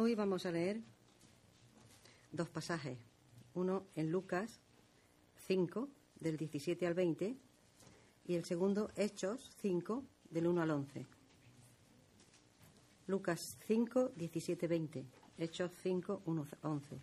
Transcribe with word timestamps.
Hoy 0.00 0.14
vamos 0.14 0.46
a 0.46 0.52
leer 0.52 0.80
dos 2.30 2.48
pasajes. 2.48 2.96
Uno 3.54 3.82
en 3.96 4.12
Lucas 4.12 4.60
5, 5.48 5.88
del 6.20 6.36
17 6.36 6.86
al 6.86 6.94
20, 6.94 7.36
y 8.28 8.34
el 8.36 8.44
segundo 8.44 8.92
Hechos 8.94 9.50
5, 9.60 10.04
del 10.30 10.46
1 10.46 10.62
al 10.62 10.70
11. 10.70 11.04
Lucas 13.08 13.58
5, 13.66 14.12
17, 14.14 14.68
20. 14.68 15.04
Hechos 15.36 15.72
5, 15.82 16.22
1, 16.24 16.46
11. 16.62 17.00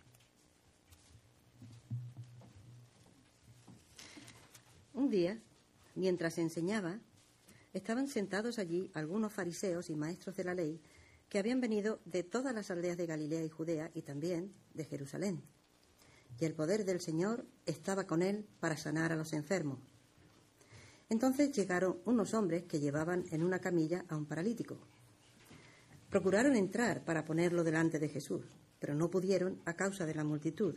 Un 4.94 5.10
día, 5.10 5.38
mientras 5.96 6.38
enseñaba, 6.38 6.98
estaban 7.74 8.08
sentados 8.08 8.58
allí 8.58 8.90
algunos 8.94 9.34
fariseos 9.34 9.90
y 9.90 9.96
maestros 9.96 10.34
de 10.34 10.44
la 10.44 10.54
ley 10.54 10.80
que 11.28 11.38
habían 11.38 11.60
venido 11.60 12.00
de 12.04 12.22
todas 12.22 12.54
las 12.54 12.70
aldeas 12.70 12.96
de 12.96 13.06
Galilea 13.06 13.44
y 13.44 13.48
Judea 13.48 13.90
y 13.94 14.02
también 14.02 14.52
de 14.74 14.84
Jerusalén. 14.84 15.42
Y 16.38 16.44
el 16.44 16.54
poder 16.54 16.84
del 16.84 17.00
Señor 17.00 17.46
estaba 17.64 18.06
con 18.06 18.22
él 18.22 18.46
para 18.60 18.76
sanar 18.76 19.12
a 19.12 19.16
los 19.16 19.32
enfermos. 19.32 19.78
Entonces 21.08 21.52
llegaron 21.52 21.98
unos 22.04 22.34
hombres 22.34 22.64
que 22.64 22.80
llevaban 22.80 23.24
en 23.30 23.42
una 23.42 23.60
camilla 23.60 24.04
a 24.08 24.16
un 24.16 24.26
paralítico. 24.26 24.78
Procuraron 26.10 26.56
entrar 26.56 27.04
para 27.04 27.24
ponerlo 27.24 27.64
delante 27.64 27.98
de 27.98 28.08
Jesús, 28.08 28.44
pero 28.78 28.94
no 28.94 29.10
pudieron 29.10 29.60
a 29.64 29.74
causa 29.74 30.04
de 30.04 30.14
la 30.14 30.24
multitud. 30.24 30.76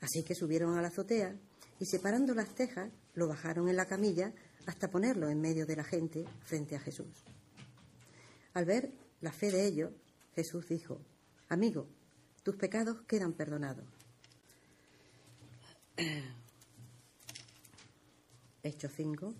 Así 0.00 0.22
que 0.22 0.34
subieron 0.34 0.76
a 0.78 0.82
la 0.82 0.88
azotea 0.88 1.36
y 1.78 1.86
separando 1.86 2.34
las 2.34 2.54
tejas 2.54 2.90
lo 3.14 3.28
bajaron 3.28 3.68
en 3.68 3.76
la 3.76 3.86
camilla 3.86 4.32
hasta 4.66 4.90
ponerlo 4.90 5.28
en 5.28 5.40
medio 5.40 5.66
de 5.66 5.76
la 5.76 5.84
gente 5.84 6.24
frente 6.42 6.76
a 6.76 6.80
Jesús. 6.80 7.24
Al 8.54 8.64
ver 8.64 8.92
la 9.20 9.32
fe 9.32 9.50
de 9.50 9.66
ellos, 9.66 9.92
Jesús 10.34 10.66
dijo, 10.68 11.00
Amigo, 11.48 11.86
tus 12.42 12.56
pecados 12.56 13.02
quedan 13.02 13.32
perdonados. 13.32 13.86
Hechos 18.62 18.92
5. 18.96 19.34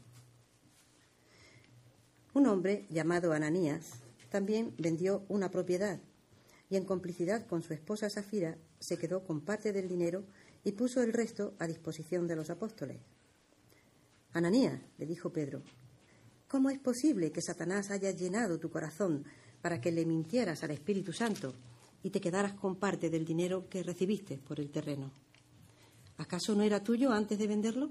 Un 2.35 2.47
hombre 2.47 2.87
llamado 2.91 3.33
Ananías 3.33 4.01
también 4.31 4.75
vendió 4.79 5.25
una 5.29 5.51
propiedad 5.51 6.01
y 6.69 6.77
en 6.77 6.85
complicidad 6.85 7.47
con 7.47 7.63
su 7.63 7.75
esposa 7.75 8.09
Safira 8.09 8.57
se 8.79 8.97
quedó 8.97 9.25
con 9.25 9.41
parte 9.41 9.73
del 9.73 9.89
dinero 9.89 10.25
y 10.63 10.73
puso 10.73 11.03
el 11.03 11.13
resto 11.13 11.55
a 11.59 11.67
disposición 11.67 12.29
de 12.29 12.37
los 12.37 12.51
apóstoles. 12.51 12.99
Ananías, 14.33 14.81
le 14.99 15.07
dijo 15.07 15.33
Pedro, 15.33 15.63
¿cómo 16.47 16.71
es 16.71 16.79
posible 16.79 17.33
que 17.33 17.43
Satanás 17.43 17.91
haya 17.91 18.13
llenado 18.13 18.61
tu 18.61 18.71
corazón 18.71 19.25
para 19.61 19.81
que 19.81 19.93
le 19.93 20.07
mintieras 20.07 20.63
al 20.63 20.71
Espíritu 20.71 21.13
Santo 21.13 21.55
y 22.03 22.11
te 22.11 22.21
quedaras 22.21 22.55
con 22.55 22.77
parte 22.77 23.11
del 23.11 23.25
dinero 23.25 23.69
que 23.69 23.83
recibiste 23.83 24.39
por 24.39 24.61
el 24.61 24.71
terreno. 24.71 25.11
¿Acaso 26.17 26.55
no 26.55 26.63
era 26.63 26.83
tuyo 26.83 27.13
antes 27.13 27.39
de 27.39 27.47
venderlo? 27.47 27.91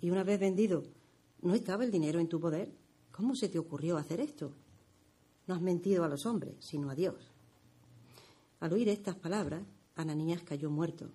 Y 0.00 0.10
una 0.10 0.24
vez 0.24 0.38
vendido, 0.38 0.82
¿no 1.42 1.54
estaba 1.54 1.84
el 1.84 1.90
dinero 1.90 2.20
en 2.20 2.28
tu 2.28 2.40
poder? 2.40 2.72
¿Cómo 3.10 3.34
se 3.34 3.48
te 3.48 3.58
ocurrió 3.58 3.96
hacer 3.96 4.20
esto? 4.20 4.52
No 5.46 5.54
has 5.54 5.62
mentido 5.62 6.04
a 6.04 6.08
los 6.08 6.26
hombres, 6.26 6.56
sino 6.60 6.90
a 6.90 6.94
Dios. 6.94 7.32
Al 8.60 8.72
oír 8.72 8.88
estas 8.88 9.16
palabras, 9.16 9.62
Ananías 9.94 10.42
cayó 10.42 10.70
muerto, 10.70 11.10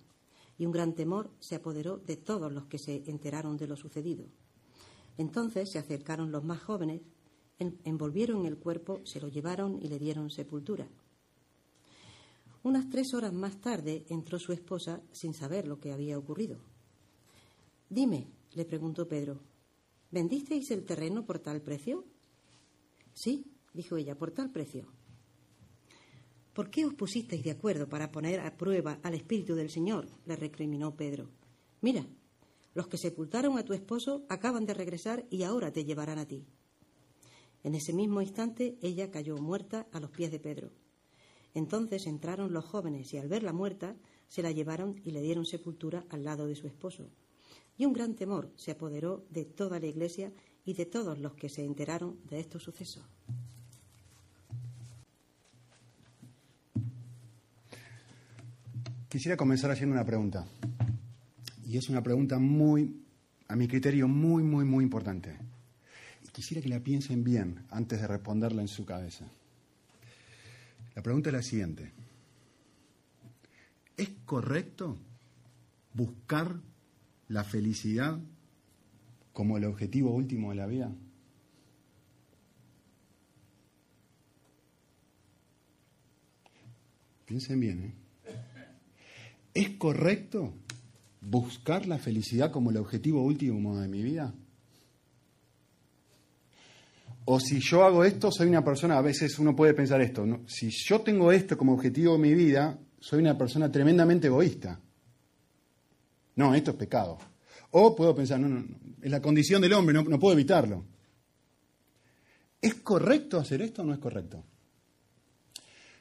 y 0.58 0.66
un 0.66 0.72
gran 0.72 0.94
temor 0.94 1.30
se 1.38 1.56
apoderó 1.56 1.98
de 1.98 2.16
todos 2.16 2.52
los 2.52 2.66
que 2.66 2.78
se 2.78 3.02
enteraron 3.06 3.56
de 3.56 3.66
lo 3.66 3.76
sucedido. 3.76 4.26
Entonces 5.18 5.70
se 5.70 5.78
acercaron 5.78 6.32
los 6.32 6.44
más 6.44 6.62
jóvenes 6.62 7.02
envolvieron 7.58 8.46
el 8.46 8.58
cuerpo, 8.58 9.00
se 9.04 9.20
lo 9.20 9.28
llevaron 9.28 9.78
y 9.80 9.88
le 9.88 9.98
dieron 9.98 10.30
sepultura. 10.30 10.88
Unas 12.64 12.88
tres 12.90 13.12
horas 13.14 13.32
más 13.32 13.60
tarde 13.60 14.04
entró 14.08 14.38
su 14.38 14.52
esposa 14.52 15.02
sin 15.10 15.34
saber 15.34 15.66
lo 15.66 15.80
que 15.80 15.92
había 15.92 16.18
ocurrido. 16.18 16.58
Dime, 17.88 18.28
le 18.54 18.64
preguntó 18.64 19.08
Pedro, 19.08 19.40
¿vendisteis 20.10 20.70
el 20.70 20.84
terreno 20.84 21.26
por 21.26 21.40
tal 21.40 21.60
precio? 21.60 22.04
Sí, 23.14 23.44
dijo 23.74 23.96
ella, 23.96 24.16
por 24.16 24.30
tal 24.30 24.50
precio. 24.50 24.86
¿Por 26.52 26.70
qué 26.70 26.84
os 26.84 26.94
pusisteis 26.94 27.42
de 27.42 27.50
acuerdo 27.50 27.88
para 27.88 28.12
poner 28.12 28.40
a 28.40 28.56
prueba 28.56 28.98
al 29.02 29.14
Espíritu 29.14 29.54
del 29.54 29.70
Señor? 29.70 30.06
le 30.26 30.36
recriminó 30.36 30.94
Pedro. 30.94 31.30
Mira, 31.80 32.06
los 32.74 32.86
que 32.86 32.98
sepultaron 32.98 33.58
a 33.58 33.64
tu 33.64 33.72
esposo 33.72 34.24
acaban 34.28 34.66
de 34.66 34.74
regresar 34.74 35.26
y 35.30 35.42
ahora 35.42 35.72
te 35.72 35.84
llevarán 35.84 36.18
a 36.18 36.26
ti. 36.26 36.46
En 37.64 37.74
ese 37.74 37.92
mismo 37.92 38.20
instante 38.20 38.76
ella 38.82 39.10
cayó 39.10 39.36
muerta 39.36 39.86
a 39.92 40.00
los 40.00 40.10
pies 40.10 40.32
de 40.32 40.40
Pedro. 40.40 40.70
Entonces 41.54 42.06
entraron 42.06 42.52
los 42.52 42.64
jóvenes 42.64 43.12
y 43.12 43.18
al 43.18 43.28
verla 43.28 43.52
muerta 43.52 43.94
se 44.26 44.42
la 44.42 44.50
llevaron 44.50 45.00
y 45.04 45.10
le 45.10 45.20
dieron 45.20 45.46
sepultura 45.46 46.04
al 46.08 46.24
lado 46.24 46.46
de 46.46 46.56
su 46.56 46.66
esposo. 46.66 47.10
Y 47.76 47.84
un 47.84 47.92
gran 47.92 48.14
temor 48.14 48.50
se 48.56 48.72
apoderó 48.72 49.24
de 49.30 49.44
toda 49.44 49.78
la 49.78 49.86
iglesia 49.86 50.32
y 50.64 50.74
de 50.74 50.86
todos 50.86 51.18
los 51.18 51.34
que 51.34 51.48
se 51.48 51.64
enteraron 51.64 52.18
de 52.28 52.40
estos 52.40 52.62
sucesos. 52.62 53.04
Quisiera 59.08 59.36
comenzar 59.36 59.70
haciendo 59.70 59.94
una 59.94 60.06
pregunta. 60.06 60.46
Y 61.66 61.76
es 61.76 61.88
una 61.90 62.02
pregunta 62.02 62.38
muy, 62.38 63.02
a 63.46 63.56
mi 63.56 63.68
criterio, 63.68 64.08
muy, 64.08 64.42
muy, 64.42 64.64
muy 64.64 64.84
importante 64.84 65.51
quisiera 66.32 66.62
que 66.62 66.68
la 66.68 66.80
piensen 66.80 67.22
bien 67.22 67.64
antes 67.70 68.00
de 68.00 68.06
responderla 68.06 68.62
en 68.62 68.68
su 68.68 68.84
cabeza. 68.84 69.26
La 70.94 71.02
pregunta 71.02 71.30
es 71.30 71.34
la 71.34 71.42
siguiente. 71.42 71.92
¿Es 73.96 74.08
correcto 74.24 74.98
buscar 75.94 76.56
la 77.28 77.44
felicidad 77.44 78.18
como 79.32 79.56
el 79.56 79.64
objetivo 79.64 80.10
último 80.10 80.50
de 80.50 80.56
la 80.56 80.66
vida? 80.66 80.92
Piensen 87.26 87.60
bien, 87.60 87.82
¿eh? 87.84 87.94
¿Es 89.54 89.70
correcto 89.76 90.54
buscar 91.20 91.86
la 91.86 91.98
felicidad 91.98 92.50
como 92.50 92.70
el 92.70 92.78
objetivo 92.78 93.22
último 93.22 93.78
de 93.78 93.88
mi 93.88 94.02
vida? 94.02 94.34
O 97.24 97.38
si 97.38 97.60
yo 97.60 97.84
hago 97.84 98.04
esto, 98.04 98.32
soy 98.32 98.48
una 98.48 98.64
persona, 98.64 98.98
a 98.98 99.02
veces 99.02 99.38
uno 99.38 99.54
puede 99.54 99.74
pensar 99.74 100.00
esto, 100.00 100.24
si 100.46 100.70
yo 100.70 101.00
tengo 101.02 101.30
esto 101.30 101.56
como 101.56 101.74
objetivo 101.74 102.14
de 102.14 102.18
mi 102.18 102.34
vida, 102.34 102.78
soy 102.98 103.20
una 103.20 103.38
persona 103.38 103.70
tremendamente 103.70 104.26
egoísta. 104.26 104.80
No, 106.34 106.54
esto 106.54 106.72
es 106.72 106.76
pecado. 106.76 107.18
O 107.70 107.94
puedo 107.94 108.14
pensar, 108.14 108.40
no, 108.40 108.48
no, 108.48 108.64
es 109.00 109.10
la 109.10 109.22
condición 109.22 109.62
del 109.62 109.72
hombre, 109.72 109.94
no, 109.94 110.18
puedo 110.18 110.34
evitarlo. 110.34 110.84
¿Es 112.60 112.74
correcto 112.76 113.38
hacer 113.38 113.62
esto 113.62 113.82
o 113.82 113.84
no 113.84 113.92
es 113.92 113.98
correcto? 113.98 114.42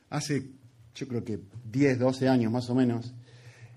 Hace, 0.10 0.50
yo 0.96 1.08
creo 1.08 1.24
que 1.24 1.40
10, 1.72 2.00
12 2.00 2.28
años 2.30 2.52
más 2.52 2.70
o 2.70 2.76
menos, 2.76 3.14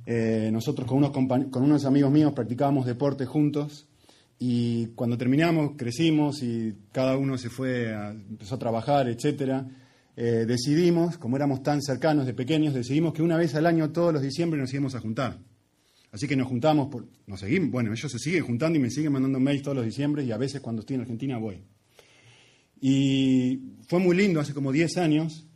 eh, 0.07 0.51
nosotros 0.53 0.87
con 0.89 0.99
unos, 0.99 1.11
con 1.13 1.63
unos 1.63 1.85
amigos 1.85 2.11
míos 2.11 2.33
practicábamos 2.33 2.87
deporte 2.87 3.27
juntos 3.27 3.87
y 4.47 4.89
cuando 4.89 5.17
terminamos, 5.17 5.71
crecimos 5.75 6.43
y 6.43 6.75
cada 6.93 7.17
uno 7.17 7.39
se 7.39 7.49
fue, 7.49 7.95
a, 7.95 8.11
empezó 8.11 8.57
a 8.57 8.59
trabajar, 8.59 9.09
etcétera. 9.09 9.67
Eh, 10.15 10.45
decidimos, 10.47 11.17
como 11.17 11.37
éramos 11.37 11.63
tan 11.63 11.81
cercanos 11.81 12.27
de 12.27 12.35
pequeños, 12.35 12.75
decidimos 12.75 13.15
que 13.15 13.23
una 13.23 13.39
vez 13.39 13.55
al 13.55 13.65
año, 13.65 13.91
todos 13.91 14.13
los 14.13 14.21
diciembre, 14.21 14.61
nos 14.61 14.71
íbamos 14.75 14.95
a 14.97 15.01
juntar. 15.01 15.39
Así 16.13 16.29
que 16.29 16.37
nos 16.37 16.47
juntamos, 16.47 16.89
por, 16.89 17.09
nos 17.27 17.41
seguimos, 17.41 17.71
bueno, 17.71 17.91
ellos 17.91 18.13
se 18.13 18.19
siguen 18.19 18.45
juntando 18.45 18.79
y 18.79 18.83
me 18.83 18.91
siguen 18.91 19.13
mandando 19.13 19.41
mails 19.41 19.63
todos 19.63 19.79
los 19.79 19.87
diciembre 19.87 20.23
y 20.25 20.31
a 20.31 20.37
veces 20.37 20.61
cuando 20.61 20.81
estoy 20.81 20.97
en 20.97 21.01
Argentina 21.01 21.39
voy. 21.39 21.65
Y 22.83 23.79
fue 23.89 23.99
muy 23.99 24.15
lindo, 24.15 24.41
hace 24.41 24.53
como 24.53 24.73
10 24.73 24.99
años, 24.99 25.47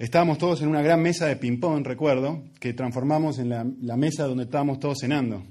estábamos 0.00 0.38
todos 0.38 0.62
en 0.62 0.68
una 0.68 0.82
gran 0.82 1.00
mesa 1.00 1.26
de 1.26 1.36
ping-pong, 1.36 1.86
recuerdo, 1.86 2.42
que 2.58 2.72
transformamos 2.72 3.38
en 3.38 3.50
la 3.50 3.96
mesa 3.96 4.26
donde 4.26 4.44
estábamos 4.44 4.80
todos 4.80 4.98
cenando. 5.00 5.46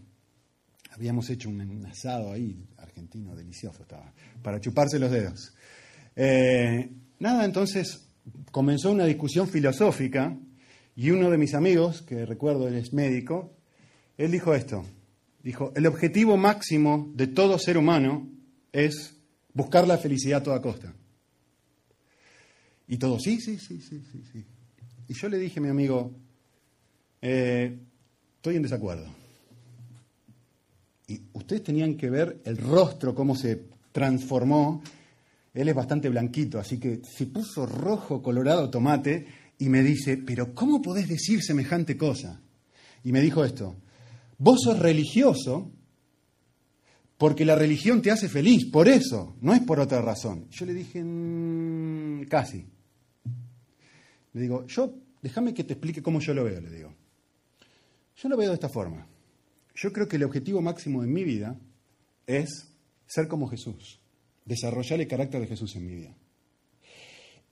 Habíamos 0.95 1.29
hecho 1.29 1.49
un 1.49 1.85
asado 1.85 2.31
ahí, 2.31 2.65
argentino, 2.77 3.35
delicioso 3.35 3.81
estaba, 3.81 4.13
para 4.41 4.61
chuparse 4.61 4.97
los 4.97 5.11
dedos. 5.11 5.53
Eh, 6.15 6.89
nada, 7.19 7.43
entonces 7.43 8.07
comenzó 8.51 8.91
una 8.91 9.05
discusión 9.05 9.47
filosófica 9.49 10.37
y 10.95 11.09
uno 11.11 11.29
de 11.29 11.37
mis 11.37 11.53
amigos, 11.53 12.01
que 12.01 12.25
recuerdo 12.25 12.69
él 12.69 12.75
es 12.75 12.93
médico, 12.93 13.53
él 14.17 14.31
dijo 14.31 14.55
esto, 14.55 14.85
dijo, 15.43 15.73
el 15.75 15.85
objetivo 15.85 16.37
máximo 16.37 17.11
de 17.13 17.27
todo 17.27 17.59
ser 17.59 17.77
humano 17.77 18.29
es 18.71 19.17
buscar 19.53 19.85
la 19.85 19.97
felicidad 19.97 20.39
a 20.39 20.43
toda 20.43 20.61
costa. 20.61 20.93
Y 22.87 22.97
todo, 22.97 23.19
sí, 23.19 23.41
sí, 23.41 23.57
sí, 23.57 23.81
sí, 23.81 24.01
sí, 24.11 24.23
sí. 24.31 24.45
Y 25.09 25.13
yo 25.13 25.27
le 25.27 25.39
dije 25.39 25.59
a 25.59 25.63
mi 25.63 25.69
amigo, 25.69 26.15
eh, 27.21 27.77
estoy 28.37 28.55
en 28.55 28.61
desacuerdo. 28.61 29.24
Y 31.07 31.21
ustedes 31.33 31.63
tenían 31.63 31.95
que 31.95 32.09
ver 32.09 32.41
el 32.45 32.57
rostro, 32.57 33.13
cómo 33.13 33.35
se 33.35 33.65
transformó. 33.91 34.81
Él 35.53 35.69
es 35.69 35.75
bastante 35.75 36.09
blanquito, 36.09 36.59
así 36.59 36.79
que 36.79 37.01
se 37.03 37.27
puso 37.27 37.65
rojo, 37.65 38.21
colorado, 38.21 38.69
tomate, 38.69 39.25
y 39.57 39.69
me 39.69 39.83
dice, 39.83 40.17
pero 40.17 40.53
¿cómo 40.53 40.81
podés 40.81 41.07
decir 41.07 41.41
semejante 41.41 41.95
cosa? 41.95 42.41
Y 43.03 43.11
me 43.11 43.21
dijo 43.21 43.45
esto, 43.45 43.75
vos 44.37 44.61
sos 44.63 44.79
religioso 44.79 45.71
porque 47.17 47.45
la 47.45 47.55
religión 47.55 48.01
te 48.01 48.11
hace 48.11 48.27
feliz, 48.27 48.65
por 48.65 48.89
eso, 48.89 49.37
no 49.41 49.53
es 49.53 49.61
por 49.61 49.79
otra 49.79 50.01
razón. 50.01 50.47
Yo 50.49 50.65
le 50.65 50.73
dije, 50.73 51.01
mm, 51.01 52.25
casi. 52.25 52.65
Le 54.33 54.41
digo, 54.41 54.65
yo, 54.67 54.93
déjame 55.21 55.53
que 55.53 55.63
te 55.63 55.73
explique 55.73 56.03
cómo 56.03 56.19
yo 56.19 56.33
lo 56.33 56.43
veo, 56.43 56.59
le 56.59 56.69
digo. 56.69 56.93
Yo 58.17 58.27
lo 58.27 58.35
veo 58.35 58.49
de 58.49 58.55
esta 58.55 58.67
forma. 58.67 59.07
Yo 59.75 59.91
creo 59.91 60.07
que 60.07 60.15
el 60.15 60.23
objetivo 60.23 60.61
máximo 60.61 61.01
de 61.01 61.07
mi 61.07 61.23
vida 61.23 61.59
es 62.25 62.71
ser 63.05 63.27
como 63.27 63.47
Jesús, 63.47 63.99
desarrollar 64.45 65.01
el 65.01 65.07
carácter 65.07 65.41
de 65.41 65.47
Jesús 65.47 65.75
en 65.75 65.85
mi 65.85 65.95
vida. 65.95 66.15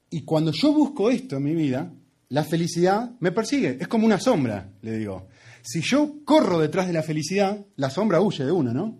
Y 0.10 0.22
cuando 0.22 0.52
yo 0.52 0.72
busco 0.74 1.10
esto 1.10 1.38
en 1.38 1.44
mi 1.44 1.54
vida, 1.54 1.92
la 2.30 2.44
felicidad 2.44 3.12
me 3.20 3.32
persigue. 3.32 3.78
Es 3.80 3.88
como 3.88 4.06
una 4.06 4.20
sombra, 4.20 4.72
le 4.82 4.98
digo. 4.98 5.28
Si 5.62 5.82
yo 5.82 6.24
corro 6.24 6.60
detrás 6.60 6.88
de 6.88 6.94
la 6.94 7.04
felicidad, 7.04 7.66
la 7.76 7.90
sombra 7.90 8.22
huye 8.22 8.46
de 8.46 8.52
uno, 8.52 8.74
¿no? 8.74 9.00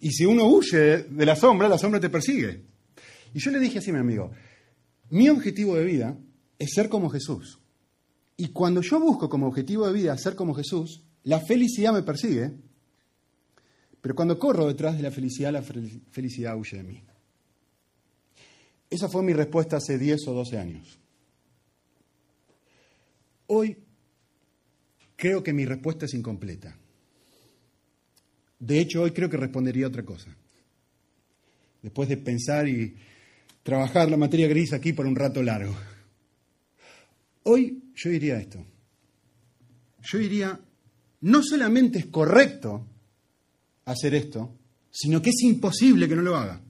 Y 0.00 0.10
si 0.10 0.24
uno 0.24 0.46
huye 0.46 1.04
de 1.04 1.26
la 1.26 1.36
sombra, 1.36 1.68
la 1.68 1.78
sombra 1.78 2.00
te 2.00 2.10
persigue. 2.10 2.64
Y 3.34 3.40
yo 3.40 3.50
le 3.50 3.58
dije 3.58 3.78
así 3.78 3.90
a 3.90 3.94
mi 3.94 4.00
amigo, 4.00 4.30
mi 5.10 5.28
objetivo 5.28 5.76
de 5.76 5.84
vida 5.84 6.16
es 6.58 6.70
ser 6.74 6.88
como 6.88 7.08
Jesús. 7.08 7.58
Y 8.36 8.48
cuando 8.48 8.80
yo 8.80 8.98
busco 9.00 9.28
como 9.28 9.46
objetivo 9.46 9.86
de 9.86 9.92
vida 9.92 10.16
ser 10.18 10.34
como 10.34 10.54
Jesús, 10.54 11.04
la 11.24 11.40
felicidad 11.40 11.92
me 11.92 12.02
persigue, 12.02 12.50
pero 14.00 14.14
cuando 14.14 14.38
corro 14.38 14.66
detrás 14.66 14.96
de 14.96 15.02
la 15.02 15.10
felicidad, 15.10 15.52
la 15.52 15.62
felicidad 15.62 16.56
huye 16.56 16.76
de 16.76 16.82
mí. 16.82 17.02
Esa 18.90 19.08
fue 19.08 19.22
mi 19.22 19.32
respuesta 19.32 19.76
hace 19.76 19.98
10 19.98 20.28
o 20.28 20.34
12 20.34 20.58
años. 20.58 20.98
Hoy 23.46 23.78
creo 25.16 25.42
que 25.42 25.52
mi 25.52 25.64
respuesta 25.64 26.06
es 26.06 26.14
incompleta. 26.14 26.76
De 28.58 28.78
hecho, 28.80 29.02
hoy 29.02 29.12
creo 29.12 29.30
que 29.30 29.36
respondería 29.36 29.86
otra 29.86 30.04
cosa. 30.04 30.36
Después 31.80 32.08
de 32.08 32.16
pensar 32.16 32.68
y 32.68 32.94
trabajar 33.62 34.10
la 34.10 34.16
materia 34.16 34.48
gris 34.48 34.72
aquí 34.72 34.92
por 34.92 35.06
un 35.06 35.16
rato 35.16 35.42
largo. 35.42 35.74
Hoy 37.44 37.92
yo 37.94 38.10
diría 38.10 38.38
esto. 38.38 38.64
Yo 40.02 40.18
diría, 40.18 40.60
no 41.22 41.42
solamente 41.42 41.98
es 41.98 42.06
correcto 42.06 42.86
hacer 43.84 44.14
esto, 44.14 44.54
sino 44.90 45.20
que 45.22 45.30
es 45.30 45.42
imposible 45.42 46.08
que 46.08 46.16
no 46.16 46.22
lo 46.22 46.36
haga. 46.36 46.60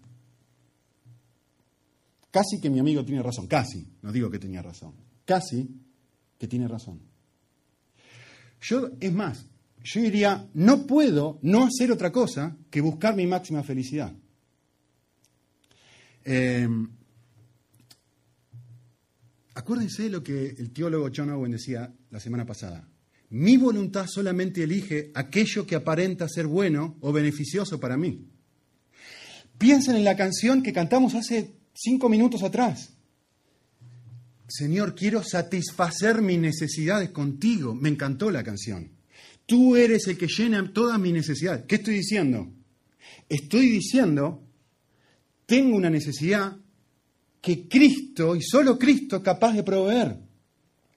Casi 2.31 2.61
que 2.61 2.71
mi 2.71 2.79
amigo 2.79 3.05
tiene 3.05 3.23
razón, 3.23 3.47
casi, 3.47 3.87
no 4.01 4.13
digo 4.13 4.31
que 4.31 4.39
tenía 4.39 4.63
razón, 4.63 4.95
casi 5.25 5.69
que 6.39 6.49
tiene 6.49 6.67
razón. 6.69 7.01
Yo, 8.61 8.91
es 9.01 9.13
más, 9.13 9.45
yo 9.83 10.01
diría, 10.01 10.49
no 10.55 10.87
puedo 10.87 11.39
no 11.43 11.65
hacer 11.65 11.91
otra 11.91 12.13
cosa 12.13 12.57
que 12.71 12.81
buscar 12.81 13.17
mi 13.17 13.27
máxima 13.27 13.63
felicidad. 13.63 14.13
Eh, 16.25 16.69
acuérdense 19.55 20.09
lo 20.09 20.23
que 20.23 20.47
el 20.47 20.73
teólogo 20.73 21.11
John 21.15 21.31
Owen 21.31 21.53
decía 21.53 21.93
la 22.11 22.21
semana 22.21 22.47
pasada. 22.47 22.89
Mi 23.33 23.57
voluntad 23.57 24.07
solamente 24.09 24.63
elige 24.63 25.11
aquello 25.15 25.67
que 25.67 25.75
aparenta 25.75 26.29
ser 26.29 26.47
bueno 26.47 26.99
o 27.01 27.13
beneficioso 27.13 27.81
para 27.81 27.97
mí. 27.97 28.27
Piensen 29.57 29.97
en 29.97 30.05
la 30.05 30.19
canción 30.19 30.63
que 30.63 30.75
cantamos 30.75 31.15
hace 31.15 31.51
cinco 31.73 32.11
minutos 32.11 32.43
atrás. 32.43 32.91
Señor, 34.47 34.95
quiero 34.95 35.23
satisfacer 35.23 36.21
mis 36.21 36.39
necesidades 36.39 37.09
contigo. 37.09 37.75
Me 37.75 37.89
encantó 37.89 38.31
la 38.31 38.45
canción. 38.45 38.91
Tú 39.47 39.77
eres 39.77 40.07
el 40.09 40.19
que 40.19 40.29
llena 40.29 40.71
todas 40.71 41.01
mis 41.01 41.15
necesidades. 41.15 41.65
¿Qué 41.67 41.77
estoy 41.77 41.95
diciendo? 41.95 42.53
Estoy 43.31 43.71
diciendo, 43.71 44.43
tengo 45.47 45.75
una 45.75 45.89
necesidad 45.89 46.59
que 47.41 47.67
Cristo 47.67 48.37
y 48.37 48.43
solo 48.43 48.79
Cristo 48.79 49.23
capaz 49.23 49.55
de 49.55 49.63
proveer. 49.63 50.19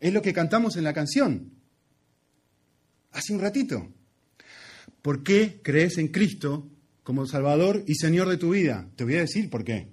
Es 0.01 0.11
lo 0.11 0.21
que 0.21 0.33
cantamos 0.33 0.75
en 0.75 0.83
la 0.83 0.93
canción. 0.93 1.54
Hace 3.15 3.33
un 3.33 3.39
ratito. 3.39 3.93
¿Por 5.01 5.23
qué 5.23 5.61
crees 5.63 5.97
en 5.97 6.09
Cristo 6.09 6.69
como 7.01 7.25
Salvador 7.25 7.85
y 7.87 7.95
Señor 7.95 8.27
de 8.27 8.35
tu 8.35 8.49
vida? 8.49 8.89
Te 8.97 9.05
voy 9.05 9.15
a 9.15 9.21
decir 9.21 9.49
por 9.49 9.63
qué. 9.63 9.87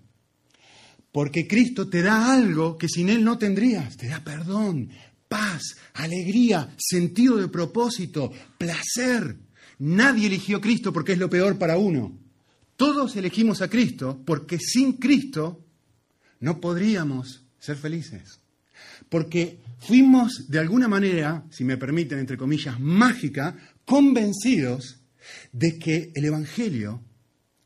Porque 1.13 1.47
Cristo 1.47 1.89
te 1.89 2.03
da 2.03 2.35
algo 2.35 2.77
que 2.77 2.89
sin 2.89 3.09
Él 3.09 3.23
no 3.23 3.39
tendrías. 3.39 3.97
Te 3.97 4.09
da 4.09 4.25
perdón, 4.25 4.91
paz, 5.29 5.77
alegría, 5.95 6.75
sentido 6.77 7.37
de 7.37 7.47
propósito, 7.47 8.33
placer. 8.59 9.37
Nadie 9.79 10.27
eligió 10.27 10.57
a 10.57 10.61
Cristo 10.61 10.93
porque 10.93 11.13
es 11.13 11.19
lo 11.19 11.31
peor 11.31 11.59
para 11.59 11.79
uno. 11.79 12.19
Todos 12.75 13.15
elegimos 13.15 13.63
a 13.63 13.71
Cristo 13.71 14.21
porque 14.27 14.59
sin 14.59 14.95
Cristo 14.95 15.65
no 16.41 16.61
podríamos 16.61 17.45
ser 17.61 17.77
felices. 17.77 18.41
Porque 19.09 19.61
fuimos 19.83 20.49
de 20.49 20.61
alguna 20.61 20.89
manera, 20.89 21.45
si 21.51 21.65
me 21.65 21.77
permiten, 21.77 22.19
entre 22.19 22.37
comillas, 22.37 22.79
mágica, 22.79 23.57
convencidos 23.85 25.01
de 25.53 25.79
que 25.79 26.13
el 26.15 26.25
Evangelio 26.25 27.03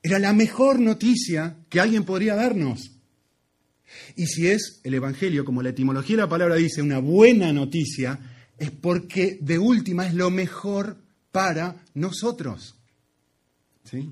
era 0.02 0.18
la 0.18 0.32
mejor 0.32 0.80
noticia 0.80 1.58
que 1.68 1.80
alguien 1.80 2.04
podría 2.04 2.34
darnos. 2.34 2.92
Y 4.16 4.26
si 4.26 4.48
es 4.48 4.80
el 4.82 4.94
Evangelio, 4.94 5.44
como 5.44 5.62
la 5.62 5.70
etimología 5.70 6.16
de 6.16 6.22
la 6.22 6.28
palabra 6.28 6.56
dice, 6.56 6.82
una 6.82 6.98
buena 6.98 7.52
noticia, 7.52 8.18
es 8.58 8.70
porque 8.70 9.38
de 9.40 9.58
última 9.58 10.06
es 10.06 10.14
lo 10.14 10.30
mejor 10.30 10.96
para 11.30 11.84
nosotros. 11.94 12.76
¿Sí? 13.84 14.10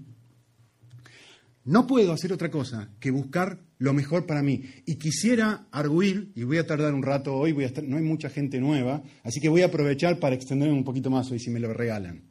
No 1.64 1.86
puedo 1.86 2.12
hacer 2.12 2.32
otra 2.32 2.50
cosa 2.50 2.90
que 3.00 3.10
buscar 3.10 3.58
lo 3.84 3.92
mejor 3.92 4.24
para 4.24 4.42
mí. 4.42 4.62
Y 4.86 4.96
quisiera 4.96 5.66
arguir, 5.70 6.32
y 6.34 6.42
voy 6.42 6.56
a 6.56 6.66
tardar 6.66 6.94
un 6.94 7.02
rato 7.02 7.36
hoy, 7.36 7.52
voy 7.52 7.64
a 7.64 7.66
estar, 7.66 7.84
no 7.84 7.98
hay 7.98 8.02
mucha 8.02 8.30
gente 8.30 8.58
nueva, 8.58 9.02
así 9.22 9.40
que 9.40 9.50
voy 9.50 9.60
a 9.60 9.66
aprovechar 9.66 10.18
para 10.18 10.34
extenderme 10.34 10.74
un 10.74 10.84
poquito 10.84 11.10
más 11.10 11.30
hoy 11.30 11.38
si 11.38 11.50
me 11.50 11.60
lo 11.60 11.72
regalan. 11.74 12.22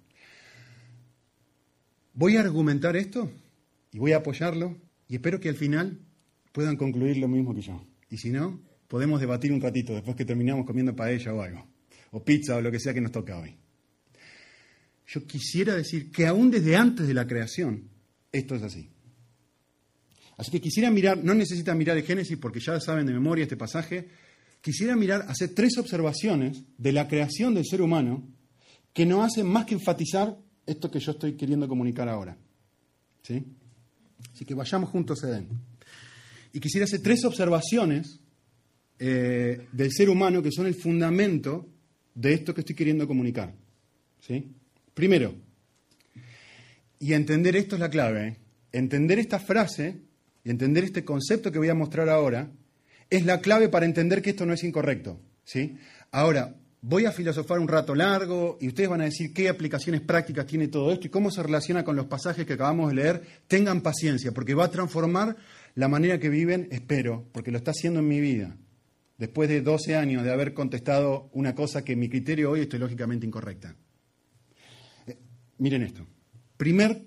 Voy 2.15 2.37
a 2.37 2.41
argumentar 2.41 2.95
esto 2.95 3.31
y 3.91 3.99
voy 3.99 4.13
a 4.13 4.17
apoyarlo 4.17 4.77
y 5.07 5.15
espero 5.15 5.39
que 5.39 5.49
al 5.49 5.55
final 5.55 5.99
puedan 6.51 6.75
concluir 6.75 7.17
lo 7.17 7.27
mismo 7.27 7.53
que 7.53 7.61
yo. 7.61 7.85
Y 8.09 8.17
si 8.17 8.31
no, 8.31 8.59
podemos 8.87 9.19
debatir 9.19 9.51
un 9.51 9.61
ratito 9.61 9.93
después 9.93 10.15
que 10.15 10.25
terminamos 10.25 10.65
comiendo 10.65 10.95
paella 10.95 11.33
o 11.33 11.41
algo, 11.41 11.67
o 12.11 12.23
pizza 12.23 12.57
o 12.57 12.61
lo 12.61 12.71
que 12.71 12.79
sea 12.79 12.95
que 12.95 13.01
nos 13.01 13.11
toca 13.11 13.37
hoy. 13.37 13.55
Yo 15.05 15.23
quisiera 15.27 15.75
decir 15.75 16.11
que 16.11 16.25
aún 16.25 16.49
desde 16.49 16.75
antes 16.75 17.07
de 17.07 17.13
la 17.13 17.27
creación, 17.27 17.89
esto 18.31 18.55
es 18.55 18.63
así. 18.63 18.92
Así 20.37 20.51
que 20.51 20.61
quisiera 20.61 20.89
mirar, 20.89 21.23
no 21.23 21.33
necesitan 21.33 21.77
mirar 21.77 21.97
el 21.97 22.03
Génesis 22.03 22.37
porque 22.37 22.59
ya 22.59 22.79
saben 22.79 23.05
de 23.05 23.13
memoria 23.13 23.43
este 23.43 23.57
pasaje, 23.57 24.07
quisiera 24.61 24.95
mirar, 24.95 25.25
hacer 25.27 25.53
tres 25.53 25.77
observaciones 25.77 26.63
de 26.77 26.91
la 26.91 27.07
creación 27.07 27.53
del 27.53 27.65
ser 27.65 27.81
humano 27.81 28.27
que 28.93 29.05
no 29.05 29.23
hacen 29.23 29.47
más 29.47 29.65
que 29.65 29.75
enfatizar 29.75 30.37
esto 30.65 30.89
que 30.89 30.99
yo 30.99 31.11
estoy 31.11 31.33
queriendo 31.33 31.67
comunicar 31.67 32.07
ahora. 32.09 32.37
¿Sí? 33.21 33.43
Así 34.33 34.45
que 34.45 34.53
vayamos 34.53 34.89
juntos 34.89 35.23
a 35.23 35.29
Edén. 35.29 35.47
Y 36.51 36.59
quisiera 36.59 36.85
hacer 36.85 37.01
tres 37.01 37.25
observaciones 37.25 38.19
eh, 38.99 39.67
del 39.71 39.91
ser 39.91 40.09
humano 40.09 40.41
que 40.41 40.51
son 40.51 40.65
el 40.67 40.75
fundamento 40.75 41.67
de 42.15 42.33
esto 42.33 42.53
que 42.53 42.61
estoy 42.61 42.75
queriendo 42.75 43.07
comunicar. 43.07 43.53
¿sí? 44.21 44.51
Primero, 44.93 45.35
y 46.99 47.13
entender 47.13 47.55
esto 47.55 47.75
es 47.75 47.81
la 47.81 47.89
clave, 47.89 48.27
¿eh? 48.27 48.37
entender 48.71 49.19
esta 49.19 49.39
frase 49.39 49.99
y 50.43 50.49
entender 50.49 50.83
este 50.83 51.05
concepto 51.05 51.51
que 51.51 51.59
voy 51.59 51.69
a 51.69 51.75
mostrar 51.75 52.09
ahora 52.09 52.51
es 53.09 53.25
la 53.25 53.41
clave 53.41 53.69
para 53.69 53.85
entender 53.85 54.21
que 54.21 54.31
esto 54.31 54.45
no 54.45 54.53
es 54.53 54.63
incorrecto. 54.63 55.19
¿sí? 55.43 55.77
Ahora, 56.11 56.55
voy 56.81 57.05
a 57.05 57.11
filosofar 57.11 57.59
un 57.59 57.67
rato 57.67 57.95
largo 57.95 58.57
y 58.59 58.67
ustedes 58.67 58.89
van 58.89 59.01
a 59.01 59.05
decir 59.05 59.33
qué 59.33 59.47
aplicaciones 59.49 60.01
prácticas 60.01 60.45
tiene 60.45 60.67
todo 60.67 60.91
esto 60.91 61.07
y 61.07 61.09
cómo 61.09 61.31
se 61.31 61.41
relaciona 61.41 61.83
con 61.83 61.95
los 61.95 62.07
pasajes 62.07 62.45
que 62.45 62.53
acabamos 62.53 62.89
de 62.89 62.95
leer. 62.95 63.23
Tengan 63.47 63.81
paciencia, 63.81 64.33
porque 64.33 64.53
va 64.53 64.65
a 64.65 64.71
transformar 64.71 65.37
la 65.75 65.87
manera 65.87 66.19
que 66.19 66.29
viven, 66.29 66.67
espero, 66.71 67.27
porque 67.31 67.51
lo 67.51 67.57
está 67.57 67.71
haciendo 67.71 68.01
en 68.01 68.07
mi 68.07 68.19
vida, 68.19 68.57
después 69.17 69.47
de 69.49 69.61
12 69.61 69.95
años 69.95 70.23
de 70.23 70.31
haber 70.31 70.53
contestado 70.53 71.29
una 71.33 71.55
cosa 71.55 71.85
que 71.85 71.93
en 71.93 71.99
mi 71.99 72.09
criterio 72.09 72.51
hoy 72.51 72.61
es 72.61 72.69
teológicamente 72.69 73.25
incorrecta. 73.25 73.75
Eh, 75.07 75.17
miren 75.57 75.83
esto. 75.83 76.05
Primer 76.57 77.01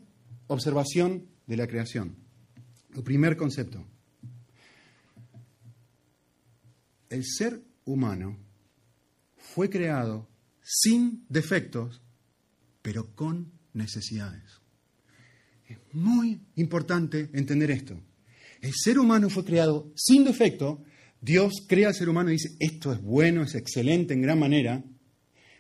observación 0.46 1.26
de 1.46 1.56
la 1.56 1.66
creación. 1.66 2.25
El 2.96 3.04
primer 3.04 3.36
concepto. 3.36 3.84
El 7.10 7.24
ser 7.24 7.62
humano 7.84 8.38
fue 9.36 9.68
creado 9.68 10.28
sin 10.62 11.24
defectos, 11.28 12.00
pero 12.80 13.14
con 13.14 13.52
necesidades. 13.74 14.60
Es 15.68 15.78
muy 15.92 16.40
importante 16.56 17.30
entender 17.34 17.70
esto. 17.70 18.00
El 18.60 18.72
ser 18.74 18.98
humano 18.98 19.28
fue 19.28 19.44
creado 19.44 19.92
sin 19.94 20.24
defecto, 20.24 20.82
Dios 21.20 21.64
crea 21.66 21.88
al 21.88 21.94
ser 21.94 22.08
humano 22.08 22.30
y 22.30 22.34
dice, 22.34 22.56
esto 22.58 22.92
es 22.92 23.00
bueno, 23.02 23.42
es 23.42 23.54
excelente 23.54 24.14
en 24.14 24.22
gran 24.22 24.38
manera. 24.38 24.82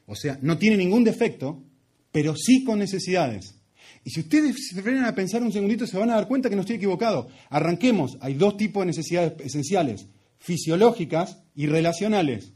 O 0.06 0.14
sea, 0.14 0.38
no 0.40 0.56
tiene 0.58 0.76
ningún 0.76 1.04
defecto, 1.04 1.62
pero 2.10 2.34
sí 2.34 2.64
con 2.64 2.78
necesidades. 2.78 3.55
Y 4.06 4.10
si 4.10 4.20
ustedes 4.20 4.68
se 4.68 4.80
frenan 4.80 5.04
a 5.04 5.16
pensar 5.16 5.42
un 5.42 5.50
segundito, 5.50 5.84
se 5.84 5.98
van 5.98 6.10
a 6.10 6.14
dar 6.14 6.28
cuenta 6.28 6.48
que 6.48 6.54
no 6.54 6.60
estoy 6.60 6.76
equivocado. 6.76 7.26
Arranquemos. 7.50 8.16
Hay 8.20 8.34
dos 8.34 8.56
tipos 8.56 8.82
de 8.82 8.86
necesidades 8.86 9.32
esenciales, 9.40 10.06
fisiológicas 10.38 11.42
y 11.56 11.66
relacionales. 11.66 12.52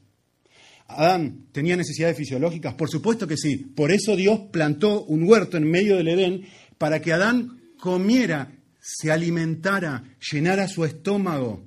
¿Adán 0.86 1.46
tenía 1.50 1.76
necesidades 1.76 2.16
fisiológicas? 2.16 2.74
Por 2.74 2.88
supuesto 2.88 3.26
que 3.26 3.36
sí. 3.36 3.56
Por 3.56 3.90
eso 3.90 4.14
Dios 4.14 4.42
plantó 4.52 5.02
un 5.06 5.28
huerto 5.28 5.56
en 5.56 5.68
medio 5.68 5.96
del 5.96 6.06
Edén 6.06 6.46
para 6.78 7.02
que 7.02 7.12
Adán 7.12 7.60
comiera, 7.80 8.52
se 8.78 9.10
alimentara, 9.10 10.04
llenara 10.30 10.68
su 10.68 10.84
estómago. 10.84 11.64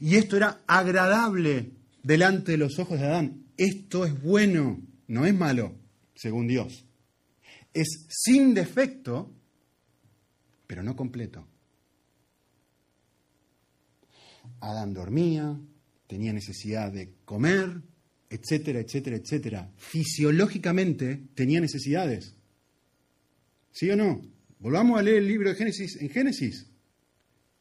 Y 0.00 0.16
esto 0.16 0.36
era 0.36 0.62
agradable 0.66 1.74
delante 2.02 2.50
de 2.52 2.58
los 2.58 2.80
ojos 2.80 2.98
de 2.98 3.06
Adán. 3.06 3.44
Esto 3.56 4.04
es 4.04 4.20
bueno, 4.20 4.80
no 5.06 5.26
es 5.26 5.34
malo, 5.34 5.76
según 6.16 6.48
Dios. 6.48 6.87
Es 7.78 8.06
sin 8.08 8.54
defecto, 8.54 9.32
pero 10.66 10.82
no 10.82 10.96
completo. 10.96 11.46
Adán 14.58 14.92
dormía, 14.92 15.56
tenía 16.08 16.32
necesidad 16.32 16.90
de 16.90 17.14
comer, 17.24 17.80
etcétera, 18.28 18.80
etcétera, 18.80 19.16
etcétera. 19.18 19.72
Fisiológicamente 19.76 21.22
tenía 21.36 21.60
necesidades. 21.60 22.34
¿Sí 23.70 23.88
o 23.90 23.96
no? 23.96 24.22
Volvamos 24.58 24.98
a 24.98 25.02
leer 25.02 25.18
el 25.18 25.28
libro 25.28 25.48
de 25.48 25.54
Génesis 25.54 25.98
en 26.00 26.10
Génesis. 26.10 26.66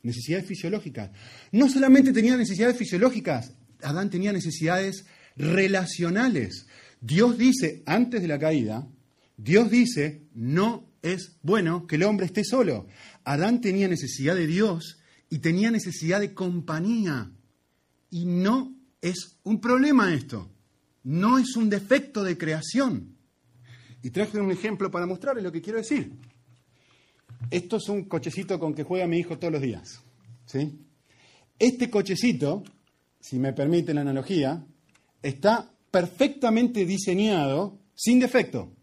Necesidades 0.01 0.47
fisiológicas. 0.47 1.11
No 1.51 1.69
solamente 1.69 2.11
tenía 2.11 2.35
necesidades 2.35 2.75
fisiológicas, 2.75 3.53
Adán 3.83 4.09
tenía 4.09 4.33
necesidades 4.33 5.05
relacionales. 5.35 6.65
Dios 7.01 7.37
dice, 7.37 7.83
antes 7.85 8.23
de 8.23 8.27
la 8.27 8.39
caída, 8.39 8.87
Dios 9.37 9.69
dice, 9.69 10.23
no 10.33 10.89
es 11.03 11.37
bueno 11.43 11.85
que 11.85 11.95
el 11.95 12.03
hombre 12.03 12.25
esté 12.25 12.43
solo. 12.43 12.87
Adán 13.23 13.61
tenía 13.61 13.87
necesidad 13.87 14.35
de 14.35 14.47
Dios 14.47 14.99
y 15.29 15.39
tenía 15.39 15.71
necesidad 15.71 16.19
de 16.19 16.33
compañía. 16.33 17.31
Y 18.09 18.25
no 18.25 18.75
es 19.01 19.37
un 19.43 19.61
problema 19.61 20.13
esto, 20.13 20.49
no 21.03 21.37
es 21.37 21.55
un 21.55 21.69
defecto 21.69 22.23
de 22.23 22.37
creación. 22.37 23.15
Y 24.01 24.09
traje 24.09 24.39
un 24.39 24.51
ejemplo 24.51 24.89
para 24.89 25.05
mostrarles 25.05 25.43
lo 25.43 25.51
que 25.51 25.61
quiero 25.61 25.79
decir. 25.79 26.13
Esto 27.51 27.77
es 27.77 27.87
un 27.89 28.05
cochecito 28.05 28.59
con 28.59 28.73
que 28.73 28.83
juega 28.83 29.07
mi 29.07 29.19
hijo 29.19 29.37
todos 29.37 29.53
los 29.53 29.61
días. 29.61 30.01
¿sí? 30.45 30.79
Este 31.59 31.89
cochecito, 31.89 32.63
si 33.19 33.37
me 33.37 33.53
permite 33.53 33.93
la 33.93 34.01
analogía, 34.01 34.65
está 35.21 35.71
perfectamente 35.91 36.85
diseñado 36.85 37.79
sin 37.93 38.19
defecto. 38.19 38.76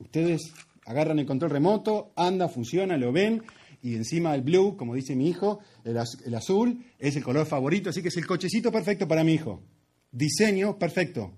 Ustedes 0.00 0.52
agarran 0.86 1.18
el 1.18 1.26
control 1.26 1.50
remoto, 1.50 2.12
anda, 2.16 2.48
funciona, 2.48 2.96
lo 2.96 3.12
ven, 3.12 3.42
y 3.82 3.94
encima 3.94 4.34
el 4.34 4.42
blue, 4.42 4.76
como 4.76 4.94
dice 4.94 5.14
mi 5.14 5.28
hijo, 5.28 5.60
el, 5.84 5.96
azul, 6.34 6.84
es 6.98 7.16
el 7.16 7.22
color 7.22 7.46
favorito, 7.46 7.90
así 7.90 8.02
que 8.02 8.08
es 8.08 8.16
el 8.16 8.26
cochecito 8.26 8.72
perfecto 8.72 9.08
para 9.08 9.24
mi 9.24 9.34
hijo. 9.34 9.62
Diseño 10.10 10.78
perfecto. 10.78 11.32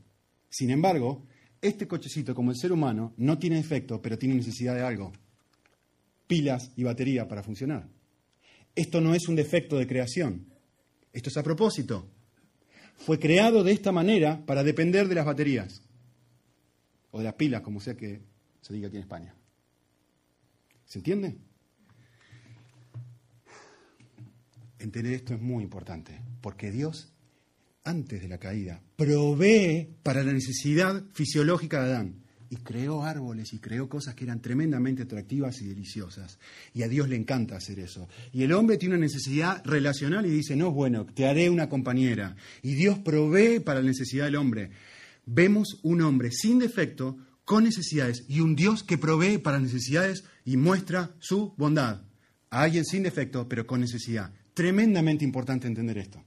Sin 0.49 0.71
embargo, 0.71 1.27
este 1.61 1.87
cochecito, 1.87 2.35
como 2.35 2.51
el 2.51 2.57
ser 2.57 2.73
humano, 2.73 3.13
no 3.17 3.39
tiene 3.39 3.57
defecto, 3.57 4.03
pero 4.03 4.19
tiene 4.19 4.35
necesidad 4.35 4.75
de 4.75 4.83
algo. 4.83 5.13
Pilas 6.27 6.73
y 6.77 6.83
batería 6.83 7.29
para 7.29 7.43
funcionar. 7.43 7.87
Esto 8.75 9.01
no 9.01 9.15
es 9.15 9.29
un 9.29 9.37
defecto 9.37 9.77
de 9.79 9.87
creación. 9.87 10.47
Esto 11.13 11.29
es 11.29 11.37
a 11.37 11.43
propósito. 11.43 12.09
Fue 12.97 13.19
creado 13.19 13.63
de 13.63 13.73
esta 13.73 13.93
manera 13.93 14.45
para 14.47 14.65
depender 14.65 15.09
de 15.09 15.15
las 15.15 15.27
baterías. 15.27 15.83
O 17.11 17.19
de 17.19 17.25
las 17.25 17.35
pilas, 17.35 17.61
como 17.61 17.81
sea 17.81 17.97
que 17.97 18.32
se 18.63 18.73
diga 18.73 18.89
aquí 18.89 18.97
en 18.97 19.03
España. 19.03 19.35
¿Se 20.87 20.99
entiende? 20.99 21.37
Entender 24.79 25.13
esto 25.13 25.35
es 25.35 25.41
muy 25.41 25.63
importante, 25.63 26.21
porque 26.41 26.71
Dios, 26.71 27.13
antes 27.85 28.23
de 28.23 28.29
la 28.29 28.39
caída, 28.39 28.81
provee 28.97 29.89
para 30.03 30.23
la 30.23 30.33
necesidad 30.33 31.05
fisiológica 31.13 31.83
de 31.83 31.93
Adán. 31.93 32.23
Y 32.51 32.57
creó 32.57 33.03
árboles 33.03 33.55
y 33.55 33.61
creó 33.61 33.89
cosas 33.89 34.15
que 34.15 34.25
eran 34.25 34.43
tremendamente 34.43 35.05
atractivas 35.05 35.63
y 35.63 35.67
deliciosas. 35.69 36.39
Y 36.75 36.83
a 36.83 36.89
Dios 36.89 37.09
le 37.09 37.17
encanta 37.17 37.57
hacer 37.57 37.79
eso. 37.79 38.07
Y 38.31 38.43
el 38.43 38.53
hombre 38.53 38.77
tiene 38.77 38.97
una 38.97 39.07
necesidad 39.07 39.65
relacional 39.65 40.27
y 40.27 40.31
dice, 40.31 40.55
no, 40.55 40.71
bueno, 40.71 41.07
te 41.07 41.27
haré 41.27 41.49
una 41.49 41.71
compañera. 41.71 42.37
Y 42.61 42.75
Dios 42.75 42.99
provee 42.99 43.61
para 43.61 43.81
la 43.81 43.87
necesidad 43.87 44.27
del 44.27 44.37
hombre. 44.37 44.71
Vemos 45.25 45.81
un 45.83 46.03
hombre 46.03 46.31
sin 46.31 46.59
defecto, 46.59 47.17
con 47.45 47.65
necesidades, 47.65 48.25
y 48.29 48.41
un 48.41 48.55
Dios 48.55 48.83
que 48.83 48.99
provee 48.99 49.39
para 49.39 49.59
necesidades 49.59 50.25
y 50.45 50.57
muestra 50.57 51.15
su 51.19 51.55
bondad. 51.57 52.03
A 52.51 52.63
alguien 52.63 52.85
sin 52.85 53.03
defecto, 53.03 53.49
pero 53.49 53.67
con 53.67 53.81
necesidad. 53.81 54.33
Tremendamente 54.55 55.25
importante 55.25 55.67
entender 55.67 55.99
esto. 55.99 56.23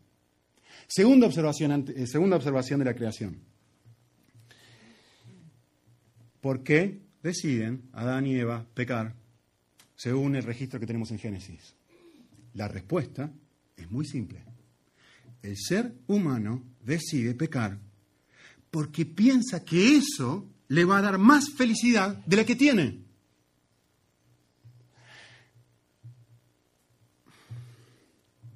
Segunda 0.87 1.27
observación, 1.27 1.85
eh, 1.95 2.07
segunda 2.07 2.35
observación 2.35 2.79
de 2.79 2.85
la 2.85 2.95
creación. 2.95 3.39
¿Por 6.41 6.63
qué 6.63 7.01
deciden 7.23 7.89
Adán 7.93 8.27
y 8.27 8.35
Eva 8.35 8.65
pecar 8.73 9.15
según 9.95 10.35
el 10.35 10.43
registro 10.43 10.79
que 10.79 10.85
tenemos 10.85 11.11
en 11.11 11.19
Génesis? 11.19 11.75
La 12.53 12.67
respuesta 12.67 13.31
es 13.75 13.89
muy 13.89 14.05
simple. 14.05 14.43
El 15.41 15.57
ser 15.57 15.93
humano 16.07 16.63
decide 16.83 17.33
pecar 17.33 17.79
porque 18.71 19.05
piensa 19.05 19.63
que 19.63 19.97
eso 19.97 20.47
le 20.67 20.85
va 20.85 20.97
a 20.97 21.01
dar 21.01 21.17
más 21.17 21.49
felicidad 21.49 22.15
de 22.25 22.37
la 22.37 22.45
que 22.45 22.55
tiene. 22.55 23.05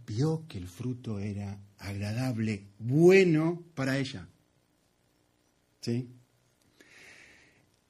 vio 0.10 0.44
que 0.48 0.58
el 0.58 0.68
fruto 0.68 1.20
era 1.20 1.60
agradable, 1.78 2.66
bueno 2.80 3.64
para 3.76 3.98
ella. 4.00 4.28
¿Sí? 5.82 6.10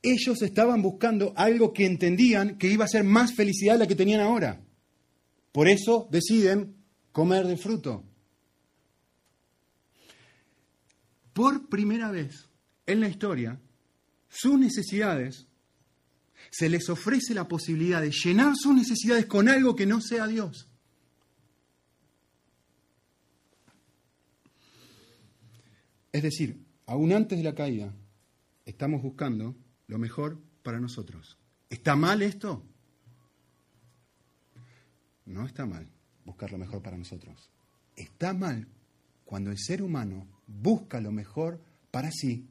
Ellos 0.01 0.41
estaban 0.41 0.81
buscando 0.81 1.33
algo 1.35 1.73
que 1.73 1.85
entendían 1.85 2.57
que 2.57 2.67
iba 2.67 2.85
a 2.85 2.89
ser 2.89 3.03
más 3.03 3.33
felicidad 3.33 3.73
de 3.73 3.79
la 3.79 3.87
que 3.87 3.95
tenían 3.95 4.19
ahora. 4.19 4.61
Por 5.51 5.69
eso 5.69 6.07
deciden 6.11 6.75
comer 7.13 7.47
del 7.47 7.57
fruto. 7.57 8.03
Por 11.33 11.69
primera 11.69 12.11
vez 12.11 12.49
en 12.85 12.99
la 12.99 13.07
historia, 13.07 13.59
sus 14.29 14.59
necesidades, 14.59 15.47
se 16.51 16.69
les 16.69 16.89
ofrece 16.89 17.33
la 17.33 17.47
posibilidad 17.47 18.01
de 18.01 18.11
llenar 18.11 18.55
sus 18.55 18.75
necesidades 18.75 19.25
con 19.25 19.49
algo 19.49 19.75
que 19.75 19.85
no 19.85 20.01
sea 20.01 20.27
Dios. 20.27 20.67
Es 26.11 26.23
decir, 26.23 26.65
aún 26.85 27.13
antes 27.13 27.37
de 27.37 27.43
la 27.43 27.53
caída, 27.53 27.93
estamos 28.65 29.01
buscando 29.01 29.55
lo 29.87 29.99
mejor 29.99 30.39
para 30.63 30.79
nosotros. 30.79 31.37
¿Está 31.69 31.95
mal 31.95 32.21
esto? 32.21 32.63
No 35.25 35.45
está 35.45 35.67
mal 35.67 35.87
buscar 36.25 36.51
lo 36.51 36.57
mejor 36.57 36.81
para 36.81 36.97
nosotros. 36.97 37.49
Está 37.95 38.33
mal 38.33 38.67
cuando 39.23 39.51
el 39.51 39.59
ser 39.59 39.83
humano 39.83 40.27
busca 40.47 40.99
lo 40.99 41.11
mejor 41.11 41.61
para 41.91 42.09
sí 42.11 42.48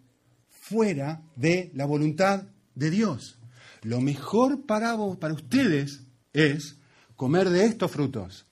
fuera 0.68 1.22
de 1.36 1.70
la 1.74 1.86
voluntad 1.86 2.44
de 2.74 2.90
Dios. 2.90 3.38
Lo 3.82 4.00
mejor 4.00 4.66
para 4.66 4.94
vos, 4.94 5.16
para 5.16 5.34
ustedes, 5.34 6.02
es 6.32 6.78
comer 7.16 7.48
de 7.48 7.64
estos 7.64 7.90
frutos. 7.90 8.46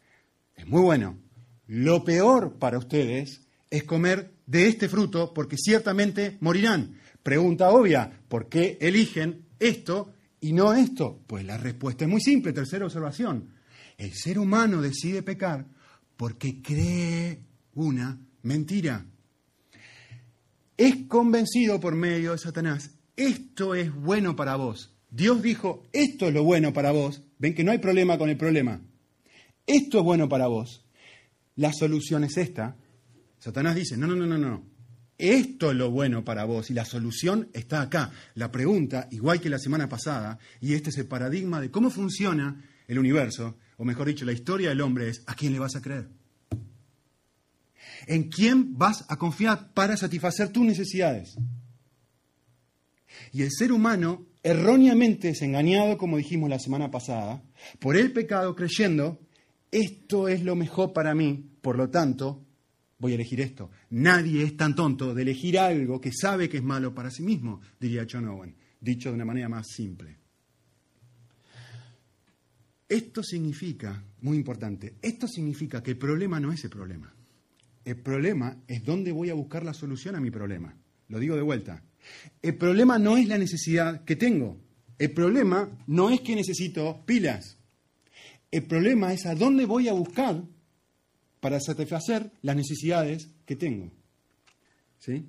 Es 0.55 0.67
muy 0.67 0.83
bueno. 0.83 1.19
Lo 1.67 2.05
peor 2.05 2.59
para 2.59 2.79
ustedes 2.79 3.43
es 3.71 3.85
comer 3.85 4.33
de 4.47 4.69
este 4.69 4.89
fruto 4.89 5.35
porque 5.35 5.57
ciertamente 5.59 6.39
morirán. 6.41 6.99
Pregunta 7.23 7.71
obvia, 7.71 8.21
¿por 8.29 8.49
qué 8.49 8.79
eligen 8.81 9.47
esto 9.59 10.13
y 10.41 10.53
no 10.53 10.73
esto? 10.73 11.21
Pues 11.27 11.45
la 11.45 11.59
respuesta 11.59 12.05
es 12.05 12.11
muy 12.11 12.21
simple, 12.21 12.53
tercera 12.53 12.85
observación. 12.85 13.51
El 13.99 14.15
ser 14.15 14.39
humano 14.39 14.81
decide 14.81 15.23
pecar 15.23 15.67
porque 16.17 16.63
cree 16.63 17.41
una 17.75 18.19
mentira. 18.43 19.05
Es 20.77 20.97
convencido 21.09 21.81
por 21.81 21.95
medio 21.95 22.33
de 22.33 22.39
Satanás, 22.39 22.91
esto 23.17 23.75
es 23.75 23.95
bueno 23.95 24.37
para 24.37 24.57
vos. 24.57 24.95
Dios 25.11 25.43
dijo, 25.43 25.87
esto 25.93 26.29
es 26.29 26.35
lo 26.35 26.45
bueno 26.45 26.73
para 26.73 26.91
vos. 26.91 27.23
Ven 27.39 27.55
que 27.55 27.65
no 27.65 27.73
hay 27.73 27.79
problema 27.79 28.19
con 28.19 28.29
el 28.29 28.37
problema. 28.37 28.83
Esto 29.67 29.99
es 29.99 30.05
bueno 30.05 30.29
para 30.29 30.49
vos. 30.49 30.85
La 31.55 31.73
solución 31.73 32.25
es 32.25 32.37
esta, 32.37 32.77
Satanás 33.39 33.77
dice, 33.77 33.97
no, 33.97 34.07
no, 34.07 34.17
no, 34.17 34.27
no, 34.27 34.39
no. 34.39 34.65
Esto 35.19 35.71
es 35.71 35.77
lo 35.77 35.91
bueno 35.91 36.25
para 36.25 36.45
vos 36.45 36.71
y 36.71 36.75
la 36.75 36.85
solución 36.85 37.49
está 37.53 37.81
acá. 37.81 38.11
La 38.35 38.51
pregunta, 38.51 39.09
igual 39.13 39.41
que 39.41 39.49
la 39.49 39.59
semana 39.59 39.89
pasada, 39.89 40.39
y 40.61 40.75
este 40.75 40.91
es 40.91 40.99
el 40.99 41.07
paradigma 41.07 41.61
de 41.61 41.71
cómo 41.71 41.91
funciona 41.91 42.63
el 42.87 42.99
universo, 42.99 43.57
o 43.77 43.85
mejor 43.85 44.09
dicho, 44.09 44.25
la 44.25 44.33
historia 44.33 44.71
del 44.71 44.81
hombre 44.81 45.09
es, 45.09 45.23
¿a 45.27 45.35
quién 45.35 45.53
le 45.53 45.59
vas 45.59 45.77
a 45.77 45.81
creer? 45.81 46.09
¿En 48.07 48.29
quién 48.31 48.79
vas 48.79 49.05
a 49.09 49.17
confiar 49.17 49.73
para 49.75 49.97
satisfacer 49.97 50.51
tus 50.51 50.65
necesidades? 50.65 51.37
Y 53.33 53.43
el 53.43 53.51
ser 53.51 53.73
humano 53.73 54.27
erróneamente 54.43 55.31
es 55.31 55.43
engañado, 55.43 55.99
como 55.99 56.17
dijimos 56.17 56.49
la 56.49 56.61
semana 56.61 56.91
pasada, 56.91 57.43
por 57.81 57.97
el 57.97 58.13
pecado 58.13 58.55
creyendo, 58.55 59.21
esto 59.73 60.29
es 60.29 60.43
lo 60.43 60.55
mejor 60.55 60.93
para 60.93 61.15
mí, 61.15 61.51
por 61.61 61.77
lo 61.77 61.91
tanto, 61.91 62.45
voy 62.99 63.13
a 63.13 63.15
elegir 63.17 63.41
esto. 63.41 63.71
Nadie 63.91 64.45
es 64.45 64.57
tan 64.57 64.77
tonto 64.77 65.15
de 65.15 65.23
elegir 65.23 65.59
algo 65.59 66.01
que 66.01 66.13
sabe 66.13 66.49
que 66.49 66.59
es 66.59 66.63
malo 66.63 66.95
para 66.95 67.11
sí 67.11 67.25
mismo, 67.25 67.61
diría 67.81 68.07
John 68.11 68.29
Owen, 68.29 68.55
dicho 68.81 69.09
de 69.09 69.17
una 69.17 69.25
manera 69.25 69.49
más 69.49 69.67
simple. 69.67 70.17
Esto 72.89 73.25
significa, 73.25 74.01
muy 74.21 74.37
importante, 74.37 74.95
esto 75.03 75.27
significa 75.27 75.83
que 75.83 75.91
el 75.91 75.99
problema 75.99 76.39
no 76.39 76.53
es 76.53 76.63
el 76.63 76.71
problema. 76.71 77.16
El 77.87 77.97
problema 77.99 78.59
es 78.67 78.85
dónde 78.85 79.13
voy 79.13 79.31
a 79.31 79.35
buscar 79.35 79.65
la 79.65 79.73
solución 79.73 80.17
a 80.17 80.21
mi 80.21 80.33
problema. 80.33 80.77
Lo 81.07 81.21
digo 81.21 81.37
de 81.37 81.43
vuelta. 81.43 81.85
El 82.43 82.57
problema 82.57 82.99
no 82.99 83.17
es 83.17 83.29
la 83.29 83.39
necesidad 83.39 84.05
que 84.05 84.17
tengo. 84.17 84.59
El 84.99 85.13
problema 85.13 85.71
no 85.87 86.11
es 86.11 86.21
que 86.21 86.35
necesito 86.35 87.05
pilas. 87.07 87.59
El 88.51 88.65
problema 88.65 89.13
es 89.13 89.25
a 89.25 89.37
dónde 89.37 89.67
voy 89.67 89.87
a 89.87 89.93
buscar 89.93 90.43
para 91.39 91.61
satisfacer 91.61 92.33
las 92.43 92.57
necesidades 92.57 93.29
que 93.47 93.55
tengo. 93.55 93.93
¿Sí? 94.99 95.25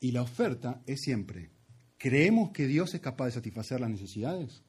Y 0.00 0.10
la 0.10 0.22
oferta 0.22 0.82
es 0.84 1.00
siempre, 1.02 1.50
¿creemos 1.96 2.50
que 2.50 2.66
Dios 2.66 2.92
es 2.94 3.00
capaz 3.00 3.26
de 3.26 3.32
satisfacer 3.32 3.80
las 3.80 3.90
necesidades? 3.90 4.64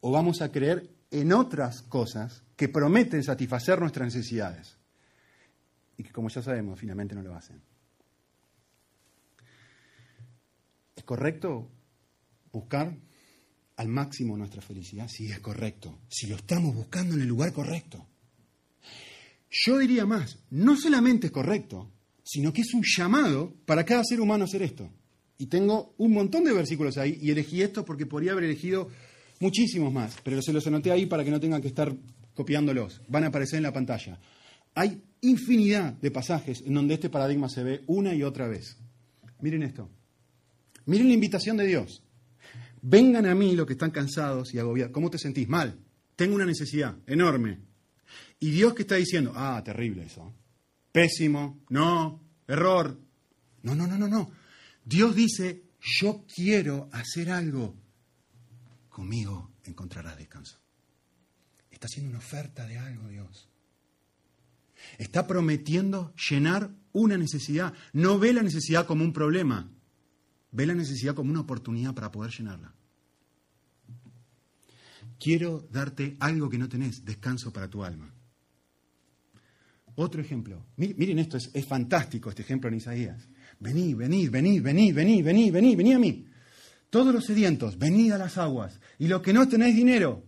¿O 0.00 0.10
vamos 0.10 0.42
a 0.42 0.50
creer 0.50 0.90
en 1.12 1.32
otras 1.32 1.82
cosas 1.82 2.42
que 2.56 2.68
prometen 2.68 3.22
satisfacer 3.22 3.78
nuestras 3.78 4.14
necesidades? 4.14 4.76
Y 5.98 6.02
que 6.02 6.10
como 6.10 6.28
ya 6.28 6.42
sabemos, 6.42 6.78
finalmente 6.78 7.14
no 7.14 7.22
lo 7.22 7.34
hacen. 7.34 7.60
¿Es 10.94 11.04
correcto 11.04 11.70
buscar 12.50 12.96
al 13.76 13.88
máximo 13.88 14.36
nuestra 14.36 14.62
felicidad? 14.62 15.08
Sí, 15.08 15.30
es 15.30 15.40
correcto. 15.40 16.00
Si 16.08 16.26
lo 16.26 16.36
estamos 16.36 16.74
buscando 16.74 17.14
en 17.14 17.20
el 17.20 17.28
lugar 17.28 17.52
correcto. 17.52 18.06
Yo 19.50 19.78
diría 19.78 20.04
más, 20.06 20.38
no 20.50 20.76
solamente 20.76 21.28
es 21.28 21.32
correcto, 21.32 21.92
sino 22.24 22.52
que 22.52 22.62
es 22.62 22.74
un 22.74 22.82
llamado 22.84 23.54
para 23.64 23.84
cada 23.84 24.02
ser 24.04 24.20
humano 24.20 24.44
hacer 24.44 24.62
esto. 24.62 24.90
Y 25.38 25.46
tengo 25.46 25.94
un 25.98 26.12
montón 26.12 26.44
de 26.44 26.52
versículos 26.52 26.96
ahí 26.96 27.18
y 27.20 27.30
elegí 27.30 27.62
esto 27.62 27.84
porque 27.84 28.06
podría 28.06 28.32
haber 28.32 28.44
elegido 28.44 28.88
muchísimos 29.38 29.92
más, 29.92 30.16
pero 30.24 30.40
se 30.42 30.52
los 30.52 30.66
anoté 30.66 30.90
ahí 30.90 31.06
para 31.06 31.24
que 31.24 31.30
no 31.30 31.40
tengan 31.40 31.60
que 31.60 31.68
estar 31.68 31.94
copiándolos. 32.36 33.00
Van 33.08 33.24
a 33.24 33.28
aparecer 33.28 33.56
en 33.56 33.64
la 33.64 33.72
pantalla. 33.72 34.20
Hay 34.74 35.02
infinidad 35.22 35.94
de 35.94 36.10
pasajes 36.10 36.62
en 36.64 36.74
donde 36.74 36.94
este 36.94 37.10
paradigma 37.10 37.48
se 37.48 37.64
ve 37.64 37.82
una 37.86 38.14
y 38.14 38.22
otra 38.22 38.46
vez. 38.46 38.76
Miren 39.40 39.64
esto. 39.64 39.90
Miren 40.84 41.08
la 41.08 41.14
invitación 41.14 41.56
de 41.56 41.66
Dios. 41.66 42.02
Vengan 42.82 43.26
a 43.26 43.34
mí 43.34 43.56
los 43.56 43.66
que 43.66 43.72
están 43.72 43.90
cansados 43.90 44.54
y 44.54 44.58
agobiados. 44.58 44.92
¿Cómo 44.92 45.10
te 45.10 45.18
sentís? 45.18 45.48
Mal. 45.48 45.76
Tengo 46.14 46.36
una 46.36 46.46
necesidad 46.46 46.96
enorme. 47.06 47.58
Y 48.38 48.50
Dios 48.50 48.74
que 48.74 48.82
está 48.82 48.96
diciendo, 48.96 49.32
ah, 49.34 49.60
terrible 49.64 50.04
eso. 50.04 50.32
Pésimo, 50.92 51.64
no, 51.70 52.22
error. 52.46 52.98
No, 53.62 53.74
no, 53.74 53.86
no, 53.86 53.98
no, 53.98 54.08
no. 54.08 54.30
Dios 54.84 55.16
dice, 55.16 55.64
yo 55.80 56.24
quiero 56.32 56.88
hacer 56.92 57.30
algo. 57.30 57.74
Conmigo 58.88 59.52
encontrarás 59.64 60.16
descanso. 60.16 60.58
Haciendo 61.86 62.10
una 62.10 62.18
oferta 62.18 62.66
de 62.66 62.78
algo, 62.78 63.06
Dios. 63.06 63.48
Está 64.98 65.24
prometiendo 65.28 66.12
llenar 66.16 66.70
una 66.92 67.16
necesidad. 67.16 67.74
No 67.92 68.18
ve 68.18 68.32
la 68.32 68.42
necesidad 68.42 68.86
como 68.86 69.04
un 69.04 69.12
problema. 69.12 69.70
Ve 70.50 70.66
la 70.66 70.74
necesidad 70.74 71.14
como 71.14 71.30
una 71.30 71.42
oportunidad 71.42 71.94
para 71.94 72.10
poder 72.10 72.32
llenarla. 72.32 72.74
Quiero 75.20 75.68
darte 75.70 76.16
algo 76.18 76.50
que 76.50 76.58
no 76.58 76.68
tenés, 76.68 77.04
descanso 77.04 77.52
para 77.52 77.70
tu 77.70 77.84
alma. 77.84 78.12
Otro 79.94 80.20
ejemplo. 80.20 80.66
Miren 80.76 81.20
esto, 81.20 81.36
es, 81.36 81.66
fantástico 81.66 82.30
este 82.30 82.42
ejemplo 82.42 82.68
en 82.68 82.78
Isaías. 82.78 83.28
Venid, 83.60 83.96
venid, 83.96 84.28
venid, 84.28 84.60
venid, 84.60 84.92
venid, 84.92 85.24
venid, 85.24 85.52
venid, 85.52 85.76
venid 85.76 85.94
a 85.94 85.98
mí. 86.00 86.26
Todos 86.90 87.14
los 87.14 87.24
sedientos, 87.24 87.78
venid 87.78 88.10
a 88.10 88.18
las 88.18 88.38
aguas. 88.38 88.80
Y 88.98 89.06
los 89.06 89.22
que 89.22 89.32
no 89.32 89.48
tenéis 89.48 89.76
dinero, 89.76 90.24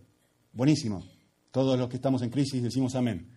buenísimo. 0.53 1.18
Todos 1.51 1.77
los 1.77 1.89
que 1.89 1.95
estamos 1.95 2.21
en 2.21 2.29
crisis 2.29 2.61
decimos 2.61 2.95
amén. 2.95 3.27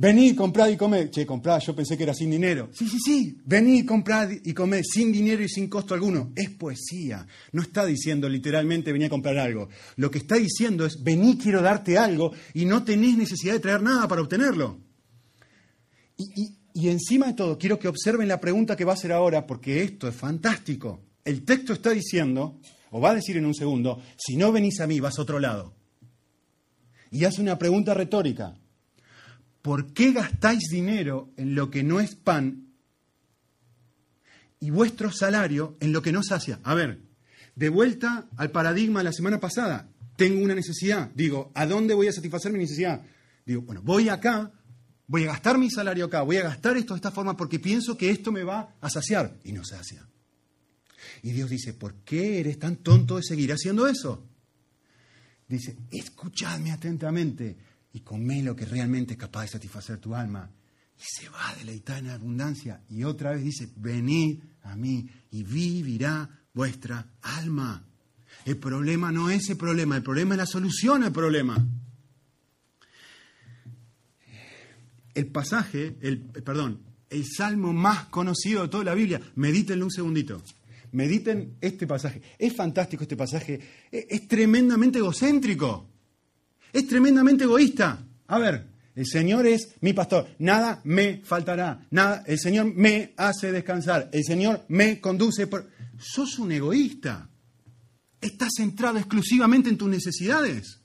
Venid, 0.00 0.36
comprad 0.36 0.68
y 0.68 0.76
comed. 0.76 1.10
Che, 1.10 1.26
comprad, 1.26 1.58
yo 1.58 1.74
pensé 1.74 1.96
que 1.96 2.04
era 2.04 2.14
sin 2.14 2.30
dinero. 2.30 2.70
Sí, 2.72 2.88
sí, 2.88 2.98
sí. 3.04 3.36
Venid, 3.44 3.84
comprad 3.84 4.30
y 4.44 4.54
comed 4.54 4.84
sin 4.84 5.10
dinero 5.10 5.42
y 5.42 5.48
sin 5.48 5.68
costo 5.68 5.92
alguno. 5.92 6.30
Es 6.36 6.50
poesía. 6.50 7.26
No 7.50 7.62
está 7.62 7.84
diciendo 7.84 8.28
literalmente 8.28 8.92
venid 8.92 9.06
a 9.06 9.10
comprar 9.10 9.36
algo. 9.38 9.68
Lo 9.96 10.08
que 10.08 10.18
está 10.18 10.36
diciendo 10.36 10.86
es 10.86 11.02
vení, 11.02 11.36
quiero 11.36 11.62
darte 11.62 11.98
algo 11.98 12.32
y 12.54 12.64
no 12.64 12.84
tenés 12.84 13.16
necesidad 13.16 13.54
de 13.54 13.60
traer 13.60 13.82
nada 13.82 14.06
para 14.06 14.22
obtenerlo. 14.22 14.78
Y, 16.16 16.54
y 16.74 16.88
encima 16.90 17.26
de 17.26 17.34
todo, 17.34 17.58
quiero 17.58 17.80
que 17.80 17.88
observen 17.88 18.28
la 18.28 18.38
pregunta 18.38 18.76
que 18.76 18.84
va 18.84 18.92
a 18.92 18.94
hacer 18.94 19.10
ahora, 19.10 19.48
porque 19.48 19.82
esto 19.82 20.06
es 20.06 20.14
fantástico. 20.14 21.00
El 21.24 21.44
texto 21.44 21.72
está 21.72 21.90
diciendo, 21.90 22.60
o 22.92 23.00
va 23.00 23.10
a 23.10 23.14
decir 23.14 23.36
en 23.36 23.46
un 23.46 23.54
segundo, 23.54 24.00
si 24.16 24.36
no 24.36 24.52
venís 24.52 24.78
a 24.78 24.86
mí, 24.86 25.00
vas 25.00 25.18
a 25.18 25.22
otro 25.22 25.40
lado. 25.40 25.77
Y 27.10 27.24
hace 27.24 27.40
una 27.40 27.58
pregunta 27.58 27.94
retórica. 27.94 28.54
¿por 29.68 29.92
qué 29.92 30.12
gastáis 30.12 30.70
dinero 30.70 31.30
en 31.36 31.54
lo 31.54 31.70
que 31.70 31.82
no 31.82 32.00
es 32.00 32.14
pan 32.14 32.68
y 34.60 34.70
vuestro 34.70 35.12
salario 35.12 35.76
en 35.80 35.92
lo 35.92 36.00
que 36.00 36.10
no 36.10 36.22
sacia? 36.22 36.58
A 36.64 36.74
ver, 36.74 37.00
de 37.54 37.68
vuelta 37.68 38.28
al 38.38 38.50
paradigma 38.50 39.00
de 39.00 39.04
la 39.04 39.12
semana 39.12 39.40
pasada, 39.40 39.90
tengo 40.16 40.42
una 40.42 40.54
necesidad, 40.54 41.10
digo, 41.14 41.52
¿a 41.54 41.66
dónde 41.66 41.92
voy 41.92 42.08
a 42.08 42.12
satisfacer 42.12 42.50
mi 42.50 42.58
necesidad? 42.58 43.02
Digo, 43.44 43.60
bueno, 43.60 43.82
voy 43.82 44.08
acá, 44.08 44.50
voy 45.06 45.24
a 45.24 45.32
gastar 45.32 45.58
mi 45.58 45.70
salario 45.70 46.06
acá, 46.06 46.22
voy 46.22 46.38
a 46.38 46.44
gastar 46.44 46.78
esto 46.78 46.94
de 46.94 46.98
esta 46.98 47.10
forma 47.10 47.36
porque 47.36 47.58
pienso 47.58 47.96
que 47.98 48.10
esto 48.10 48.32
me 48.32 48.44
va 48.44 48.74
a 48.80 48.88
saciar 48.88 49.36
y 49.44 49.52
no 49.52 49.66
sacia. 49.66 50.08
Y 51.22 51.32
Dios 51.32 51.50
dice, 51.50 51.74
¿por 51.74 51.94
qué 52.04 52.40
eres 52.40 52.58
tan 52.58 52.76
tonto 52.76 53.16
de 53.16 53.22
seguir 53.22 53.52
haciendo 53.52 53.86
eso? 53.86 54.24
Dice, 55.48 55.76
escuchadme 55.90 56.72
atentamente 56.72 57.56
y 57.92 58.00
come 58.00 58.42
lo 58.42 58.54
que 58.54 58.66
realmente 58.66 59.14
es 59.14 59.18
capaz 59.18 59.42
de 59.42 59.48
satisfacer 59.48 59.98
tu 59.98 60.14
alma. 60.14 60.50
Y 60.98 61.02
se 61.02 61.28
va 61.30 61.50
a 61.50 61.56
deleitar 61.56 62.00
en 62.00 62.10
abundancia. 62.10 62.82
Y 62.90 63.04
otra 63.04 63.32
vez 63.32 63.42
dice, 63.42 63.70
venid 63.76 64.40
a 64.62 64.76
mí 64.76 65.08
y 65.30 65.42
vivirá 65.42 66.28
vuestra 66.52 67.06
alma. 67.22 67.84
El 68.44 68.58
problema 68.58 69.10
no 69.10 69.30
es 69.30 69.48
el 69.48 69.56
problema, 69.56 69.96
el 69.96 70.02
problema 70.02 70.34
es 70.34 70.38
la 70.38 70.46
solución 70.46 71.02
al 71.02 71.12
problema. 71.12 71.66
El 75.14 75.26
pasaje, 75.28 75.96
el, 76.00 76.20
perdón, 76.20 76.82
el 77.10 77.24
salmo 77.26 77.72
más 77.72 78.06
conocido 78.06 78.62
de 78.62 78.68
toda 78.68 78.84
la 78.84 78.94
Biblia, 78.94 79.20
medítenlo 79.34 79.86
un 79.86 79.90
segundito. 79.90 80.42
Mediten 80.92 81.56
este 81.60 81.86
pasaje. 81.86 82.22
Es 82.38 82.54
fantástico 82.54 83.02
este 83.02 83.16
pasaje. 83.16 83.60
es 83.90 84.28
tremendamente 84.28 84.98
egocéntrico. 84.98 85.88
Es 86.72 86.86
tremendamente 86.86 87.44
egoísta. 87.44 88.04
A 88.26 88.38
ver, 88.38 88.66
el 88.98 89.06
Señor 89.06 89.46
es 89.46 89.76
mi 89.80 89.92
pastor, 89.92 90.28
nada 90.40 90.80
me 90.82 91.22
faltará, 91.24 91.86
nada, 91.92 92.24
el 92.26 92.36
Señor 92.36 92.74
me 92.74 93.14
hace 93.16 93.52
descansar, 93.52 94.10
el 94.12 94.24
Señor 94.24 94.64
me 94.66 95.00
conduce 95.00 95.46
por... 95.46 95.70
Sos 96.00 96.40
un 96.40 96.50
egoísta. 96.50 97.30
Estás 98.20 98.50
centrado 98.56 98.98
exclusivamente 98.98 99.68
en 99.68 99.78
tus 99.78 99.88
necesidades. 99.88 100.80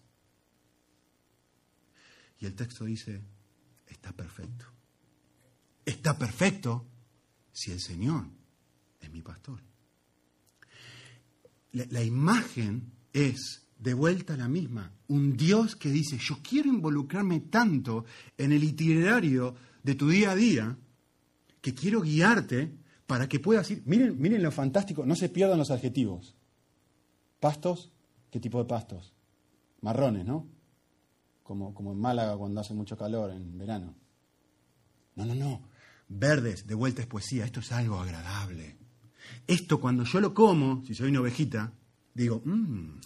Y 2.39 2.45
el 2.45 2.53
texto 2.53 2.85
dice, 2.85 3.19
está 3.87 4.11
perfecto. 4.11 4.65
Está 5.83 6.15
perfecto 6.15 6.85
si 7.51 7.71
el 7.71 7.79
Señor 7.79 8.27
es 9.01 9.11
mi 9.11 9.23
pastor. 9.23 9.59
La, 11.73 12.03
imagen 12.03 12.93
es 13.12 13.67
de 13.77 13.93
vuelta 13.93 14.38
la 14.38 14.47
misma. 14.47 14.93
Un 15.07 15.36
Dios 15.36 15.75
que 15.75 15.89
dice, 15.89 16.17
yo 16.17 16.38
quiero 16.47 16.69
involucrarme 16.69 17.41
tanto 17.41 18.05
en 18.38 18.51
el 18.51 18.63
itinerario 18.63 19.55
de 19.81 19.95
tu 19.95 20.09
día 20.09 20.31
a 20.31 20.36
día, 20.36 20.77
que 21.62 21.73
quiero 21.73 22.01
guiarte 22.01 22.71
para 23.07 23.27
que 23.27 23.39
puedas 23.39 23.69
ir. 23.71 23.83
Miren, 23.86 24.19
miren 24.19 24.43
lo 24.43 24.51
fantástico, 24.51 25.05
no 25.05 25.15
se 25.15 25.29
pierdan 25.29 25.57
los 25.57 25.71
adjetivos. 25.71 26.36
Pastos, 27.39 27.91
¿qué 28.29 28.39
tipo 28.39 28.59
de 28.59 28.65
pastos? 28.65 29.13
Marrones, 29.81 30.25
¿no? 30.25 30.47
Como, 31.41 31.73
como 31.73 31.91
en 31.91 31.99
Málaga 31.99 32.38
cuando 32.38 32.62
hace 32.62 32.73
mucho 32.73 32.97
calor 32.97 33.31
en 33.31 33.57
verano. 33.57 33.95
No, 35.15 35.25
no, 35.25 35.36
no. 35.36 35.62
Verdes, 36.07 36.67
de 36.67 36.75
vuelta 36.75 37.01
es 37.01 37.07
poesía. 37.07 37.45
Esto 37.45 37.59
es 37.59 37.71
algo 37.71 37.99
agradable. 37.99 38.77
Esto 39.47 39.79
cuando 39.79 40.03
yo 40.03 40.19
lo 40.21 40.33
como, 40.33 40.83
si 40.86 40.93
soy 40.93 41.09
una 41.09 41.21
ovejita, 41.21 41.73
digo, 42.13 42.41
mmm, 42.45 42.99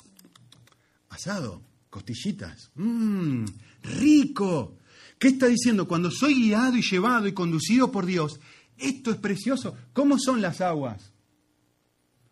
asado, 1.10 1.62
costillitas, 1.90 2.72
mmm, 2.76 3.46
rico. 3.84 4.78
¿Qué 5.20 5.30
está 5.30 5.48
diciendo? 5.48 5.88
Cuando 5.88 6.12
soy 6.12 6.36
guiado 6.36 6.78
y 6.78 6.82
llevado 6.82 7.28
y 7.28 7.34
conducido 7.34 7.92
por 7.92 8.06
Dios, 8.06 8.40
esto 8.78 9.12
es 9.12 9.18
precioso. 9.18 9.76
¿Cómo 9.94 10.20
son 10.20 10.42
las 10.42 10.62
aguas? 10.62 11.12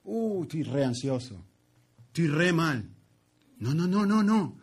Uh, 0.04 0.44
estoy 0.44 0.64
re 0.64 0.86
ansioso. 0.86 1.44
Estoy 2.08 2.28
re 2.28 2.54
mal. 2.54 2.88
No, 3.58 3.74
no, 3.74 3.88
no, 3.88 4.06
no, 4.06 4.22
no. 4.22 4.60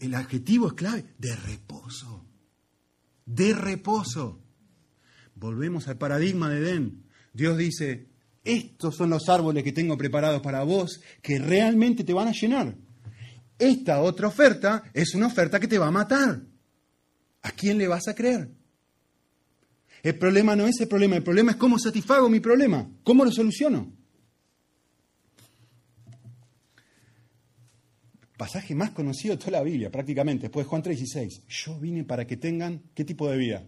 El 0.00 0.14
adjetivo 0.14 0.68
es 0.68 0.72
clave. 0.74 1.14
De 1.18 1.34
reposo. 1.34 2.26
De 3.24 3.54
reposo. 3.54 4.42
Volvemos 5.34 5.88
al 5.88 5.96
paradigma 5.96 6.50
de 6.50 6.58
Edén. 6.58 7.04
Dios 7.32 7.56
dice, 7.56 8.11
estos 8.44 8.96
son 8.96 9.10
los 9.10 9.28
árboles 9.28 9.62
que 9.62 9.72
tengo 9.72 9.96
preparados 9.96 10.42
para 10.42 10.62
vos 10.64 11.00
que 11.20 11.38
realmente 11.38 12.04
te 12.04 12.12
van 12.12 12.28
a 12.28 12.32
llenar. 12.32 12.74
Esta 13.58 14.00
otra 14.00 14.28
oferta 14.28 14.82
es 14.92 15.14
una 15.14 15.28
oferta 15.28 15.60
que 15.60 15.68
te 15.68 15.78
va 15.78 15.86
a 15.86 15.92
matar. 15.92 16.42
¿A 17.42 17.52
quién 17.52 17.78
le 17.78 17.88
vas 17.88 18.08
a 18.08 18.14
creer? 18.14 18.50
El 20.02 20.18
problema 20.18 20.56
no 20.56 20.66
es 20.66 20.80
el 20.80 20.88
problema, 20.88 21.16
el 21.16 21.22
problema 21.22 21.52
es 21.52 21.56
cómo 21.56 21.78
satisfago 21.78 22.28
mi 22.28 22.40
problema, 22.40 22.90
cómo 23.04 23.24
lo 23.24 23.30
soluciono. 23.30 23.92
Pasaje 28.36 28.74
más 28.74 28.90
conocido 28.90 29.36
de 29.36 29.38
toda 29.38 29.52
la 29.52 29.62
Biblia, 29.62 29.92
prácticamente, 29.92 30.42
después 30.42 30.66
de 30.66 30.70
Juan 30.70 30.82
3:16. 30.82 31.42
Yo 31.48 31.78
vine 31.78 32.02
para 32.02 32.26
que 32.26 32.36
tengan, 32.36 32.82
¿qué 32.92 33.04
tipo 33.04 33.30
de 33.30 33.36
vida? 33.36 33.64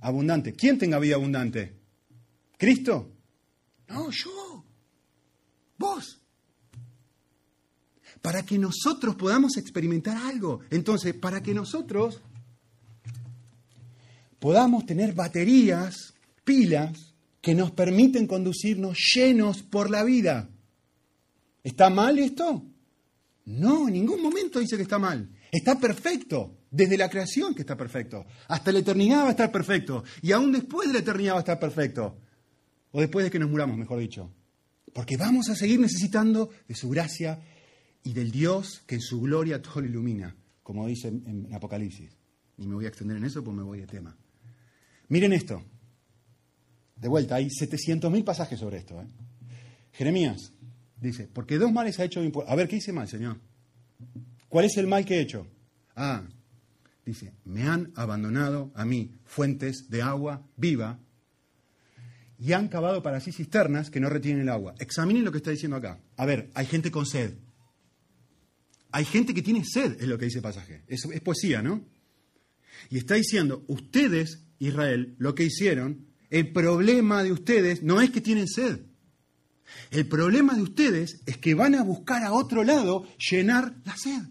Abundante. 0.00 0.52
¿Quién 0.52 0.78
tenga 0.78 1.00
vida 1.00 1.16
abundante? 1.16 1.74
¿Cristo? 2.56 3.11
No, 3.92 4.10
yo. 4.10 4.64
Vos. 5.78 6.18
Para 8.20 8.42
que 8.44 8.58
nosotros 8.58 9.16
podamos 9.16 9.56
experimentar 9.56 10.16
algo. 10.16 10.60
Entonces, 10.70 11.14
para 11.14 11.42
que 11.42 11.54
nosotros 11.54 12.20
podamos 14.38 14.86
tener 14.86 15.14
baterías, 15.14 16.14
pilas, 16.44 17.14
que 17.40 17.54
nos 17.54 17.72
permiten 17.72 18.26
conducirnos 18.26 18.96
llenos 19.14 19.62
por 19.62 19.90
la 19.90 20.04
vida. 20.04 20.48
¿Está 21.62 21.90
mal 21.90 22.18
esto? 22.18 22.64
No, 23.44 23.88
en 23.88 23.94
ningún 23.94 24.22
momento 24.22 24.60
dice 24.60 24.76
que 24.76 24.82
está 24.82 24.98
mal. 24.98 25.28
Está 25.50 25.78
perfecto. 25.78 26.58
Desde 26.70 26.96
la 26.96 27.10
creación 27.10 27.54
que 27.54 27.62
está 27.62 27.76
perfecto. 27.76 28.24
Hasta 28.48 28.72
la 28.72 28.78
eternidad 28.78 29.24
va 29.24 29.28
a 29.28 29.32
estar 29.32 29.52
perfecto. 29.52 30.04
Y 30.22 30.32
aún 30.32 30.52
después 30.52 30.88
de 30.88 30.94
la 30.94 31.00
eternidad 31.00 31.34
va 31.34 31.38
a 31.38 31.40
estar 31.40 31.60
perfecto. 31.60 32.16
O 32.92 33.00
después 33.00 33.24
de 33.24 33.30
que 33.30 33.38
nos 33.38 33.50
muramos, 33.50 33.76
mejor 33.76 33.98
dicho. 33.98 34.30
Porque 34.92 35.16
vamos 35.16 35.48
a 35.48 35.56
seguir 35.56 35.80
necesitando 35.80 36.50
de 36.68 36.74
su 36.74 36.90
gracia 36.90 37.40
y 38.04 38.12
del 38.12 38.30
Dios 38.30 38.82
que 38.86 38.96
en 38.96 39.00
su 39.00 39.20
gloria 39.20 39.62
todo 39.62 39.80
lo 39.80 39.86
ilumina, 39.86 40.36
como 40.62 40.86
dice 40.86 41.08
en, 41.08 41.48
Apocalipsis. 41.52 42.10
Y 42.58 42.66
me 42.66 42.74
voy 42.74 42.84
a 42.84 42.88
extender 42.88 43.16
en 43.16 43.24
eso, 43.24 43.42
pues 43.42 43.56
me 43.56 43.62
voy 43.62 43.80
de 43.80 43.86
tema. 43.86 44.16
Miren 45.08 45.32
esto. 45.32 45.62
De 46.96 47.08
vuelta, 47.08 47.36
hay 47.36 47.46
700.000 47.46 48.24
pasajes 48.24 48.58
sobre 48.58 48.78
esto. 48.78 49.00
¿eh? 49.00 49.06
Jeremías 49.92 50.52
dice, 51.00 51.28
porque 51.32 51.58
dos 51.58 51.72
males 51.72 51.98
ha 51.98 52.04
hecho 52.04 52.20
mi 52.20 52.30
pueblo. 52.30 52.50
A 52.50 52.54
ver, 52.54 52.68
¿qué 52.68 52.76
hice 52.76 52.92
mal, 52.92 53.08
Señor? 53.08 53.38
¿Cuál 54.48 54.66
es 54.66 54.76
el 54.76 54.86
mal 54.86 55.04
que 55.04 55.16
he 55.16 55.20
hecho? 55.20 55.46
Ah, 55.96 56.22
dice, 57.04 57.32
me 57.44 57.64
han 57.64 57.92
abandonado 57.96 58.70
a 58.74 58.84
mí 58.84 59.12
fuentes 59.24 59.88
de 59.88 60.02
agua 60.02 60.46
viva 60.56 61.00
y 62.42 62.54
han 62.54 62.66
cavado 62.66 63.04
para 63.04 63.20
sí 63.20 63.30
cisternas 63.30 63.88
que 63.88 64.00
no 64.00 64.08
retienen 64.08 64.42
el 64.42 64.48
agua. 64.48 64.74
Examinen 64.80 65.24
lo 65.24 65.30
que 65.30 65.38
está 65.38 65.52
diciendo 65.52 65.76
acá. 65.76 66.00
A 66.16 66.26
ver, 66.26 66.50
hay 66.54 66.66
gente 66.66 66.90
con 66.90 67.06
sed. 67.06 67.34
Hay 68.90 69.04
gente 69.04 69.32
que 69.32 69.42
tiene 69.42 69.64
sed, 69.64 69.96
es 70.00 70.08
lo 70.08 70.18
que 70.18 70.24
dice 70.24 70.38
el 70.38 70.42
pasaje. 70.42 70.82
Es, 70.88 71.04
es 71.04 71.20
poesía, 71.20 71.62
¿no? 71.62 71.84
Y 72.90 72.98
está 72.98 73.14
diciendo, 73.14 73.64
ustedes 73.68 74.40
Israel, 74.58 75.14
lo 75.18 75.36
que 75.36 75.44
hicieron, 75.44 76.08
el 76.30 76.52
problema 76.52 77.22
de 77.22 77.30
ustedes 77.30 77.84
no 77.84 78.00
es 78.00 78.10
que 78.10 78.20
tienen 78.20 78.48
sed. 78.48 78.80
El 79.92 80.08
problema 80.08 80.54
de 80.54 80.62
ustedes 80.62 81.22
es 81.26 81.36
que 81.36 81.54
van 81.54 81.76
a 81.76 81.84
buscar 81.84 82.24
a 82.24 82.32
otro 82.32 82.64
lado 82.64 83.06
llenar 83.30 83.76
la 83.84 83.96
sed. 83.96 84.22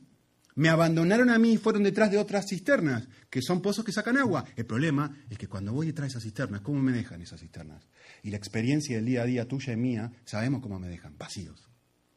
Me 0.56 0.68
abandonaron 0.68 1.30
a 1.30 1.40
mí 1.40 1.54
y 1.54 1.58
fueron 1.58 1.84
detrás 1.84 2.12
de 2.12 2.18
otras 2.18 2.46
cisternas, 2.50 3.08
que 3.32 3.42
son 3.42 3.64
pozos 3.64 3.84
que 3.84 3.92
sacan 3.92 4.18
agua. 4.18 4.46
El 4.56 4.68
problema 4.68 5.26
es 5.28 5.40
que 5.40 5.48
cuando 5.48 5.74
voy 5.74 5.88
detrás 5.88 6.10
de 6.10 6.10
esas 6.10 6.24
cisternas, 6.24 6.62
¿cómo 6.62 6.80
me 6.84 6.92
dejan 6.92 7.20
esas 7.22 7.40
cisternas? 7.40 7.88
Y 8.22 8.30
la 8.30 8.38
experiencia 8.38 8.96
del 8.98 9.06
día 9.06 9.24
a 9.24 9.26
día 9.26 9.48
tuya 9.48 9.74
y 9.74 9.78
mía, 9.78 10.12
sabemos 10.26 10.62
cómo 10.62 10.78
me 10.78 10.88
dejan, 10.88 11.18
vacíos. 11.18 11.68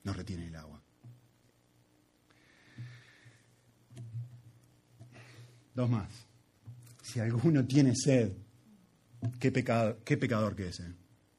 No 0.03 0.13
retienen 0.13 0.49
el 0.49 0.57
agua. 0.57 0.83
Dos 5.75 5.89
más 5.89 6.27
si 7.05 7.21
alguno 7.21 7.67
tiene 7.67 7.95
sed, 7.95 8.33
qué, 9.39 9.53
pecado, 9.53 10.01
qué 10.05 10.17
pecador 10.17 10.57
que 10.57 10.69
es. 10.69 10.81
Eh? 10.81 10.93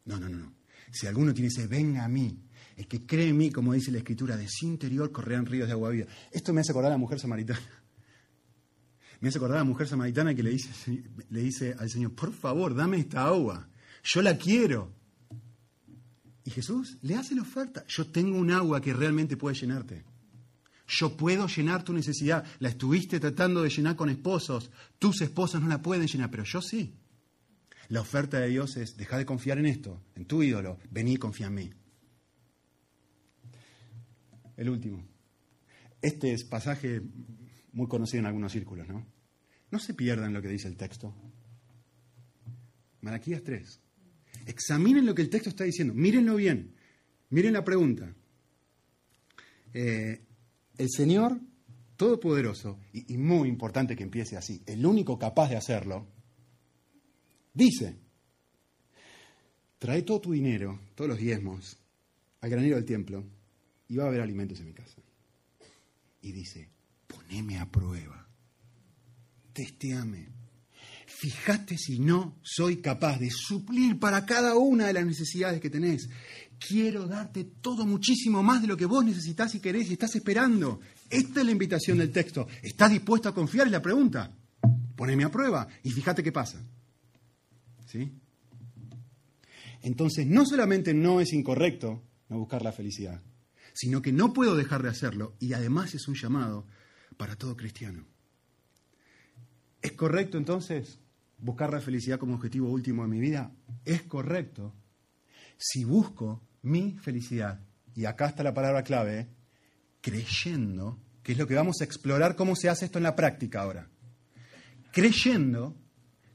No, 0.06 0.20
no, 0.20 0.30
no, 0.30 0.38
no. 0.38 0.54
Si 0.92 1.08
alguno 1.08 1.34
tiene 1.34 1.50
sed, 1.50 1.68
venga 1.68 2.06
a 2.06 2.08
mí. 2.08 2.40
El 2.78 2.88
que 2.88 3.06
cree 3.06 3.30
en 3.30 3.38
mí, 3.38 3.50
como 3.50 3.74
dice 3.74 3.92
la 3.92 3.98
Escritura, 3.98 4.38
de 4.38 4.48
su 4.48 4.68
interior 4.68 5.12
correrán 5.12 5.46
ríos 5.46 5.68
de 5.68 5.74
agua 5.74 5.90
viva. 5.90 6.08
Esto 6.32 6.54
me 6.54 6.62
hace 6.62 6.72
acordar 6.72 6.92
a 6.92 6.96
la 6.96 7.00
mujer 7.00 7.20
samaritana. 7.20 7.60
Me 9.22 9.30
hace 9.30 9.38
acordar 9.38 9.58
a 9.58 9.62
la 9.62 9.66
mujer 9.66 9.88
samaritana 9.88 10.36
que 10.36 10.44
le 10.44 10.52
dice, 10.52 11.04
le 11.30 11.42
dice 11.42 11.76
al 11.78 11.90
Señor, 11.90 12.14
por 12.14 12.34
favor, 12.34 12.76
dame 12.76 12.98
esta 12.98 13.26
agua. 13.26 13.68
Yo 14.04 14.22
la 14.22 14.38
quiero. 14.38 14.94
Y 16.44 16.52
Jesús 16.52 16.98
le 17.02 17.16
hace 17.16 17.34
la 17.34 17.42
oferta. 17.42 17.86
Yo 17.88 18.08
tengo 18.08 18.38
un 18.38 18.52
agua 18.52 18.82
que 18.82 18.94
realmente 18.94 19.36
puede 19.36 19.56
llenarte. 19.56 20.04
Yo 20.88 21.18
puedo 21.18 21.48
llenar 21.48 21.84
tu 21.84 21.94
necesidad. 21.94 22.46
La 22.60 22.70
estuviste 22.70 23.20
tratando 23.20 23.64
de 23.64 23.70
llenar 23.70 23.96
con 23.96 24.10
esposos. 24.10 24.70
Tus 25.00 25.22
esposas 25.22 25.62
no 25.62 25.68
la 25.68 25.82
pueden 25.82 26.08
llenar, 26.08 26.30
pero 26.30 26.44
yo 26.44 26.62
sí. 26.62 26.94
La 27.90 28.02
oferta 28.02 28.40
de 28.40 28.50
Dios 28.50 28.78
es, 28.78 28.98
deja 28.98 29.18
de 29.18 29.26
confiar 29.26 29.58
en 29.60 29.68
esto, 29.68 30.02
en 30.16 30.26
tu 30.26 30.42
ídolo, 30.42 30.80
vení 30.90 31.14
y 31.14 31.18
confía 31.18 31.48
en 31.48 31.54
mí. 31.54 31.74
El 34.58 34.70
último. 34.70 35.04
Este 36.02 36.34
es 36.34 36.44
pasaje 36.44 37.02
muy 37.76 37.88
conocido 37.88 38.22
en 38.22 38.26
algunos 38.26 38.52
círculos, 38.52 38.88
¿no? 38.88 39.06
No 39.70 39.80
se 39.80 39.94
pierdan 39.94 40.34
lo 40.34 40.42
que 40.42 40.48
dice 40.48 40.68
el 40.68 40.78
texto. 40.78 41.14
Malaquías 43.02 43.44
3. 43.44 43.80
Examinen 44.48 45.06
lo 45.06 45.14
que 45.14 45.22
el 45.22 45.30
texto 45.30 45.50
está 45.50 45.66
diciendo. 45.66 45.94
Mírenlo 45.94 46.36
bien. 46.38 46.74
Miren 47.30 47.54
la 47.54 47.64
pregunta. 47.64 48.14
Eh, 49.74 50.22
el 50.78 50.90
Señor 50.90 51.40
Todopoderoso, 51.98 52.80
y, 52.92 53.18
muy 53.18 53.48
importante 53.48 53.96
que 53.96 54.04
empiece 54.04 54.36
así, 54.36 54.62
el 54.66 54.86
único 54.86 55.18
capaz 55.18 55.50
de 55.50 55.56
hacerlo, 55.56 56.06
dice, 57.54 57.96
trae 59.78 60.02
todo 60.02 60.20
tu 60.20 60.34
dinero, 60.34 60.82
todos 60.94 61.10
los 61.10 61.18
diezmos, 61.18 61.78
al 62.42 62.50
granero 62.50 62.76
del 62.76 62.84
templo, 62.86 63.24
y 63.88 63.96
va 63.96 64.06
a 64.06 64.08
haber 64.08 64.20
alimentos 64.20 64.60
en 64.60 64.66
mi 64.66 64.74
casa. 64.74 65.02
Y 66.22 66.34
dice, 66.34 66.68
poneme 67.08 67.60
a 67.60 67.70
prueba, 67.70 68.28
testeame, 69.54 70.30
fíjate 71.06 71.78
si 71.78 72.00
no 72.00 72.40
soy 72.44 72.78
capaz 72.78 73.20
de 73.20 73.30
suplir 73.30 74.00
para 74.00 74.26
cada 74.26 74.56
una 74.56 74.88
de 74.88 74.94
las 74.94 75.06
necesidades 75.06 75.62
que 75.62 75.70
tenés 75.70 76.10
quiero 76.60 77.08
darte 77.08 77.44
todo 77.62 77.86
muchísimo 77.86 78.44
más 78.44 78.62
de 78.62 78.68
lo 78.68 78.78
que 78.78 78.86
vos 78.86 79.04
necesitas 79.04 79.54
y 79.56 79.60
querés 79.60 79.90
y 79.90 79.94
estás 79.94 80.16
esperando. 80.16 80.80
Esta 81.10 81.40
es 81.40 81.46
la 81.46 81.52
invitación 81.52 81.98
del 81.98 82.12
texto. 82.12 82.48
¿Estás 82.62 82.92
dispuesto 82.92 83.30
a 83.30 83.34
confiar? 83.34 83.68
Es 83.68 83.72
la 83.72 83.82
pregunta. 83.82 84.36
Poneme 84.96 85.24
a 85.24 85.32
prueba 85.32 85.68
y 85.84 85.92
fíjate 85.92 86.24
qué 86.24 86.32
pasa. 86.32 86.62
¿Sí? 87.86 88.12
Entonces, 89.82 90.26
no 90.26 90.46
solamente 90.46 90.94
no 90.94 91.20
es 91.22 91.34
incorrecto 91.34 92.04
no 92.30 92.40
buscar 92.40 92.64
la 92.64 92.72
felicidad, 92.72 93.22
sino 93.74 94.02
que 94.02 94.12
no 94.12 94.34
puedo 94.34 94.56
dejar 94.56 94.82
de 94.82 94.90
hacerlo 94.90 95.36
y 95.40 95.54
además 95.54 95.94
es 95.94 96.08
un 96.08 96.16
llamado 96.16 96.66
para 97.18 97.36
todo 97.36 97.56
cristiano. 97.56 98.06
¿Es 99.82 99.92
correcto 99.94 100.38
entonces 100.38 101.00
buscar 101.38 101.72
la 101.72 101.82
felicidad 101.82 102.18
como 102.18 102.36
objetivo 102.36 102.70
último 102.70 103.04
de 103.04 103.10
mi 103.10 103.20
vida? 103.20 103.52
Es 103.84 104.04
correcto 104.04 104.74
si 105.58 105.84
busco 105.84 106.42
mi 106.64 106.98
felicidad, 106.98 107.60
y 107.94 108.06
acá 108.06 108.28
está 108.28 108.44
la 108.44 108.54
palabra 108.54 108.84
clave, 108.84 109.28
creyendo, 110.02 111.00
que 111.24 111.34
es 111.34 111.38
lo 111.38 111.48
que 111.48 111.56
vamos 111.56 111.82
a 111.82 111.84
explorar 111.84 112.36
cómo 112.36 112.56
se 112.56 112.70
hace 112.70 112.86
esto 112.86 113.00
en 113.00 113.04
la 113.04 113.16
práctica 113.16 113.62
ahora, 113.62 113.88
creyendo 114.92 115.76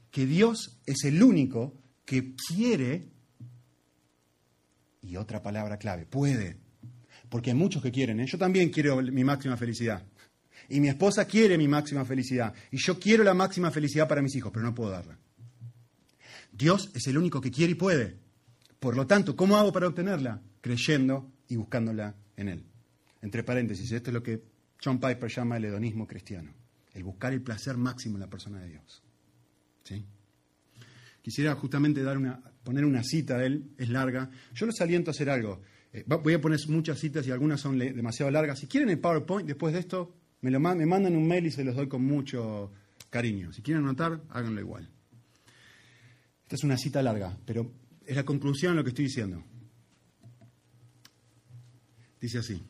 que 0.09 0.25
Dios 0.25 0.79
es 0.85 1.03
el 1.03 1.21
único 1.21 1.77
que 2.05 2.33
quiere, 2.35 3.09
y 5.01 5.15
otra 5.15 5.41
palabra 5.41 5.77
clave, 5.77 6.05
puede, 6.05 6.57
porque 7.29 7.51
hay 7.51 7.55
muchos 7.55 7.81
que 7.83 7.91
quieren, 7.91 8.19
¿eh? 8.19 8.25
yo 8.27 8.37
también 8.37 8.69
quiero 8.69 9.01
mi 9.01 9.23
máxima 9.23 9.57
felicidad, 9.57 10.05
y 10.71 10.79
mi 10.79 10.87
esposa 10.87 11.25
quiere 11.25 11.57
mi 11.57 11.67
máxima 11.67 12.05
felicidad, 12.05 12.53
y 12.71 12.77
yo 12.77 12.99
quiero 12.99 13.23
la 13.23 13.33
máxima 13.33 13.71
felicidad 13.71 14.07
para 14.07 14.21
mis 14.21 14.35
hijos, 14.35 14.51
pero 14.51 14.65
no 14.65 14.73
puedo 14.73 14.91
darla. 14.91 15.17
Dios 16.51 16.89
es 16.93 17.07
el 17.07 17.17
único 17.17 17.41
que 17.41 17.51
quiere 17.51 17.71
y 17.71 17.75
puede. 17.75 18.17
Por 18.79 18.95
lo 18.95 19.07
tanto, 19.07 19.35
¿cómo 19.35 19.57
hago 19.57 19.71
para 19.71 19.87
obtenerla? 19.87 20.41
Creyendo 20.59 21.31
y 21.47 21.55
buscándola 21.55 22.15
en 22.35 22.49
Él. 22.49 22.65
Entre 23.21 23.43
paréntesis, 23.43 23.91
esto 23.91 24.09
es 24.09 24.13
lo 24.13 24.23
que 24.23 24.43
John 24.83 24.99
Piper 24.99 25.29
llama 25.29 25.57
el 25.57 25.65
hedonismo 25.65 26.07
cristiano. 26.07 26.53
el 26.93 27.03
buscar 27.03 27.31
el 27.31 27.41
placer 27.41 27.77
máximo 27.77 28.17
en 28.17 28.21
la 28.21 28.29
persona 28.29 28.59
de 28.59 28.67
Dios. 28.67 29.01
¿Sí? 29.83 30.05
Quisiera 31.21 31.55
justamente 31.55 32.03
dar 32.03 32.17
una, 32.17 32.41
poner 32.63 32.83
una 32.83 33.03
cita 33.03 33.37
de 33.37 33.45
él, 33.45 33.71
es 33.77 33.89
larga. 33.89 34.29
Yo 34.53 34.65
los 34.65 34.81
aliento 34.81 35.11
a 35.11 35.13
hacer 35.13 35.29
algo. 35.29 35.61
Eh, 35.93 36.03
voy 36.05 36.33
a 36.33 36.41
poner 36.41 36.59
muchas 36.67 36.99
citas 36.99 37.25
y 37.27 37.31
algunas 37.31 37.61
son 37.61 37.77
demasiado 37.77 38.31
largas. 38.31 38.59
Si 38.59 38.67
quieren 38.67 38.89
el 38.89 38.99
PowerPoint, 38.99 39.47
después 39.47 39.73
de 39.73 39.79
esto, 39.79 40.15
me, 40.41 40.51
lo, 40.51 40.59
me 40.59 40.85
mandan 40.85 41.15
un 41.15 41.27
mail 41.27 41.45
y 41.45 41.51
se 41.51 41.63
los 41.63 41.75
doy 41.75 41.87
con 41.87 42.03
mucho 42.03 42.71
cariño. 43.09 43.53
Si 43.53 43.61
quieren 43.61 43.83
anotar, 43.83 44.21
háganlo 44.29 44.59
igual. 44.59 44.89
Esta 46.43 46.55
es 46.55 46.63
una 46.63 46.77
cita 46.77 47.01
larga, 47.01 47.37
pero 47.45 47.71
es 48.05 48.15
la 48.15 48.25
conclusión 48.25 48.73
de 48.73 48.77
lo 48.77 48.83
que 48.83 48.89
estoy 48.89 49.05
diciendo. 49.05 49.43
Dice 52.19 52.39
así, 52.39 52.61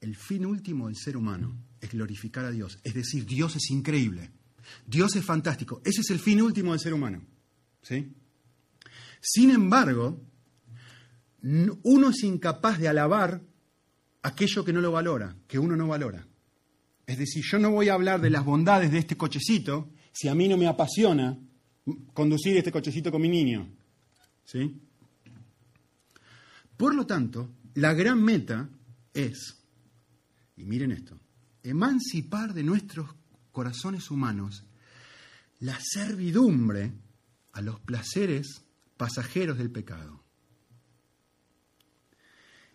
el 0.00 0.16
fin 0.16 0.46
último 0.46 0.86
del 0.86 0.96
ser 0.96 1.16
humano 1.16 1.56
es 1.80 1.90
glorificar 1.90 2.44
a 2.44 2.50
Dios. 2.50 2.78
Es 2.84 2.94
decir, 2.94 3.26
Dios 3.26 3.56
es 3.56 3.70
increíble. 3.70 4.30
Dios 4.86 5.16
es 5.16 5.24
fantástico. 5.24 5.80
Ese 5.84 6.02
es 6.02 6.10
el 6.10 6.18
fin 6.18 6.40
último 6.40 6.72
del 6.72 6.80
ser 6.80 6.94
humano. 6.94 7.22
¿Sí? 7.82 8.12
Sin 9.20 9.50
embargo, 9.50 10.22
uno 11.42 12.10
es 12.10 12.22
incapaz 12.22 12.78
de 12.78 12.88
alabar 12.88 13.42
aquello 14.22 14.64
que 14.64 14.72
no 14.72 14.80
lo 14.80 14.92
valora, 14.92 15.36
que 15.46 15.58
uno 15.58 15.76
no 15.76 15.86
valora. 15.88 16.26
Es 17.08 17.16
decir, 17.16 17.42
yo 17.42 17.58
no 17.58 17.70
voy 17.70 17.88
a 17.88 17.94
hablar 17.94 18.20
de 18.20 18.28
las 18.28 18.44
bondades 18.44 18.92
de 18.92 18.98
este 18.98 19.16
cochecito 19.16 19.88
si 20.12 20.28
a 20.28 20.34
mí 20.34 20.46
no 20.46 20.58
me 20.58 20.66
apasiona 20.66 21.38
conducir 22.12 22.58
este 22.58 22.70
cochecito 22.70 23.10
con 23.10 23.22
mi 23.22 23.30
niño. 23.30 23.66
¿Sí? 24.44 24.78
Por 26.76 26.94
lo 26.94 27.06
tanto, 27.06 27.48
la 27.76 27.94
gran 27.94 28.22
meta 28.22 28.68
es, 29.14 29.56
y 30.58 30.64
miren 30.64 30.92
esto, 30.92 31.18
emancipar 31.62 32.52
de 32.52 32.62
nuestros 32.62 33.08
corazones 33.52 34.10
humanos 34.10 34.64
la 35.60 35.78
servidumbre 35.80 36.92
a 37.52 37.62
los 37.62 37.80
placeres 37.80 38.66
pasajeros 38.98 39.56
del 39.56 39.70
pecado. 39.70 40.22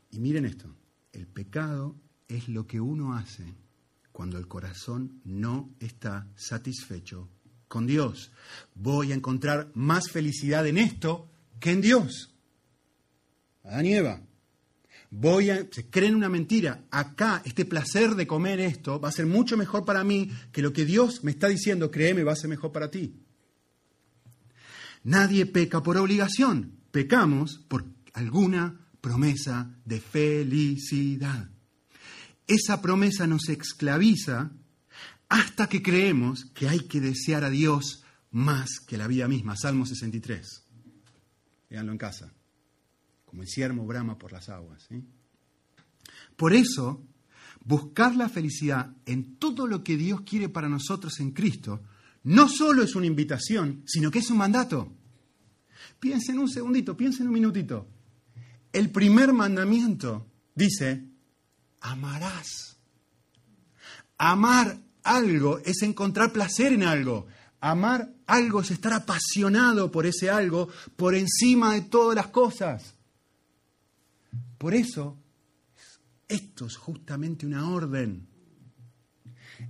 Y 0.09 0.19
miren 0.19 0.45
esto, 0.45 0.75
el 1.11 1.27
pecado 1.27 1.95
es 2.27 2.49
lo 2.49 2.65
que 2.65 2.81
uno 2.81 3.13
hace 3.13 3.61
cuando 4.13 4.37
el 4.37 4.47
corazón 4.47 5.19
no 5.25 5.75
está 5.79 6.29
satisfecho 6.35 7.27
con 7.67 7.85
Dios. 7.85 8.31
Voy 8.75 9.11
a 9.11 9.15
encontrar 9.15 9.71
más 9.73 10.09
felicidad 10.09 10.65
en 10.67 10.77
esto 10.77 11.29
que 11.59 11.71
en 11.71 11.81
Dios. 11.81 12.33
Adán 13.63 13.85
y 13.87 13.95
Eva. 13.95 14.21
Voy 15.09 15.49
a, 15.49 15.67
se 15.71 15.89
creen 15.89 16.15
una 16.15 16.29
mentira. 16.29 16.85
Acá, 16.91 17.41
este 17.45 17.65
placer 17.65 18.15
de 18.15 18.27
comer 18.27 18.59
esto 18.59 18.99
va 18.99 19.09
a 19.09 19.11
ser 19.11 19.25
mucho 19.25 19.57
mejor 19.57 19.85
para 19.85 20.03
mí 20.03 20.31
que 20.51 20.61
lo 20.61 20.71
que 20.71 20.85
Dios 20.85 21.23
me 21.23 21.31
está 21.31 21.47
diciendo, 21.47 21.91
créeme, 21.91 22.23
va 22.23 22.33
a 22.33 22.37
ser 22.37 22.49
mejor 22.49 22.71
para 22.71 22.89
ti. 22.89 23.15
Nadie 25.03 25.45
peca 25.45 25.83
por 25.83 25.97
obligación. 25.97 26.77
Pecamos 26.91 27.63
por 27.67 27.85
alguna 28.13 28.79
promesa 29.01 29.75
de 29.83 29.99
felicidad. 29.99 31.52
Esa 32.47 32.81
promesa 32.81 33.27
nos 33.27 33.49
esclaviza 33.49 34.51
hasta 35.29 35.67
que 35.67 35.81
creemos 35.81 36.45
que 36.53 36.69
hay 36.69 36.81
que 36.81 36.99
desear 36.99 37.43
a 37.43 37.49
Dios 37.49 38.03
más 38.31 38.79
que 38.79 38.97
la 38.97 39.07
vida 39.07 39.27
misma. 39.27 39.55
Salmo 39.55 39.85
63. 39.85 40.63
Véanlo 41.69 41.91
en 41.91 41.97
casa. 41.97 42.33
Como 43.25 43.41
el 43.41 43.47
ciervo 43.47 43.85
brama 43.85 44.17
por 44.17 44.31
las 44.31 44.49
aguas. 44.49 44.87
Por 46.35 46.53
eso, 46.53 47.03
buscar 47.63 48.15
la 48.15 48.29
felicidad 48.29 48.93
en 49.05 49.37
todo 49.37 49.65
lo 49.65 49.83
que 49.83 49.97
Dios 49.97 50.21
quiere 50.21 50.49
para 50.49 50.69
nosotros 50.69 51.19
en 51.19 51.31
Cristo 51.31 51.81
no 52.23 52.47
solo 52.47 52.83
es 52.83 52.95
una 52.95 53.05
invitación, 53.05 53.83
sino 53.85 54.09
que 54.09 54.19
es 54.19 54.29
un 54.29 54.37
mandato. 54.37 54.91
Piensen 55.99 56.39
un 56.39 56.49
segundito, 56.49 56.95
piensen 56.95 57.27
un 57.27 57.33
minutito. 57.33 57.87
El 58.71 58.89
primer 58.91 59.33
mandamiento 59.33 60.27
dice, 60.55 61.12
amarás. 61.83 62.77
Amar 64.17 64.79
algo 65.03 65.59
es 65.59 65.83
encontrar 65.83 66.31
placer 66.31 66.73
en 66.73 66.83
algo. 66.83 67.27
Amar 67.59 68.11
algo 68.25 68.61
es 68.61 68.71
estar 68.71 68.93
apasionado 68.93 69.91
por 69.91 70.05
ese 70.05 70.29
algo 70.29 70.69
por 70.95 71.13
encima 71.13 71.75
de 71.75 71.81
todas 71.81 72.15
las 72.15 72.27
cosas. 72.27 72.95
Por 74.57 74.73
eso, 74.73 75.17
esto 76.27 76.65
es 76.65 76.77
justamente 76.77 77.45
una 77.45 77.69
orden. 77.69 78.27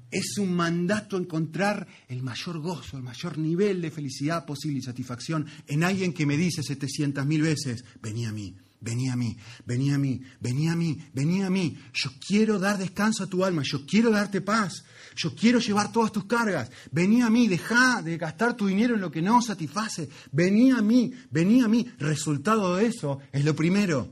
Es 0.09 0.37
un 0.37 0.55
mandato 0.55 1.17
encontrar 1.17 1.87
el 2.07 2.21
mayor 2.21 2.59
gozo, 2.59 2.97
el 2.97 3.03
mayor 3.03 3.37
nivel 3.37 3.81
de 3.81 3.91
felicidad 3.91 4.45
posible 4.45 4.79
y 4.79 4.83
satisfacción 4.83 5.47
en 5.67 5.83
alguien 5.83 6.13
que 6.13 6.25
me 6.25 6.37
dice 6.37 6.61
700 6.61 7.25
mil 7.25 7.41
veces, 7.41 7.83
vení 8.01 8.25
a 8.25 8.31
mí, 8.31 8.55
vení 8.83 9.09
a 9.09 9.15
mí, 9.15 9.37
vení 9.65 9.91
a 9.93 9.97
mí, 9.97 10.21
vení 10.39 10.69
a 10.69 10.75
mí, 10.75 11.01
vení 11.13 11.41
a 11.41 11.49
mí. 11.49 11.77
Yo 11.93 12.11
quiero 12.19 12.59
dar 12.59 12.77
descanso 12.77 13.23
a 13.23 13.27
tu 13.27 13.43
alma, 13.43 13.63
yo 13.63 13.85
quiero 13.85 14.11
darte 14.11 14.41
paz, 14.41 14.83
yo 15.15 15.33
quiero 15.33 15.59
llevar 15.59 15.91
todas 15.91 16.11
tus 16.11 16.25
cargas. 16.25 16.69
Vení 16.91 17.21
a 17.21 17.29
mí, 17.29 17.47
deja 17.47 18.01
de 18.01 18.17
gastar 18.17 18.55
tu 18.55 18.67
dinero 18.67 18.95
en 18.95 19.01
lo 19.01 19.09
que 19.09 19.21
no 19.21 19.41
satisface. 19.41 20.09
Vení 20.31 20.71
a 20.71 20.81
mí, 20.81 21.13
vení 21.31 21.61
a 21.61 21.67
mí. 21.67 21.89
Resultado 21.97 22.75
de 22.75 22.87
eso 22.87 23.19
es 23.31 23.45
lo 23.45 23.55
primero. 23.55 24.09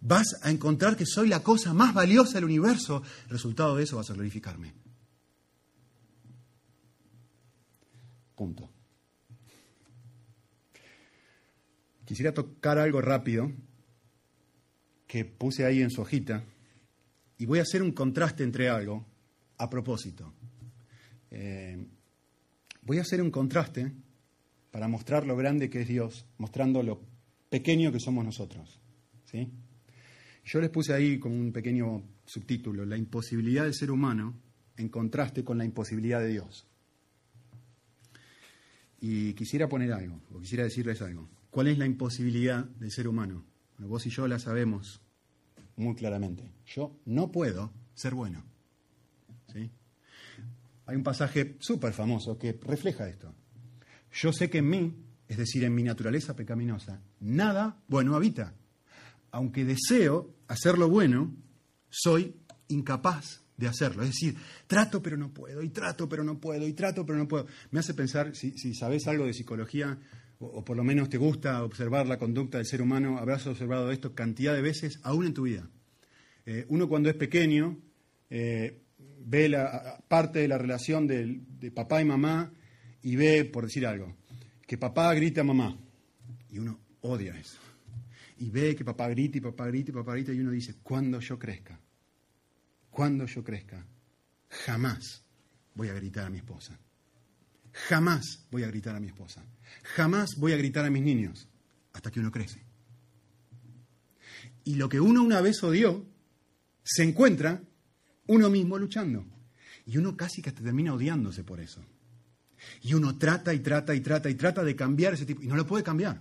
Vas 0.00 0.26
a 0.42 0.50
encontrar 0.50 0.96
que 0.96 1.06
soy 1.06 1.28
la 1.28 1.42
cosa 1.42 1.72
más 1.72 1.94
valiosa 1.94 2.34
del 2.34 2.44
universo. 2.44 3.02
Resultado 3.28 3.76
de 3.76 3.84
eso 3.84 3.96
vas 3.96 4.10
a 4.10 4.14
glorificarme. 4.14 4.74
Punto. 8.36 8.68
Quisiera 12.04 12.34
tocar 12.34 12.78
algo 12.78 13.00
rápido 13.00 13.52
que 15.12 15.26
puse 15.26 15.66
ahí 15.66 15.82
en 15.82 15.90
su 15.90 16.00
hojita 16.00 16.42
y 17.36 17.44
voy 17.44 17.58
a 17.58 17.62
hacer 17.62 17.82
un 17.82 17.92
contraste 17.92 18.44
entre 18.44 18.70
algo 18.70 19.04
a 19.58 19.68
propósito. 19.68 20.32
Eh, 21.30 21.86
voy 22.80 22.96
a 22.96 23.02
hacer 23.02 23.20
un 23.20 23.30
contraste 23.30 23.92
para 24.70 24.88
mostrar 24.88 25.26
lo 25.26 25.36
grande 25.36 25.68
que 25.68 25.82
es 25.82 25.88
Dios, 25.88 26.24
mostrando 26.38 26.82
lo 26.82 27.02
pequeño 27.50 27.92
que 27.92 28.00
somos 28.00 28.24
nosotros. 28.24 28.80
¿sí? 29.26 29.50
Yo 30.46 30.62
les 30.62 30.70
puse 30.70 30.94
ahí 30.94 31.18
como 31.18 31.34
un 31.34 31.52
pequeño 31.52 32.02
subtítulo, 32.24 32.86
la 32.86 32.96
imposibilidad 32.96 33.64
del 33.64 33.74
ser 33.74 33.90
humano 33.90 34.40
en 34.78 34.88
contraste 34.88 35.44
con 35.44 35.58
la 35.58 35.66
imposibilidad 35.66 36.20
de 36.20 36.28
Dios. 36.28 36.66
Y 38.98 39.34
quisiera 39.34 39.68
poner 39.68 39.92
algo, 39.92 40.22
o 40.32 40.40
quisiera 40.40 40.64
decirles 40.64 41.02
algo. 41.02 41.28
¿Cuál 41.50 41.66
es 41.66 41.76
la 41.76 41.84
imposibilidad 41.84 42.64
del 42.64 42.90
ser 42.90 43.08
humano? 43.08 43.51
Vos 43.78 44.06
y 44.06 44.10
yo 44.10 44.26
la 44.28 44.38
sabemos 44.38 45.02
muy 45.76 45.94
claramente. 45.94 46.50
Yo 46.66 46.98
no 47.04 47.30
puedo 47.30 47.72
ser 47.94 48.14
bueno. 48.14 48.44
¿Sí? 49.52 49.70
Hay 50.86 50.96
un 50.96 51.02
pasaje 51.02 51.56
súper 51.60 51.92
famoso 51.92 52.38
que 52.38 52.58
refleja 52.62 53.08
esto. 53.08 53.34
Yo 54.12 54.32
sé 54.32 54.50
que 54.50 54.58
en 54.58 54.68
mí, 54.68 54.94
es 55.28 55.36
decir, 55.36 55.64
en 55.64 55.74
mi 55.74 55.82
naturaleza 55.82 56.36
pecaminosa, 56.36 57.00
nada 57.20 57.82
bueno 57.88 58.14
habita. 58.14 58.54
Aunque 59.30 59.64
deseo 59.64 60.34
hacer 60.48 60.76
lo 60.76 60.88
bueno, 60.88 61.34
soy 61.88 62.36
incapaz 62.68 63.42
de 63.56 63.68
hacerlo. 63.68 64.02
Es 64.02 64.10
decir, 64.10 64.36
trato 64.66 65.02
pero 65.02 65.16
no 65.16 65.32
puedo, 65.32 65.62
y 65.62 65.70
trato 65.70 66.08
pero 66.08 66.24
no 66.24 66.38
puedo, 66.38 66.66
y 66.66 66.72
trato 66.72 67.06
pero 67.06 67.18
no 67.18 67.28
puedo. 67.28 67.46
Me 67.70 67.80
hace 67.80 67.94
pensar, 67.94 68.34
si, 68.34 68.52
si 68.58 68.74
sabes 68.74 69.06
algo 69.06 69.24
de 69.24 69.32
psicología, 69.32 69.98
o, 70.42 70.64
por 70.64 70.76
lo 70.76 70.84
menos 70.84 71.08
te 71.08 71.18
gusta 71.18 71.62
observar 71.62 72.06
la 72.06 72.18
conducta 72.18 72.58
del 72.58 72.66
ser 72.66 72.82
humano, 72.82 73.18
habrás 73.18 73.46
observado 73.46 73.90
esto 73.92 74.14
cantidad 74.14 74.54
de 74.54 74.62
veces, 74.62 75.00
aún 75.02 75.26
en 75.26 75.34
tu 75.34 75.42
vida. 75.42 75.68
Eh, 76.46 76.66
uno 76.68 76.88
cuando 76.88 77.08
es 77.08 77.14
pequeño 77.14 77.78
eh, 78.28 78.82
ve 79.24 79.48
la 79.48 80.02
parte 80.08 80.40
de 80.40 80.48
la 80.48 80.58
relación 80.58 81.06
de, 81.06 81.40
de, 81.60 81.70
papá 81.70 82.02
y 82.02 82.04
mamá 82.04 82.52
y 83.02 83.16
ve, 83.16 83.44
por 83.44 83.64
decir 83.64 83.86
algo, 83.86 84.16
que 84.66 84.76
papá 84.76 85.14
grita 85.14 85.42
a 85.42 85.44
mamá. 85.44 85.78
Y 86.50 86.58
uno 86.58 86.80
odia 87.02 87.38
eso. 87.38 87.58
Y 88.38 88.50
ve 88.50 88.74
que 88.74 88.84
papá 88.84 89.08
grita 89.08 89.38
y 89.38 89.40
papá 89.40 89.66
grita 89.66 89.90
y 89.90 89.94
papá 89.94 90.14
grita 90.14 90.32
y 90.32 90.40
uno 90.40 90.50
dice, 90.50 90.74
cuando 90.82 91.20
yo 91.20 91.38
crezca, 91.38 91.78
cuando 92.90 93.26
yo 93.26 93.44
crezca, 93.44 93.86
jamás 94.48 95.24
voy 95.74 95.88
a 95.88 95.94
gritar 95.94 96.26
a 96.26 96.30
mi 96.30 96.38
esposa. 96.38 96.78
Jamás 97.72 98.46
voy 98.50 98.64
a 98.64 98.68
gritar 98.68 98.94
a 98.94 99.00
mi 99.00 99.08
esposa. 99.08 99.44
Jamás 99.82 100.36
voy 100.36 100.52
a 100.52 100.56
gritar 100.56 100.84
a 100.84 100.90
mis 100.90 101.02
niños 101.02 101.48
hasta 101.92 102.10
que 102.10 102.20
uno 102.20 102.30
crece. 102.30 102.62
Y 104.64 104.76
lo 104.76 104.88
que 104.88 105.00
uno 105.00 105.22
una 105.22 105.40
vez 105.40 105.62
odió, 105.62 106.06
se 106.84 107.02
encuentra 107.02 107.62
uno 108.26 108.50
mismo 108.50 108.78
luchando. 108.78 109.24
Y 109.86 109.98
uno 109.98 110.16
casi 110.16 110.42
que 110.42 110.52
termina 110.52 110.94
odiándose 110.94 111.42
por 111.42 111.60
eso. 111.60 111.84
Y 112.82 112.94
uno 112.94 113.18
trata 113.18 113.52
y 113.52 113.60
trata 113.60 113.94
y 113.94 114.00
trata 114.00 114.30
y 114.30 114.34
trata 114.34 114.62
de 114.62 114.76
cambiar 114.76 115.14
ese 115.14 115.26
tipo. 115.26 115.42
Y 115.42 115.48
no 115.48 115.56
lo 115.56 115.66
puede 115.66 115.82
cambiar. 115.82 116.20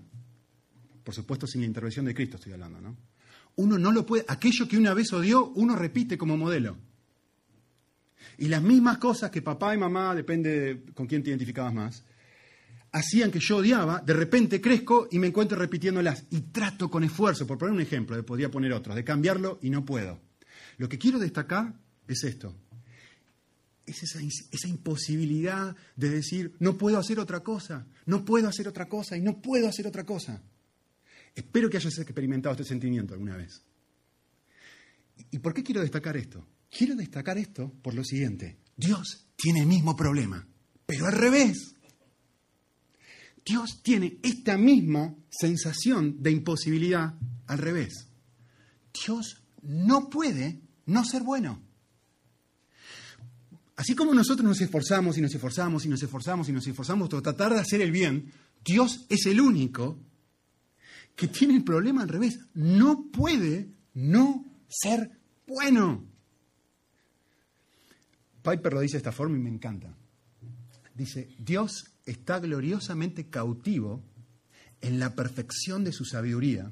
Por 1.04 1.14
supuesto, 1.14 1.46
sin 1.46 1.62
la 1.62 1.68
intervención 1.68 2.06
de 2.06 2.16
Cristo 2.16 2.38
estoy 2.38 2.54
hablando, 2.54 2.82
¿no? 2.82 2.98
Uno 3.58 3.78
no 3.78 3.92
lo 3.92 4.06
puede. 4.06 4.26
Aquello 4.28 4.68
que 4.68 4.78
una 4.78 4.94
vez 4.94 5.12
odió, 5.14 5.50
uno 5.50 5.76
repite 5.76 6.18
como 6.18 6.38
modelo. 6.38 6.78
Y 8.38 8.48
las 8.48 8.62
mismas 8.62 8.98
cosas 8.98 9.32
que 9.32 9.42
papá 9.42 9.74
y 9.74 9.78
mamá, 9.78 10.16
depende 10.16 10.84
con 10.94 11.08
quién 11.08 11.24
te 11.24 11.30
identificabas 11.30 11.74
más, 11.74 12.04
hacían 12.92 13.32
que 13.32 13.40
yo 13.40 13.58
odiaba, 13.58 14.00
de 14.00 14.14
repente 14.14 14.60
crezco 14.60 15.08
y 15.12 15.20
me 15.20 15.28
encuentro 15.28 15.58
repitiéndolas. 15.58 16.26
Y 16.32 16.42
trato 16.42 16.90
con 16.90 17.04
esfuerzo, 17.04 17.48
por 17.48 17.58
poner 17.58 17.74
un 17.74 17.82
ejemplo, 17.82 18.24
podría 18.26 18.52
poner 18.52 18.74
otros, 18.74 18.96
de 18.96 19.04
cambiarlo 19.04 19.60
y 19.62 19.70
no 19.70 19.86
puedo. 19.86 20.20
Lo 20.78 20.90
que 20.90 20.98
quiero 20.98 21.20
destacar 21.20 21.74
es 22.08 22.24
esto. 22.24 22.56
Es 23.86 24.04
esa, 24.04 24.20
esa, 24.52 24.68
imposibilidad 24.68 25.76
de 25.96 26.10
decir, 26.10 26.54
no 26.60 26.78
puedo 26.78 26.98
hacer 26.98 27.20
otra 27.20 27.42
cosa, 27.42 27.88
no 28.06 28.24
puedo 28.24 28.48
hacer 28.48 28.68
otra 28.68 28.88
cosa 28.88 29.18
y 29.18 29.22
no 29.22 29.42
puedo 29.42 29.68
hacer 29.68 29.88
otra 29.88 30.06
cosa. 30.06 30.42
Espero 31.34 31.70
que 31.70 31.78
hayas 31.78 31.98
experimentado 31.98 32.54
este 32.54 32.66
sentimiento 32.66 33.14
alguna 33.14 33.38
vez. 33.38 33.64
¿Y 35.32 35.40
por 35.40 35.54
qué 35.54 35.64
quiero 35.64 35.82
destacar 35.82 36.18
esto? 36.18 36.46
Quiero 36.72 36.96
destacar 36.96 37.38
esto 37.38 37.74
por 37.82 37.94
lo 37.94 38.04
siguiente. 38.04 38.58
Dios 38.78 39.28
tiene 39.36 39.60
el 39.60 39.68
mismo 39.68 39.96
problema, 39.96 40.48
pero 40.86 41.06
al 41.06 41.14
revés. 41.14 41.76
Dios 43.46 43.82
tiene 43.84 44.18
esta 44.24 44.58
misma 44.58 45.14
sensación 45.30 46.24
de 46.24 46.32
imposibilidad 46.32 47.16
al 47.48 47.58
revés. 47.58 48.08
Dios 48.94 49.44
no 49.62 50.10
puede 50.10 50.62
no 50.86 51.04
ser 51.04 51.24
bueno. 51.24 51.62
Así 53.76 53.96
como 53.96 54.14
nosotros 54.14 54.48
nos 54.48 54.62
esforzamos 54.62 55.18
y 55.18 55.22
nos 55.22 55.34
esforzamos 55.34 55.86
y 55.86 55.90
nos 55.90 56.04
esforzamos 56.04 56.48
y 56.50 56.54
nos 56.54 56.68
esforzamos 56.68 57.10
por 57.10 57.22
tratar 57.22 57.54
de 57.54 57.60
hacer 57.60 57.82
el 57.82 57.92
bien, 57.92 58.32
Dios 58.64 59.06
es 59.10 59.26
el 59.26 59.42
único 59.42 60.00
que 61.16 61.28
tiene 61.28 61.56
el 61.56 61.64
problema 61.64 62.04
al 62.04 62.10
revés. 62.10 62.40
No 62.54 63.10
puede 63.12 63.72
no 63.94 64.46
ser 64.70 65.20
bueno. 65.48 66.11
Piper 68.42 68.74
lo 68.74 68.82
dice 68.82 68.94
de 68.94 68.98
esta 69.00 69.12
forma 69.12 69.38
y 69.38 69.42
me 69.42 69.50
encanta. 69.50 69.96
Dice, 70.96 71.30
Dios 71.38 71.86
está 72.06 72.40
gloriosamente 72.40 73.30
cautivo 73.30 74.04
en 74.82 75.00
la 75.00 75.16
perfección 75.16 75.84
de 75.84 75.92
su 75.92 76.06
sabiduría, 76.06 76.72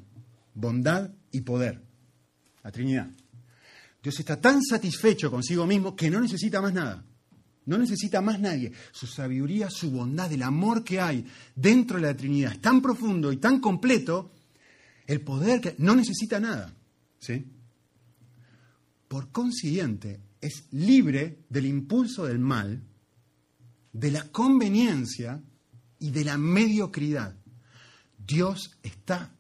bondad 0.54 1.12
y 1.32 1.42
poder. 1.42 1.82
La 2.64 2.72
Trinidad. 2.72 3.10
Dios 4.02 4.20
está 4.20 4.40
tan 4.40 4.62
satisfecho 4.64 5.30
consigo 5.30 5.66
mismo 5.66 5.96
que 5.96 6.10
no 6.10 6.20
necesita 6.20 6.62
más 6.62 6.74
nada. 6.74 7.06
No 7.66 7.78
necesita 7.78 8.22
más 8.22 8.40
nadie. 8.40 8.72
Su 8.92 9.06
sabiduría, 9.06 9.70
su 9.70 9.92
bondad, 9.92 10.32
el 10.32 10.42
amor 10.42 10.84
que 10.84 11.00
hay 11.00 11.26
dentro 11.56 11.98
de 11.98 12.04
la 12.04 12.18
Trinidad 12.18 12.54
es 12.54 12.62
tan 12.62 12.82
profundo 12.82 13.32
y 13.32 13.38
tan 13.38 13.60
completo, 13.60 14.32
el 15.06 15.22
poder 15.22 15.62
que 15.62 15.76
no 15.78 15.96
necesita 15.96 16.40
nada. 16.40 16.74
¿Sí? 17.20 17.46
Por 19.08 19.32
consiguiente, 19.32 20.20
es 20.42 20.68
libre 20.72 21.40
del 21.50 21.66
impulso 21.66 22.26
del 22.26 22.40
mal, 22.40 22.82
de 23.92 24.12
la 24.12 24.24
conveniencia 24.30 25.42
y 26.00 26.12
de 26.12 26.24
la 26.24 26.38
mediocridad. 26.38 27.36
Dios 28.18 28.78
está 28.84 29.36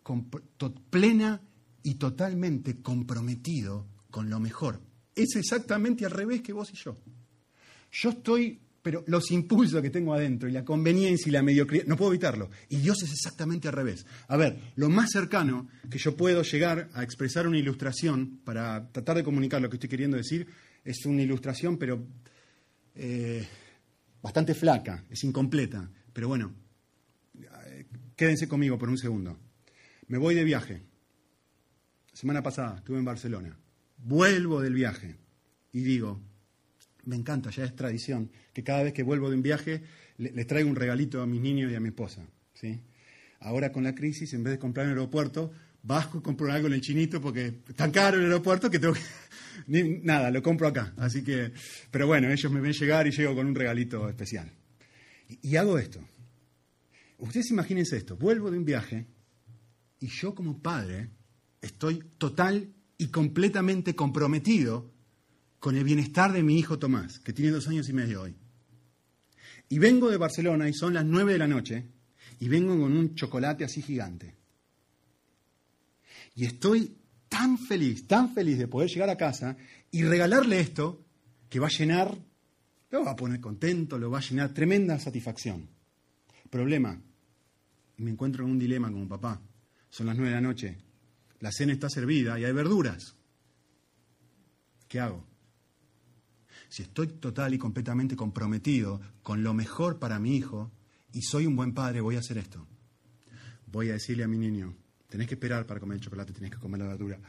plena 0.89 1.41
y 1.83 1.95
totalmente 1.95 2.81
comprometido 2.81 3.87
con 4.09 4.29
lo 4.29 4.39
mejor. 4.39 4.81
Es 5.15 5.35
exactamente 5.35 6.05
al 6.05 6.11
revés 6.11 6.41
que 6.41 6.53
vos 6.53 6.71
y 6.73 6.77
yo. 6.77 6.97
Yo 7.91 8.09
estoy, 8.09 8.59
pero 8.81 9.03
los 9.07 9.31
impulsos 9.31 9.81
que 9.81 9.89
tengo 9.89 10.13
adentro 10.13 10.49
y 10.49 10.51
la 10.51 10.65
conveniencia 10.65 11.29
y 11.29 11.31
la 11.31 11.43
mediocridad, 11.43 11.85
no 11.85 11.97
puedo 11.97 12.11
evitarlo. 12.11 12.49
Y 12.69 12.77
Dios 12.77 13.01
es 13.03 13.11
exactamente 13.11 13.67
al 13.67 13.75
revés. 13.75 14.05
A 14.27 14.37
ver, 14.37 14.59
lo 14.75 14.89
más 14.89 15.11
cercano 15.11 15.67
que 15.89 15.99
yo 15.99 16.15
puedo 16.15 16.41
llegar 16.41 16.89
a 16.93 17.03
expresar 17.03 17.47
una 17.47 17.57
ilustración 17.57 18.39
para 18.43 18.91
tratar 18.91 19.17
de 19.17 19.23
comunicar 19.23 19.61
lo 19.61 19.69
que 19.69 19.75
estoy 19.77 19.89
queriendo 19.89 20.17
decir 20.17 20.47
es 20.83 21.05
una 21.05 21.21
ilustración, 21.21 21.77
pero 21.77 22.05
eh, 22.95 23.45
bastante 24.21 24.53
flaca, 24.53 25.05
es 25.09 25.23
incompleta. 25.23 25.89
Pero 26.13 26.27
bueno, 26.27 26.53
quédense 28.15 28.47
conmigo 28.47 28.77
por 28.77 28.89
un 28.89 28.97
segundo. 28.97 29.37
Me 30.07 30.17
voy 30.17 30.35
de 30.35 30.43
viaje. 30.43 30.81
semana 32.13 32.43
pasada 32.43 32.77
estuve 32.77 32.97
en 32.97 33.05
Barcelona. 33.05 33.57
Vuelvo 33.97 34.61
del 34.61 34.73
viaje 34.73 35.15
y 35.71 35.81
digo, 35.81 36.19
me 37.05 37.15
encanta, 37.15 37.49
ya 37.49 37.63
es 37.63 37.75
tradición, 37.75 38.31
que 38.53 38.63
cada 38.63 38.83
vez 38.83 38.93
que 38.93 39.03
vuelvo 39.03 39.29
de 39.29 39.35
un 39.35 39.41
viaje 39.41 39.83
les 40.17 40.47
traigo 40.47 40.69
un 40.69 40.75
regalito 40.75 41.21
a 41.21 41.27
mis 41.27 41.41
niños 41.41 41.71
y 41.71 41.75
a 41.75 41.79
mi 41.79 41.89
esposa. 41.89 42.25
¿sí? 42.53 42.81
Ahora 43.39 43.71
con 43.71 43.83
la 43.83 43.95
crisis, 43.95 44.33
en 44.33 44.43
vez 44.43 44.51
de 44.51 44.59
comprar 44.59 44.85
en 44.85 44.91
aeropuerto, 44.91 45.51
y 45.83 46.21
compro 46.21 46.51
algo 46.51 46.67
en 46.67 46.73
el 46.73 46.81
chinito 46.81 47.21
porque 47.21 47.61
es 47.67 47.75
tan 47.75 47.91
caro 47.91 48.17
el 48.17 48.25
aeropuerto 48.25 48.69
que 48.69 48.79
tengo 48.79 48.93
que... 48.93 49.01
nada, 50.03 50.29
lo 50.31 50.41
compro 50.41 50.67
acá. 50.67 50.93
Así 50.97 51.23
que, 51.23 51.51
pero 51.91 52.07
bueno, 52.07 52.29
ellos 52.29 52.51
me 52.51 52.59
ven 52.59 52.73
llegar 52.73 53.07
y 53.07 53.11
llego 53.11 53.35
con 53.35 53.47
un 53.47 53.55
regalito 53.55 54.07
especial. 54.09 54.51
Y, 55.27 55.49
y 55.49 55.55
hago 55.55 55.77
esto. 55.77 55.99
Ustedes 57.17 57.51
imagínense 57.51 57.97
esto, 57.97 58.15
vuelvo 58.15 58.49
de 58.49 58.57
un 58.57 58.65
viaje 58.65 59.05
y 59.99 60.07
yo 60.07 60.33
como 60.33 60.61
padre 60.61 61.09
estoy 61.61 62.01
total 62.17 62.73
y 62.97 63.07
completamente 63.07 63.95
comprometido 63.95 64.91
con 65.59 65.75
el 65.75 65.83
bienestar 65.83 66.31
de 66.31 66.43
mi 66.43 66.57
hijo 66.57 66.79
Tomás, 66.79 67.19
que 67.19 67.33
tiene 67.33 67.51
dos 67.51 67.67
años 67.67 67.89
y 67.89 67.93
medio 67.93 68.21
hoy. 68.21 68.35
Y 69.67 69.79
vengo 69.79 70.09
de 70.09 70.17
Barcelona 70.17 70.69
y 70.69 70.73
son 70.73 70.93
las 70.93 71.05
nueve 71.05 71.33
de 71.33 71.39
la 71.39 71.47
noche 71.47 71.85
y 72.39 72.47
vengo 72.47 72.77
con 72.79 72.95
un 72.95 73.15
chocolate 73.15 73.65
así 73.65 73.81
gigante. 73.81 74.38
Y 76.39 76.45
estoy 76.45 76.95
tan 77.27 77.57
feliz, 77.57 78.07
tan 78.07 78.33
feliz 78.33 78.57
de 78.57 78.69
poder 78.69 78.89
llegar 78.89 79.09
a 79.09 79.17
casa 79.17 79.57
y 79.91 80.03
regalarle 80.03 80.61
esto 80.61 81.03
que 81.49 81.59
va 81.59 81.67
a 81.67 81.77
llenar, 81.77 82.17
lo 82.91 83.03
va 83.03 83.11
a 83.11 83.15
poner 83.17 83.41
contento, 83.41 83.99
lo 83.99 84.09
va 84.09 84.19
a 84.19 84.21
llenar 84.21 84.53
tremenda 84.53 84.97
satisfacción. 84.99 85.67
Problema, 86.49 86.97
me 87.97 88.11
encuentro 88.11 88.45
en 88.45 88.51
un 88.51 88.57
dilema 88.57 88.89
como 88.89 89.05
papá. 89.09 89.41
Son 89.89 90.07
las 90.07 90.15
nueve 90.15 90.29
de 90.29 90.35
la 90.35 90.47
noche, 90.47 90.77
la 91.41 91.51
cena 91.51 91.73
está 91.73 91.89
servida 91.89 92.39
y 92.39 92.45
hay 92.45 92.53
verduras. 92.53 93.17
¿Qué 94.87 95.01
hago? 95.01 95.25
Si 96.69 96.83
estoy 96.83 97.07
total 97.07 97.53
y 97.53 97.57
completamente 97.57 98.15
comprometido 98.15 99.01
con 99.23 99.43
lo 99.43 99.53
mejor 99.53 99.99
para 99.99 100.19
mi 100.19 100.37
hijo 100.37 100.71
y 101.11 101.21
soy 101.21 101.47
un 101.47 101.57
buen 101.57 101.73
padre, 101.73 101.99
voy 101.99 102.15
a 102.15 102.19
hacer 102.19 102.37
esto. 102.37 102.65
Voy 103.67 103.89
a 103.89 103.93
decirle 103.93 104.23
a 104.23 104.29
mi 104.29 104.37
niño, 104.37 104.73
Tenés 105.09 105.27
que 105.27 105.33
esperar 105.33 105.65
para 105.65 105.79
comer 105.79 105.95
el 105.95 106.01
chocolate, 106.01 106.33
tenés 106.33 106.51
que 106.51 106.57
comer 106.57 106.79
la 106.79 106.87
verdura. 106.87 107.19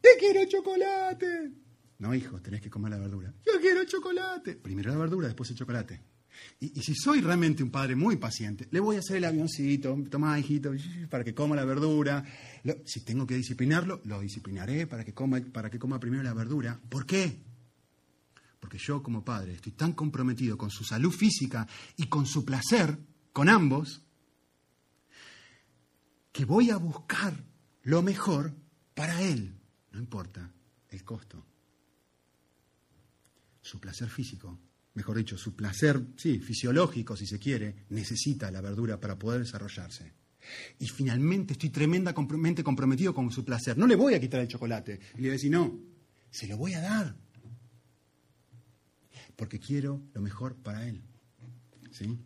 ¡Te 0.00 0.08
quiero 0.18 0.44
chocolate! 0.48 1.52
No, 1.98 2.14
hijo, 2.14 2.40
tenés 2.40 2.60
que 2.60 2.70
comer 2.70 2.90
la 2.90 2.98
verdura. 2.98 3.32
Yo 3.46 3.60
quiero 3.60 3.84
chocolate. 3.84 4.56
Primero 4.56 4.90
la 4.90 4.98
verdura, 4.98 5.28
después 5.28 5.50
el 5.50 5.56
chocolate. 5.56 6.00
Y, 6.58 6.68
si 6.80 6.94
soy 6.94 7.20
realmente 7.20 7.62
un 7.62 7.70
padre 7.70 7.94
muy 7.94 8.16
paciente, 8.16 8.66
le 8.70 8.80
voy 8.80 8.96
a 8.96 9.00
hacer 9.00 9.18
el 9.18 9.24
avioncito, 9.24 9.96
toma, 10.10 10.38
hijito, 10.38 10.72
para 11.08 11.22
que 11.22 11.34
coma 11.34 11.54
la 11.56 11.64
verdura. 11.64 12.24
si 12.84 13.00
tengo 13.00 13.26
que 13.26 13.36
disciplinarlo, 13.36 14.00
lo 14.04 14.20
disciplinaré 14.20 14.86
para 14.86 15.04
que, 15.04 15.14
coma, 15.14 15.40
para 15.52 15.70
que 15.70 15.78
coma 15.78 16.00
primero 16.00 16.22
la 16.22 16.34
verdura. 16.34 16.80
¿Por 16.88 17.06
qué? 17.06 17.38
Porque 18.58 18.78
yo 18.78 19.02
como 19.02 19.24
padre 19.24 19.54
estoy 19.54 19.72
tan 19.72 19.92
comprometido 19.92 20.58
con 20.58 20.70
su 20.70 20.84
salud 20.84 21.12
física 21.12 21.66
y 21.96 22.06
con 22.06 22.26
su 22.26 22.44
placer, 22.44 22.98
con 23.32 23.48
ambos, 23.48 24.02
que 26.32 26.44
voy 26.44 26.70
a 26.70 26.76
buscar 26.76 27.34
lo 27.82 28.02
mejor 28.02 28.54
para 28.94 29.22
él, 29.22 29.54
no 29.92 29.98
importa 29.98 30.52
el 30.90 31.04
costo. 31.04 31.44
Su 33.62 33.80
placer 33.80 34.08
físico, 34.08 34.58
mejor 34.94 35.16
dicho, 35.16 35.36
su 35.36 35.54
placer, 35.54 36.00
sí, 36.16 36.38
fisiológico, 36.38 37.16
si 37.16 37.26
se 37.26 37.38
quiere, 37.38 37.86
necesita 37.90 38.50
la 38.50 38.60
verdura 38.60 38.98
para 38.98 39.18
poder 39.18 39.40
desarrollarse. 39.40 40.12
Y 40.78 40.88
finalmente 40.88 41.52
estoy 41.52 41.70
tremendamente 41.70 42.64
comprometido 42.64 43.14
con 43.14 43.30
su 43.30 43.44
placer. 43.44 43.76
No 43.76 43.86
le 43.86 43.96
voy 43.96 44.14
a 44.14 44.20
quitar 44.20 44.40
el 44.40 44.48
chocolate. 44.48 44.98
Y 45.14 45.16
le 45.16 45.22
voy 45.22 45.28
a 45.30 45.32
decir, 45.32 45.50
no, 45.50 45.78
se 46.30 46.46
lo 46.46 46.56
voy 46.56 46.74
a 46.74 46.80
dar. 46.80 47.16
Porque 49.36 49.58
quiero 49.58 50.02
lo 50.14 50.20
mejor 50.20 50.56
para 50.56 50.86
él. 50.88 51.02
¿Sí? 51.92 52.18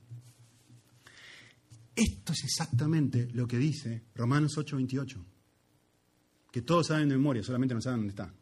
Esto 1.97 2.33
es 2.33 2.45
exactamente 2.45 3.29
lo 3.33 3.47
que 3.47 3.59
dice 3.59 4.05
Romanos 4.15 4.57
8:28, 4.57 5.25
que 6.51 6.63
todos 6.63 6.89
saben 6.89 7.09
de 7.09 7.17
memoria, 7.17 7.43
solamente 7.43 7.75
no 7.75 7.81
saben 7.81 8.01
dónde 8.01 8.11
está. 8.11 8.35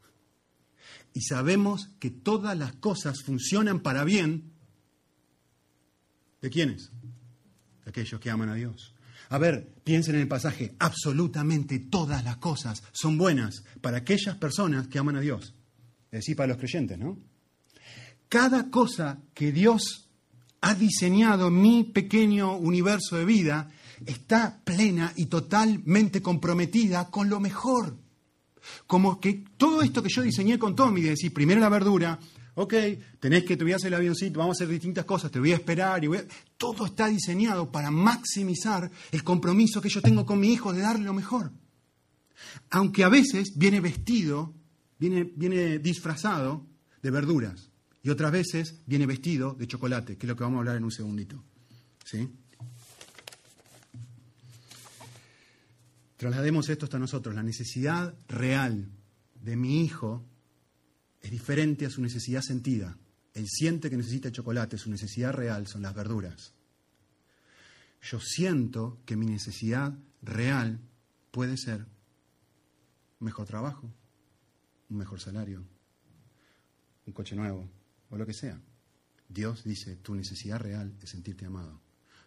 Y 1.15 1.21
sabemos 1.23 1.91
que 1.99 2.11
todas 2.11 2.57
las 2.57 2.73
cosas 2.75 3.23
funcionan 3.23 3.81
para 3.81 4.05
bien. 4.05 4.53
¿De 6.41 6.51
quiénes? 6.51 6.91
De 7.85 7.91
aquellos 7.91 8.21
que 8.21 8.31
aman 8.31 8.49
a 8.49 8.55
Dios. 8.55 8.95
A 9.29 9.39
ver, 9.39 9.75
piensen 9.85 10.17
en 10.17 10.23
el 10.23 10.29
pasaje, 10.29 10.75
absolutamente 10.79 11.79
todas 11.79 12.25
las 12.25 12.39
cosas 12.39 12.83
son 12.93 13.17
buenas 13.17 13.65
para 13.81 13.99
aquellas 13.99 14.37
personas 14.37 14.89
que 14.89 14.99
aman 14.99 15.17
a 15.17 15.21
Dios. 15.21 15.55
Es 16.07 16.21
decir, 16.21 16.37
para 16.37 16.49
los 16.49 16.59
creyentes, 16.59 16.99
¿no? 16.99 17.19
Cada 18.29 18.71
cosa 18.71 19.23
que 19.33 19.53
Dios 19.53 20.02
ha 20.63 20.75
diseñado 20.75 21.51
mi 21.51 21.85
pequeño 21.85 22.57
universo 22.57 23.17
de 23.17 23.25
vida 23.25 23.69
está 24.07 24.61
plena 24.65 25.13
y 25.17 25.27
totalmente 25.27 26.23
comprometida 26.23 27.11
con 27.11 27.29
lo 27.29 27.41
mejor. 27.41 27.97
Como 28.87 29.21
que 29.21 29.45
todo 29.57 29.83
esto 29.83 30.03
que 30.03 30.09
yo 30.09 30.23
diseñé 30.23 30.59
con 30.59 30.77
Tommy, 30.77 31.03
de 31.03 31.11
decir 31.11 31.35
primero 31.35 31.61
la 31.61 31.69
verdura, 31.69 32.19
ok, 32.55 32.75
tenés 33.19 33.45
que 33.45 33.57
te 33.57 33.65
voy 33.65 33.73
a 33.73 33.77
hacer 33.77 33.89
el 33.89 33.95
avioncito, 33.95 34.39
vamos 34.39 34.57
a 34.57 34.59
hacer 34.59 34.69
distintas 34.69 35.05
cosas, 35.05 35.33
te 35.33 35.41
voy 35.41 35.51
a 35.51 35.57
esperar, 35.57 36.05
y 36.05 36.07
voy 36.07 36.21
todo 36.57 36.87
está 36.87 37.09
diseñado 37.09 37.73
para 37.73 37.91
maximizar 37.91 38.89
el 39.11 39.25
compromiso 39.25 39.83
que 39.83 39.89
yo 39.89 40.01
tengo 40.01 40.25
con 40.25 40.39
mi 40.39 40.53
hijo 40.53 40.73
de 40.73 40.83
darle 40.83 41.07
lo 41.07 41.13
mejor. 41.13 41.51
Aunque 42.71 43.03
a 43.03 43.09
veces 43.09 43.59
viene 43.59 43.81
vestido, 43.81 44.55
viene, 44.97 45.25
viene 45.25 45.81
disfrazado 45.81 46.65
de 47.03 47.11
verduras 47.11 47.72
y 48.03 48.11
otras 48.11 48.33
veces 48.33 48.83
viene 48.87 49.07
vestido 49.07 49.55
de 49.55 49.67
chocolate, 49.67 50.17
que 50.17 50.27
es 50.27 50.29
lo 50.29 50.37
que 50.37 50.43
vamos 50.43 50.57
a 50.57 50.61
hablar 50.61 50.77
en 50.77 50.85
un 50.85 50.91
segundito. 50.91 51.43
¿Sí? 52.05 52.29
Traslademos 56.17 56.69
esto 56.69 56.87
hasta 56.87 56.99
nosotros. 56.99 57.35
La 57.35 57.43
necesidad 57.43 58.15
real 58.29 58.91
de 59.41 59.57
mi 59.57 59.85
hijo 59.85 60.25
es 61.21 61.31
diferente 61.31 61.87
a 61.87 61.91
su 61.91 62.03
necesidad 62.03 62.43
sentida. 62.43 62.97
Él 63.35 63.47
siente 63.49 63.89
que 63.89 63.97
necesita 63.97 64.33
chocolate, 64.33 64.79
su 64.79 64.91
necesidad 64.91 65.33
real 65.33 65.67
son 65.69 65.83
las 65.83 65.95
verduras. 65.95 66.55
Yo 68.03 68.19
siento 68.21 69.01
que 69.07 69.17
mi 69.17 69.27
necesidad 69.27 69.97
real 70.23 70.81
puede 71.31 71.57
ser 71.57 71.87
un 73.21 73.25
mejor 73.27 73.47
trabajo, 73.47 73.89
un 74.91 74.97
mejor 74.97 75.21
salario, 75.21 75.65
un 77.07 77.13
coche 77.13 77.37
nuevo 77.37 77.69
o 78.13 78.17
lo 78.17 78.27
que 78.27 78.35
sea. 78.35 78.61
Dios 79.29 79.65
dice, 79.65 79.97
tu 79.97 80.15
necesidad 80.15 80.61
real 80.61 80.95
es 81.01 81.11
sentirte 81.11 81.47
amado, 81.47 81.81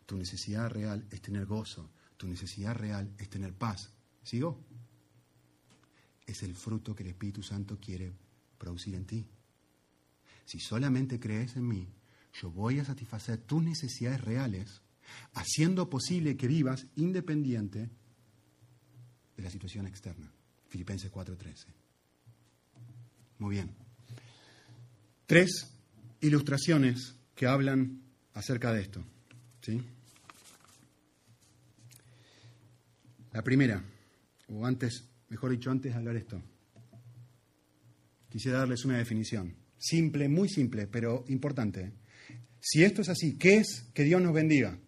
tu 0.06 0.18
necesidad 0.18 0.70
real 0.70 1.06
es 1.12 1.22
tener 1.22 1.46
gozo, 1.46 1.92
tu 2.18 2.28
necesidad 2.28 2.76
real 2.76 3.14
es 3.20 3.30
tener 3.30 3.54
paz. 3.54 3.92
¿Sigo? 4.24 4.60
Es 6.26 6.42
el 6.42 6.56
fruto 6.56 6.96
que 6.96 7.04
el 7.04 7.10
Espíritu 7.10 7.44
Santo 7.44 7.80
quiere 7.80 8.12
producir 8.58 8.96
en 8.96 9.06
ti. 9.06 9.28
Si 10.46 10.60
solamente 10.60 11.20
crees 11.20 11.56
en 11.56 11.68
mí, 11.68 11.88
yo 12.42 12.50
voy 12.50 12.80
a 12.80 12.86
satisfacer 12.86 13.38
tus 13.38 13.64
necesidades 13.64 14.22
reales, 14.22 14.82
haciendo 15.34 15.88
posible 15.88 16.36
que 16.36 16.48
vivas 16.48 16.88
independiente 16.96 17.92
de 19.38 19.44
la 19.44 19.52
situación 19.52 19.86
externa. 19.86 20.32
Filipenses 20.68 21.12
4:13. 21.12 21.68
Muy 23.38 23.56
bien. 23.56 23.76
Tres 25.28 25.75
ilustraciones 26.22 27.16
que 27.36 27.48
hablan 27.48 28.02
acerca 28.34 28.74
de 28.74 28.82
esto. 28.82 29.04
¿sí? 29.62 29.82
La 33.34 33.42
primera, 33.44 33.84
o 34.48 34.66
antes, 34.66 35.10
mejor 35.30 35.52
dicho, 35.52 35.70
antes 35.70 35.92
de 35.92 35.98
hablar 35.98 36.16
esto, 36.16 36.42
quisiera 38.30 38.60
darles 38.60 38.86
una 38.86 38.98
definición. 38.98 39.54
Simple, 39.78 40.30
muy 40.30 40.48
simple, 40.48 40.88
pero 40.88 41.26
importante. 41.28 41.92
Si 42.60 42.84
esto 42.84 43.02
es 43.02 43.10
así, 43.10 43.38
¿qué 43.38 43.58
es 43.58 43.90
que 43.94 44.04
Dios 44.04 44.22
nos 44.22 44.34
bendiga? 44.34 44.80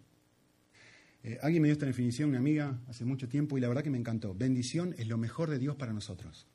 Eh, 1.22 1.38
alguien 1.42 1.62
me 1.62 1.68
dio 1.68 1.74
esta 1.74 1.86
definición, 1.86 2.30
una 2.30 2.38
amiga, 2.38 2.80
hace 2.88 3.04
mucho 3.04 3.28
tiempo, 3.28 3.58
y 3.58 3.60
la 3.60 3.68
verdad 3.68 3.82
que 3.84 3.90
me 3.90 3.98
encantó. 3.98 4.34
Bendición 4.34 4.94
es 4.98 5.08
lo 5.08 5.18
mejor 5.18 5.50
de 5.50 5.58
Dios 5.58 5.76
para 5.76 5.92
nosotros. 5.92 6.46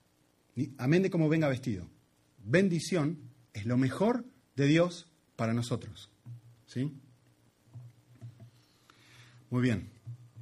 Amén 0.77 1.03
de 1.03 1.09
cómo 1.09 1.29
venga 1.29 1.47
vestido. 1.47 1.87
Bendición 2.43 3.19
es 3.53 3.65
lo 3.65 3.77
mejor 3.77 4.25
de 4.55 4.67
Dios 4.67 5.07
para 5.35 5.53
nosotros. 5.53 6.09
¿Sí? 6.65 6.91
Muy 9.49 9.61
bien. 9.61 9.89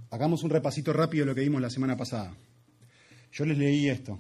Hagamos 0.10 0.44
un 0.44 0.50
repasito 0.50 0.94
rápido 0.94 1.26
de 1.26 1.32
lo 1.32 1.36
que 1.36 1.42
vimos 1.42 1.62
la 1.62 1.70
semana 1.70 1.96
pasada. 1.96 2.34
Yo 3.32 3.46
les 3.46 3.58
leí 3.58 3.88
esto 3.88 4.20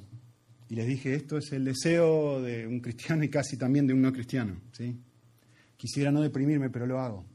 y 0.70 0.76
les 0.76 0.88
dije, 0.88 1.16
esto 1.16 1.38
es 1.38 1.52
el 1.52 1.66
deseo 1.66 2.42
de 2.42 2.66
un 2.66 2.80
cristiano 2.80 3.24
y 3.24 3.30
casi 3.30 3.58
también 3.58 3.88
de 3.88 3.94
un 3.94 4.02
no 4.02 4.14
cristiano. 4.14 4.56
¿sí? 4.72 4.98
Quisiera 5.76 6.12
no 6.12 6.22
deprimirme, 6.22 6.70
pero 6.70 6.88
lo 6.88 7.00
hago. 7.00 7.26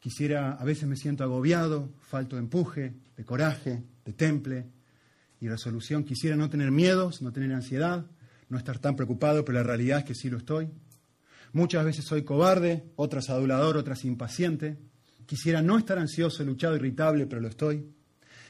Quisiera, 0.00 0.52
a 0.52 0.64
veces 0.64 0.88
me 0.88 0.96
siento 0.96 1.24
agobiado, 1.24 1.90
falto 2.00 2.36
de 2.36 2.42
empuje, 2.42 2.92
de 3.16 3.24
coraje, 3.24 3.82
de 4.04 4.12
temple 4.12 4.66
y 5.40 5.48
resolución. 5.48 6.04
Quisiera 6.04 6.36
no 6.36 6.50
tener 6.50 6.70
miedos, 6.70 7.22
no 7.22 7.32
tener 7.32 7.52
ansiedad, 7.52 8.04
no 8.48 8.58
estar 8.58 8.78
tan 8.78 8.96
preocupado, 8.96 9.44
pero 9.44 9.58
la 9.58 9.64
realidad 9.64 10.00
es 10.00 10.04
que 10.04 10.14
sí 10.14 10.28
lo 10.28 10.38
estoy. 10.38 10.68
Muchas 11.54 11.84
veces 11.84 12.04
soy 12.04 12.24
cobarde, 12.24 12.82
otras 12.96 13.30
adulador, 13.30 13.76
otras 13.76 14.04
impaciente. 14.04 14.76
Quisiera 15.24 15.62
no 15.62 15.78
estar 15.78 16.00
ansioso, 16.00 16.42
luchado, 16.42 16.74
irritable, 16.74 17.26
pero 17.28 17.40
lo 17.40 17.46
estoy. 17.46 17.86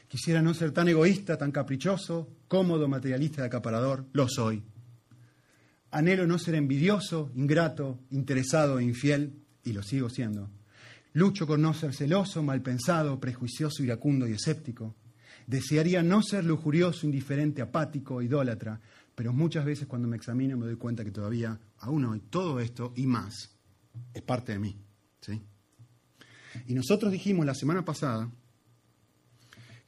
Quisiera 0.07 0.41
no 0.41 0.55
ser 0.55 0.71
tan 0.71 0.87
egoísta, 0.87 1.37
tan 1.37 1.51
caprichoso, 1.51 2.27
cómodo, 2.47 2.87
materialista 2.87 3.43
y 3.43 3.45
acaparador, 3.45 4.05
lo 4.11 4.27
soy. 4.27 4.63
Anhelo 5.91 6.25
no 6.25 6.39
ser 6.39 6.55
envidioso, 6.55 7.31
ingrato, 7.35 7.99
interesado 8.09 8.79
e 8.79 8.83
infiel, 8.83 9.33
y 9.63 9.73
lo 9.73 9.83
sigo 9.83 10.09
siendo. 10.09 10.49
Lucho 11.13 11.45
con 11.45 11.61
no 11.61 11.75
ser 11.75 11.93
celoso, 11.93 12.41
mal 12.41 12.63
pensado, 12.63 13.19
prejuicioso, 13.19 13.83
iracundo 13.83 14.27
y 14.27 14.31
escéptico. 14.31 14.95
Desearía 15.45 16.01
no 16.01 16.23
ser 16.23 16.43
lujurioso, 16.43 17.05
indiferente, 17.05 17.61
apático, 17.61 18.23
idólatra, 18.23 18.81
pero 19.15 19.31
muchas 19.31 19.65
veces 19.65 19.87
cuando 19.87 20.07
me 20.07 20.17
examino 20.17 20.57
me 20.57 20.65
doy 20.65 20.75
cuenta 20.75 21.03
que 21.03 21.11
todavía, 21.11 21.59
aún 21.79 22.05
hoy, 22.05 22.19
todo 22.29 22.59
esto 22.59 22.93
y 22.95 23.07
más 23.07 23.55
es 24.13 24.21
parte 24.21 24.51
de 24.51 24.59
mí. 24.59 24.77
¿sí? 25.21 25.41
Y 26.67 26.73
nosotros 26.73 27.11
dijimos 27.11 27.45
la 27.45 27.55
semana 27.55 27.85
pasada 27.85 28.29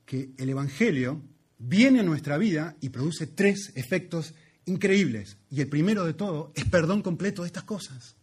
que 0.05 0.31
el 0.37 0.49
Evangelio 0.49 1.21
viene 1.59 1.99
a 1.99 2.03
nuestra 2.03 2.37
vida 2.37 2.77
y 2.79 2.89
produce 2.89 3.27
tres 3.27 3.73
efectos 3.75 4.33
increíbles. 4.65 5.37
Y 5.49 5.61
el 5.61 5.67
primero 5.67 6.05
de 6.05 6.13
todo 6.13 6.53
es 6.55 6.65
perdón 6.65 7.01
completo 7.01 7.41
de 7.41 7.47
estas 7.47 7.63
cosas. 7.63 8.15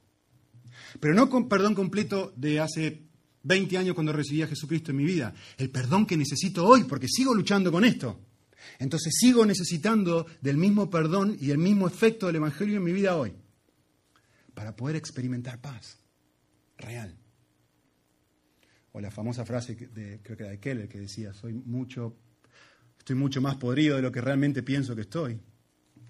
Pero 1.00 1.14
no 1.14 1.28
con 1.28 1.48
perdón 1.48 1.74
completo 1.74 2.32
de 2.36 2.60
hace 2.60 3.02
20 3.42 3.76
años 3.76 3.94
cuando 3.94 4.12
recibí 4.12 4.42
a 4.42 4.46
Jesucristo 4.46 4.90
en 4.90 4.96
mi 4.96 5.04
vida. 5.04 5.34
El 5.58 5.70
perdón 5.70 6.06
que 6.06 6.16
necesito 6.16 6.66
hoy 6.66 6.84
porque 6.84 7.08
sigo 7.08 7.34
luchando 7.34 7.70
con 7.70 7.84
esto. 7.84 8.18
Entonces 8.78 9.14
sigo 9.18 9.44
necesitando 9.46 10.26
del 10.40 10.56
mismo 10.56 10.90
perdón 10.90 11.36
y 11.40 11.50
el 11.50 11.58
mismo 11.58 11.86
efecto 11.86 12.26
del 12.26 12.36
Evangelio 12.36 12.76
en 12.76 12.84
mi 12.84 12.92
vida 12.92 13.16
hoy 13.16 13.32
para 14.54 14.74
poder 14.76 14.96
experimentar 14.96 15.60
paz 15.60 15.98
real. 16.78 17.14
O 18.92 19.00
la 19.00 19.10
famosa 19.10 19.44
frase 19.44 19.74
de, 19.74 20.20
creo 20.22 20.36
que 20.36 20.42
era 20.44 20.52
de 20.52 20.60
Keller 20.60 20.88
que 20.88 21.00
decía, 21.00 21.34
soy 21.34 21.52
mucho, 21.52 22.16
estoy 22.98 23.16
mucho 23.16 23.40
más 23.40 23.56
podrido 23.56 23.96
de 23.96 24.02
lo 24.02 24.12
que 24.12 24.20
realmente 24.20 24.62
pienso 24.62 24.94
que 24.94 25.02
estoy, 25.02 25.40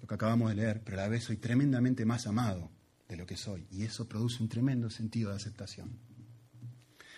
lo 0.01 0.07
que 0.07 0.13
acabamos 0.13 0.49
de 0.49 0.55
leer, 0.55 0.81
pero 0.83 0.99
a 0.99 1.01
la 1.01 1.09
vez 1.09 1.23
soy 1.23 1.37
tremendamente 1.37 2.05
más 2.05 2.27
amado 2.27 2.69
de 3.09 3.17
lo 3.17 3.25
que 3.25 3.37
soy. 3.37 3.65
Y 3.71 3.83
eso 3.83 4.07
produce 4.07 4.41
un 4.41 4.49
tremendo 4.49 4.89
sentido 4.89 5.31
de 5.31 5.37
aceptación. 5.37 5.97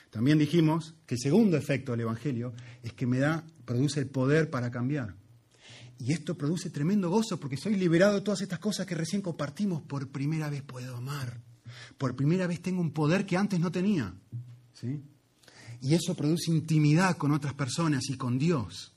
También 0.10 0.38
dijimos 0.38 0.96
que 1.06 1.16
el 1.16 1.22
segundo 1.22 1.58
efecto 1.58 1.92
del 1.92 2.02
Evangelio 2.02 2.54
es 2.82 2.94
que 2.94 3.06
me 3.06 3.20
da, 3.20 3.46
produce 3.66 4.00
el 4.00 4.08
poder 4.08 4.50
para 4.50 4.72
cambiar. 4.72 5.16
Y 6.00 6.14
esto 6.14 6.38
produce 6.38 6.70
tremendo 6.70 7.10
gozo 7.10 7.40
porque 7.40 7.58
soy 7.58 7.76
liberado 7.76 8.16
de 8.16 8.22
todas 8.22 8.42
estas 8.42 8.60
cosas 8.60 8.86
que 8.86 8.96
recién 8.96 9.22
compartimos. 9.22 9.82
Por 9.82 10.10
primera 10.10 10.50
vez 10.50 10.62
puedo 10.62 10.96
amar. 10.96 11.42
Por 11.98 12.16
primera 12.16 12.48
vez 12.48 12.62
tengo 12.62 12.82
un 12.82 12.92
poder 12.92 13.26
que 13.26 13.38
antes 13.38 13.60
no 13.60 13.72
tenía. 13.72 14.14
¿Sí? 14.74 15.02
Y 15.82 15.94
eso 15.94 16.16
produce 16.16 16.52
intimidad 16.52 17.18
con 17.18 17.32
otras 17.32 17.54
personas 17.54 18.10
y 18.10 18.18
con 18.18 18.38
Dios. 18.38 18.94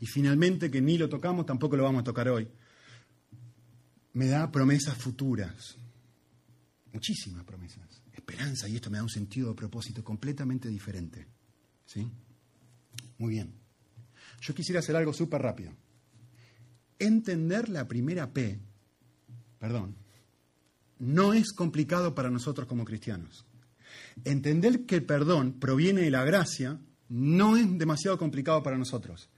Y 0.00 0.06
finalmente, 0.06 0.70
que 0.70 0.80
ni 0.80 0.98
lo 0.98 1.08
tocamos, 1.08 1.46
tampoco 1.46 1.76
lo 1.76 1.84
vamos 1.84 2.00
a 2.00 2.04
tocar 2.04 2.28
hoy, 2.28 2.48
me 4.14 4.26
da 4.26 4.50
promesas 4.50 4.96
futuras. 4.96 5.76
Muchísimas 6.92 7.44
promesas. 7.44 8.02
Esperanza, 8.12 8.68
y 8.68 8.76
esto 8.76 8.90
me 8.90 8.98
da 8.98 9.04
un 9.04 9.08
sentido 9.08 9.50
de 9.50 9.54
propósito 9.54 10.02
completamente 10.02 10.68
diferente. 10.68 11.26
¿Sí? 11.86 12.10
Muy 13.18 13.30
bien. 13.30 13.52
Yo 14.40 14.54
quisiera 14.54 14.80
hacer 14.80 14.96
algo 14.96 15.12
súper 15.12 15.40
rápido. 15.40 15.72
Entender 17.02 17.68
la 17.68 17.88
primera 17.88 18.32
P, 18.32 18.60
perdón, 19.58 19.96
no 21.00 21.34
es 21.34 21.52
complicado 21.52 22.14
para 22.14 22.30
nosotros 22.30 22.68
como 22.68 22.84
cristianos. 22.84 23.44
Entender 24.24 24.86
que 24.86 24.94
el 24.94 25.04
perdón 25.04 25.58
proviene 25.58 26.02
de 26.02 26.12
la 26.12 26.24
gracia 26.24 26.78
no 27.08 27.56
es 27.56 27.76
demasiado 27.76 28.18
complicado 28.18 28.62
para 28.62 28.78
nosotros. 28.78 29.30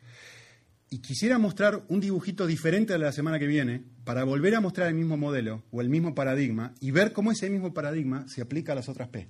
Y 0.91 0.99
quisiera 0.99 1.39
mostrar 1.39 1.87
un 1.89 2.01
dibujito 2.01 2.47
diferente 2.47 2.93
de 2.93 2.99
la 2.99 3.13
semana 3.13 3.39
que 3.39 3.47
viene 3.47 3.83
para 4.05 4.25
volver 4.25 4.55
a 4.57 4.61
mostrar 4.61 4.89
el 4.89 4.95
mismo 4.95 5.17
modelo 5.17 5.63
o 5.71 5.81
el 5.81 5.89
mismo 5.89 6.15
paradigma 6.15 6.75
y 6.81 6.91
ver 6.91 7.15
cómo 7.15 7.33
ese 7.33 7.49
mismo 7.49 7.73
paradigma 7.73 8.29
se 8.29 8.43
aplica 8.43 8.73
a 8.73 8.77
las 8.77 8.91
otras 8.91 9.09
P. 9.09 9.27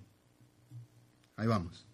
Ahí 1.37 1.47
vamos. 1.47 1.87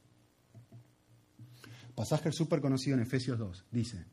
Pasaje 1.95 2.33
súper 2.33 2.63
conocido 2.63 2.97
en 2.97 3.03
Efesios 3.03 3.39
2. 3.39 3.67
Dice, 3.71 4.07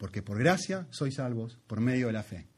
porque 0.00 0.22
por 0.22 0.38
gracia 0.38 0.86
sois 0.88 1.16
salvos 1.16 1.58
por 1.66 1.82
medio 1.82 2.06
de 2.06 2.14
la 2.14 2.22
fe. 2.22 2.48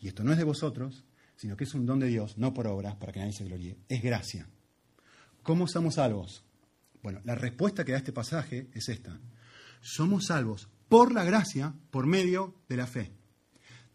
Y 0.00 0.08
esto 0.08 0.24
no 0.24 0.32
es 0.32 0.38
de 0.38 0.42
vosotros, 0.42 1.04
sino 1.36 1.56
que 1.56 1.62
es 1.62 1.72
un 1.74 1.86
don 1.86 2.00
de 2.00 2.08
Dios, 2.08 2.36
no 2.38 2.52
por 2.52 2.66
obras, 2.66 2.96
para 2.96 3.12
que 3.12 3.20
nadie 3.20 3.32
se 3.32 3.44
gloríe. 3.44 3.78
Es 3.88 4.02
gracia. 4.02 4.48
¿Cómo 5.44 5.68
somos 5.68 5.94
salvos? 5.94 6.42
Bueno, 7.00 7.20
la 7.22 7.36
respuesta 7.36 7.84
que 7.84 7.92
da 7.92 7.98
este 7.98 8.12
pasaje 8.12 8.68
es 8.74 8.88
esta. 8.88 9.16
Somos 9.80 10.26
salvos 10.26 10.68
por 10.88 11.12
la 11.12 11.22
gracia, 11.22 11.72
por 11.92 12.04
medio 12.06 12.56
de 12.68 12.76
la 12.76 12.88
fe. 12.88 13.12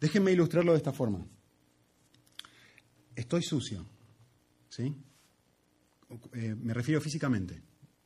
Déjenme 0.00 0.32
ilustrarlo 0.32 0.72
de 0.72 0.78
esta 0.78 0.94
forma. 0.94 1.26
Estoy 3.14 3.42
sucio, 3.42 3.84
¿sí? 4.70 4.96
Eh, 6.32 6.54
me 6.54 6.72
refiero 6.72 7.02
físicamente. 7.02 7.60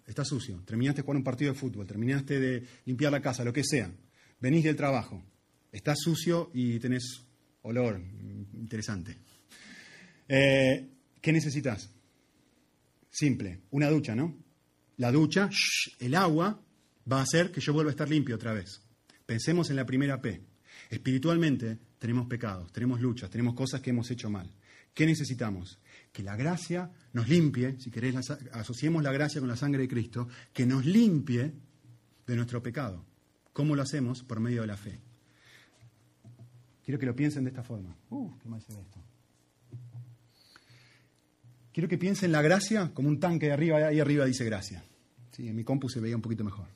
Estás 0.04 0.26
sucio. 0.26 0.60
Terminaste 0.66 1.02
de 1.02 1.04
jugar 1.04 1.18
un 1.18 1.22
partido 1.22 1.52
de 1.52 1.58
fútbol, 1.58 1.86
terminaste 1.86 2.40
de 2.40 2.66
limpiar 2.86 3.12
la 3.12 3.22
casa, 3.22 3.44
lo 3.44 3.52
que 3.52 3.62
sea. 3.62 3.92
Venís 4.40 4.64
del 4.64 4.76
trabajo. 4.76 5.22
Estás 5.72 5.98
sucio 6.00 6.50
y 6.54 6.78
tenés 6.78 7.24
olor 7.62 8.00
interesante. 8.54 9.16
Eh, 10.28 10.88
¿Qué 11.20 11.32
necesitas? 11.32 11.90
Simple, 13.10 13.62
una 13.70 13.88
ducha, 13.90 14.14
¿no? 14.14 14.36
La 14.98 15.10
ducha, 15.10 15.50
el 15.98 16.14
agua, 16.14 16.62
va 17.10 17.20
a 17.20 17.22
hacer 17.22 17.50
que 17.50 17.60
yo 17.60 17.72
vuelva 17.72 17.90
a 17.90 17.92
estar 17.92 18.08
limpio 18.08 18.36
otra 18.36 18.52
vez. 18.52 18.82
Pensemos 19.26 19.70
en 19.70 19.76
la 19.76 19.86
primera 19.86 20.20
P. 20.20 20.40
Espiritualmente 20.90 21.78
tenemos 21.98 22.26
pecados, 22.26 22.72
tenemos 22.72 23.00
luchas, 23.00 23.30
tenemos 23.30 23.54
cosas 23.54 23.80
que 23.80 23.90
hemos 23.90 24.10
hecho 24.10 24.30
mal. 24.30 24.50
¿Qué 24.94 25.06
necesitamos? 25.06 25.78
Que 26.12 26.22
la 26.22 26.36
gracia 26.36 26.90
nos 27.12 27.28
limpie, 27.28 27.76
si 27.78 27.90
querés, 27.90 28.14
asociemos 28.52 29.02
la 29.02 29.12
gracia 29.12 29.40
con 29.40 29.48
la 29.48 29.56
sangre 29.56 29.82
de 29.82 29.88
Cristo, 29.88 30.28
que 30.52 30.66
nos 30.66 30.84
limpie 30.84 31.52
de 32.26 32.36
nuestro 32.36 32.62
pecado. 32.62 33.04
¿Cómo 33.58 33.74
lo 33.74 33.82
hacemos? 33.82 34.22
Por 34.22 34.38
medio 34.38 34.60
de 34.60 34.68
la 34.68 34.76
fe. 34.76 35.00
Quiero 36.84 36.96
que 36.96 37.06
lo 37.06 37.16
piensen 37.16 37.42
de 37.42 37.50
esta 37.50 37.64
forma. 37.64 37.92
Uh, 38.08 38.38
qué 38.38 38.48
mal 38.48 38.62
se 38.62 38.72
ve 38.72 38.80
esto. 38.80 39.00
Quiero 41.72 41.88
que 41.88 41.98
piensen 41.98 42.30
la 42.30 42.40
gracia 42.40 42.92
como 42.94 43.08
un 43.08 43.18
tanque 43.18 43.46
de 43.46 43.52
arriba, 43.52 43.78
ahí 43.78 43.98
arriba 43.98 44.26
dice 44.26 44.44
gracia. 44.44 44.84
Sí, 45.32 45.48
en 45.48 45.56
mi 45.56 45.64
compu 45.64 45.88
se 45.88 45.98
veía 45.98 46.14
un 46.14 46.22
poquito 46.22 46.44
mejor. 46.44 46.68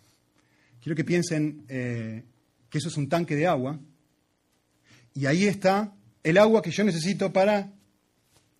Quiero 0.80 0.96
que 0.96 1.04
piensen 1.04 1.64
eh, 1.68 2.24
que 2.68 2.78
eso 2.78 2.88
es 2.88 2.96
un 2.96 3.08
tanque 3.08 3.36
de 3.36 3.46
agua 3.46 3.78
y 5.14 5.26
ahí 5.26 5.44
está 5.44 5.94
el 6.24 6.36
agua 6.36 6.62
que 6.62 6.72
yo 6.72 6.82
necesito 6.82 7.32
para 7.32 7.72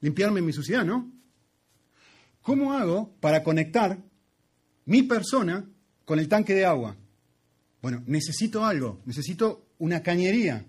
limpiarme 0.01 0.43
mi 0.43 0.53
suciedad, 0.53 0.85
¿no? 0.85 1.11
¿Cómo 2.41 2.73
hago 2.73 3.17
para 3.19 3.43
conectar 3.43 3.99
mi 4.85 5.03
persona 5.03 5.69
con 6.05 6.21
el 6.21 6.29
tanque 6.29 6.55
de 6.55 6.65
agua? 6.67 6.97
Bueno, 7.83 8.05
necesito 8.07 8.65
algo, 8.65 9.03
necesito 9.07 9.75
una 9.79 10.05
cañería 10.05 10.65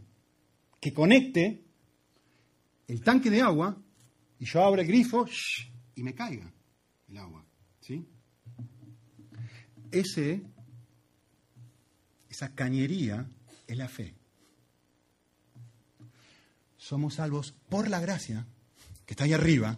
que 0.82 0.92
conecte 0.92 1.64
el 2.88 3.02
tanque 3.04 3.30
de 3.30 3.42
agua 3.42 3.78
y 4.40 4.46
yo 4.46 4.64
abro 4.64 4.82
el 4.82 4.88
grifo 4.88 5.28
y 5.94 6.02
me 6.02 6.16
caiga 6.16 6.52
el 7.08 7.18
agua. 7.18 7.46
¿sí? 7.82 8.04
Ese, 9.92 10.42
esa 12.30 12.56
cañería 12.56 13.30
es 13.68 13.78
la 13.78 13.88
fe. 13.88 14.16
Somos 16.78 17.14
salvos 17.14 17.54
por 17.70 17.90
la 17.90 18.00
gracia, 18.00 18.48
que 19.06 19.14
está 19.14 19.26
ahí 19.26 19.34
arriba, 19.34 19.78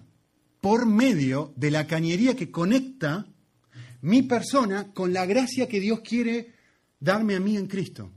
por 0.62 0.86
medio 0.86 1.54
de 1.58 1.70
la 1.70 1.86
cañería 1.86 2.36
que 2.36 2.50
conecta 2.50 3.28
mi 4.02 4.24
persona 4.24 4.94
con 4.94 5.12
la 5.12 5.26
gracia 5.26 5.68
que 5.68 5.82
Dios 5.82 6.00
quiere 6.00 6.55
darme 7.06 7.36
a 7.36 7.40
mí 7.40 7.56
en 7.56 7.68
Cristo. 7.68 8.12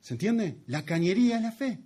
¿Se 0.00 0.14
entiende? 0.14 0.58
La 0.66 0.84
cañería 0.84 1.36
es 1.36 1.42
la 1.42 1.52
fe. 1.52 1.80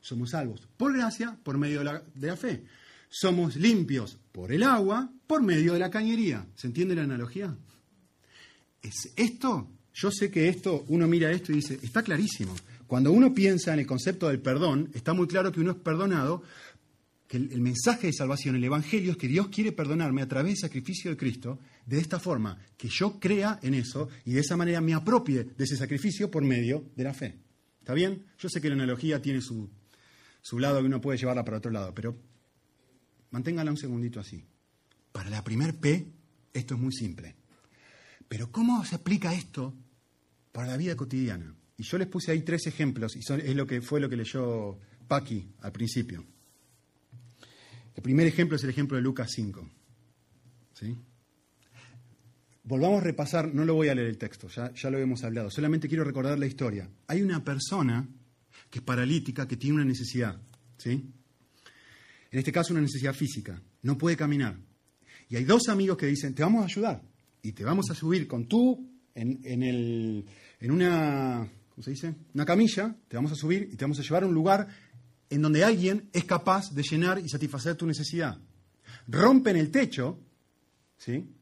Somos 0.00 0.30
salvos 0.30 0.66
por 0.76 0.92
gracia, 0.92 1.38
por 1.44 1.58
medio 1.58 1.84
de 1.84 2.26
la, 2.26 2.36
fe 2.36 2.64
somos 3.10 3.56
limpios 3.56 4.18
por 4.32 4.52
el 4.52 4.62
agua, 4.62 5.10
por 5.26 5.42
medio 5.42 5.74
de 5.74 5.80
la 5.80 5.90
cañería. 5.90 6.46
¿Se 6.54 6.68
entiende 6.68 6.94
la 6.94 7.02
analogía? 7.02 7.54
Es 8.80 9.12
esto, 9.16 9.68
yo 9.92 10.10
sé 10.10 10.30
que 10.30 10.48
esto, 10.48 10.84
uno 10.88 11.06
mira 11.06 11.30
esto 11.30 11.52
y 11.52 11.56
dice, 11.56 11.78
está 11.82 12.02
clarísimo. 12.02 12.54
Cuando 12.86 13.12
uno 13.12 13.34
piensa 13.34 13.74
en 13.74 13.80
el 13.80 13.86
concepto 13.86 14.28
del 14.28 14.40
perdón, 14.40 14.90
está 14.94 15.12
muy 15.12 15.26
claro 15.26 15.52
que 15.52 15.60
uno 15.60 15.72
es 15.72 15.76
perdonado, 15.76 16.42
que 17.30 17.36
el, 17.36 17.60
mensaje 17.60 18.08
de 18.08 18.12
salvación, 18.12 18.56
el 18.56 18.64
Evangelio 18.64 19.12
es 19.12 19.16
que 19.16 19.28
Dios 19.28 19.48
quiere 19.48 19.70
perdonarme 19.70 20.20
a 20.20 20.26
través 20.28 20.54
del 20.54 20.68
sacrificio 20.68 21.12
de 21.12 21.16
Cristo, 21.16 21.60
de 21.86 22.00
esta 22.00 22.18
forma, 22.18 22.58
que 22.76 22.88
yo 22.88 23.20
crea 23.20 23.60
en 23.62 23.74
eso 23.74 24.08
y 24.24 24.32
de 24.32 24.40
esa 24.40 24.56
manera 24.56 24.80
me 24.80 24.94
apropie 24.94 25.44
de 25.44 25.64
ese 25.64 25.76
sacrificio 25.76 26.28
por 26.28 26.42
medio 26.42 26.90
de 26.96 27.04
la 27.04 27.14
fe. 27.14 27.38
¿Está 27.78 27.94
bien? 27.94 28.26
Yo 28.36 28.48
sé 28.48 28.60
que 28.60 28.68
la 28.68 28.74
analogía 28.74 29.22
tiene 29.22 29.40
su, 29.40 29.70
su 30.42 30.58
lado 30.58 30.80
que 30.80 30.86
uno 30.86 31.00
puede 31.00 31.18
llevarla 31.18 31.44
para 31.44 31.58
otro 31.58 31.70
lado, 31.70 31.94
pero 31.94 32.18
Manténgala 33.30 33.70
un 33.70 33.76
segundito 33.76 34.20
así. 34.20 34.44
Para 35.12 35.30
la 35.30 35.42
primer 35.44 35.78
P, 35.78 36.06
esto 36.52 36.74
es 36.74 36.80
muy 36.80 36.92
simple. 36.92 37.36
Pero 38.28 38.50
¿cómo 38.50 38.84
se 38.84 38.96
aplica 38.96 39.34
esto 39.34 39.74
para 40.52 40.68
la 40.68 40.76
vida 40.76 40.96
cotidiana? 40.96 41.54
Y 41.76 41.84
yo 41.84 41.98
les 41.98 42.08
puse 42.08 42.32
ahí 42.32 42.42
tres 42.42 42.66
ejemplos, 42.66 43.16
y 43.16 43.20
es 43.20 43.56
lo 43.56 43.66
que 43.66 43.80
fue 43.80 44.00
lo 44.00 44.08
que 44.08 44.16
leyó 44.16 44.78
Paqui 45.08 45.48
al 45.60 45.72
principio. 45.72 46.24
El 47.94 48.02
primer 48.02 48.26
ejemplo 48.26 48.56
es 48.56 48.64
el 48.64 48.70
ejemplo 48.70 48.96
de 48.96 49.02
Lucas 49.02 49.30
5. 49.34 49.68
¿Sí? 50.74 50.96
Volvamos 52.64 53.00
a 53.00 53.04
repasar, 53.04 53.52
no 53.52 53.64
lo 53.64 53.74
voy 53.74 53.88
a 53.88 53.94
leer 53.94 54.08
el 54.08 54.18
texto, 54.18 54.48
ya, 54.48 54.72
ya 54.74 54.90
lo 54.90 54.98
hemos 54.98 55.24
hablado, 55.24 55.50
solamente 55.50 55.88
quiero 55.88 56.04
recordar 56.04 56.38
la 56.38 56.46
historia. 56.46 56.88
Hay 57.08 57.22
una 57.22 57.42
persona 57.42 58.06
que 58.70 58.78
es 58.78 58.84
paralítica, 58.84 59.48
que 59.48 59.56
tiene 59.56 59.76
una 59.76 59.84
necesidad. 59.84 60.40
¿sí? 60.76 61.12
En 62.30 62.38
este 62.38 62.52
caso 62.52 62.72
una 62.72 62.82
necesidad 62.82 63.12
física, 63.12 63.60
no 63.82 63.98
puede 63.98 64.16
caminar. 64.16 64.56
Y 65.28 65.36
hay 65.36 65.44
dos 65.44 65.68
amigos 65.68 65.96
que 65.96 66.06
dicen, 66.06 66.34
te 66.34 66.42
vamos 66.42 66.62
a 66.62 66.66
ayudar 66.66 67.02
y 67.42 67.52
te 67.52 67.64
vamos 67.64 67.90
a 67.90 67.94
subir 67.94 68.26
con 68.26 68.46
tú 68.46 68.88
en, 69.14 69.62
el, 69.62 70.24
en 70.60 70.70
una, 70.70 71.48
¿cómo 71.70 71.82
se 71.82 71.90
dice? 71.90 72.14
Una 72.34 72.44
camilla, 72.44 72.96
te 73.08 73.16
vamos 73.16 73.32
a 73.32 73.36
subir 73.36 73.68
y 73.72 73.76
te 73.76 73.84
vamos 73.84 73.98
a 73.98 74.02
llevar 74.02 74.22
a 74.22 74.26
un 74.26 74.34
lugar 74.34 74.68
en 75.30 75.42
donde 75.42 75.64
alguien 75.64 76.10
es 76.12 76.24
capaz 76.24 76.74
de 76.74 76.82
llenar 76.82 77.20
y 77.20 77.28
satisfacer 77.28 77.76
tu 77.76 77.86
necesidad. 77.86 78.38
Rompen 79.06 79.56
el 79.56 79.70
techo, 79.70 80.18
¿sí? 80.98 81.32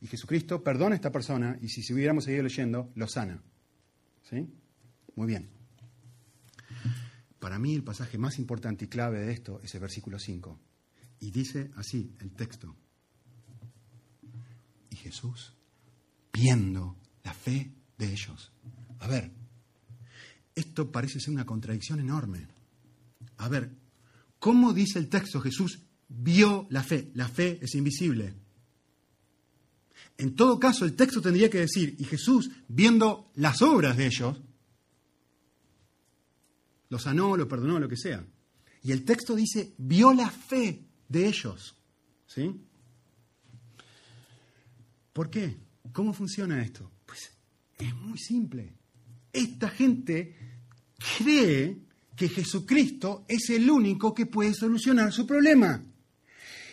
Y 0.00 0.06
Jesucristo 0.06 0.62
perdona 0.62 0.94
a 0.94 0.96
esta 0.96 1.10
persona 1.10 1.58
y 1.60 1.68
si, 1.68 1.92
hubiéramos 1.92 2.24
seguido 2.24 2.44
leyendo, 2.44 2.92
lo 2.94 3.08
sana. 3.08 3.42
¿Sí? 4.22 4.46
Muy 5.16 5.26
bien. 5.26 5.48
Para 7.38 7.58
mí 7.58 7.74
el 7.74 7.82
pasaje 7.82 8.18
más 8.18 8.38
importante 8.38 8.84
y 8.84 8.88
clave 8.88 9.20
de 9.20 9.32
esto 9.32 9.60
es 9.62 9.74
el 9.74 9.80
versículo 9.80 10.18
5. 10.18 10.60
Y 11.20 11.30
dice 11.30 11.70
así 11.76 12.14
el 12.20 12.32
texto. 12.32 12.76
Y 14.90 14.96
Jesús, 14.96 15.54
viendo 16.32 16.96
la 17.22 17.34
fe 17.34 17.72
de 17.98 18.12
ellos. 18.12 18.52
A 19.00 19.08
ver, 19.08 19.30
esto 20.54 20.92
parece 20.92 21.18
ser 21.18 21.32
una 21.32 21.46
contradicción 21.46 22.00
enorme. 22.00 22.46
A 23.38 23.48
ver, 23.48 23.70
¿cómo 24.38 24.72
dice 24.72 24.98
el 24.98 25.08
texto 25.08 25.40
Jesús 25.40 25.80
vio 26.08 26.66
la 26.70 26.82
fe? 26.82 27.10
La 27.14 27.28
fe 27.28 27.58
es 27.62 27.74
invisible. 27.74 28.34
En 30.16 30.36
todo 30.36 30.58
caso, 30.60 30.84
el 30.84 30.94
texto 30.94 31.20
tendría 31.20 31.50
que 31.50 31.58
decir, 31.58 31.96
y 31.98 32.04
Jesús, 32.04 32.50
viendo 32.68 33.30
las 33.34 33.62
obras 33.62 33.96
de 33.96 34.06
ellos, 34.06 34.40
lo 36.88 36.98
sanó, 36.98 37.36
lo 37.36 37.48
perdonó, 37.48 37.78
lo 37.78 37.88
que 37.88 37.96
sea. 37.96 38.24
Y 38.82 38.92
el 38.92 39.04
texto 39.04 39.34
dice, 39.34 39.74
vio 39.78 40.12
la 40.12 40.30
fe 40.30 40.84
de 41.08 41.26
ellos. 41.26 41.74
¿Sí? 42.26 42.60
¿Por 45.12 45.30
qué? 45.30 45.56
¿Cómo 45.92 46.12
funciona 46.12 46.62
esto? 46.62 46.90
Pues 47.06 47.30
es 47.78 47.94
muy 47.96 48.18
simple. 48.18 48.74
Esta 49.32 49.68
gente 49.68 50.36
cree 51.18 51.83
que 52.16 52.28
Jesucristo 52.28 53.24
es 53.28 53.50
el 53.50 53.70
único 53.70 54.14
que 54.14 54.26
puede 54.26 54.54
solucionar 54.54 55.12
su 55.12 55.26
problema. 55.26 55.84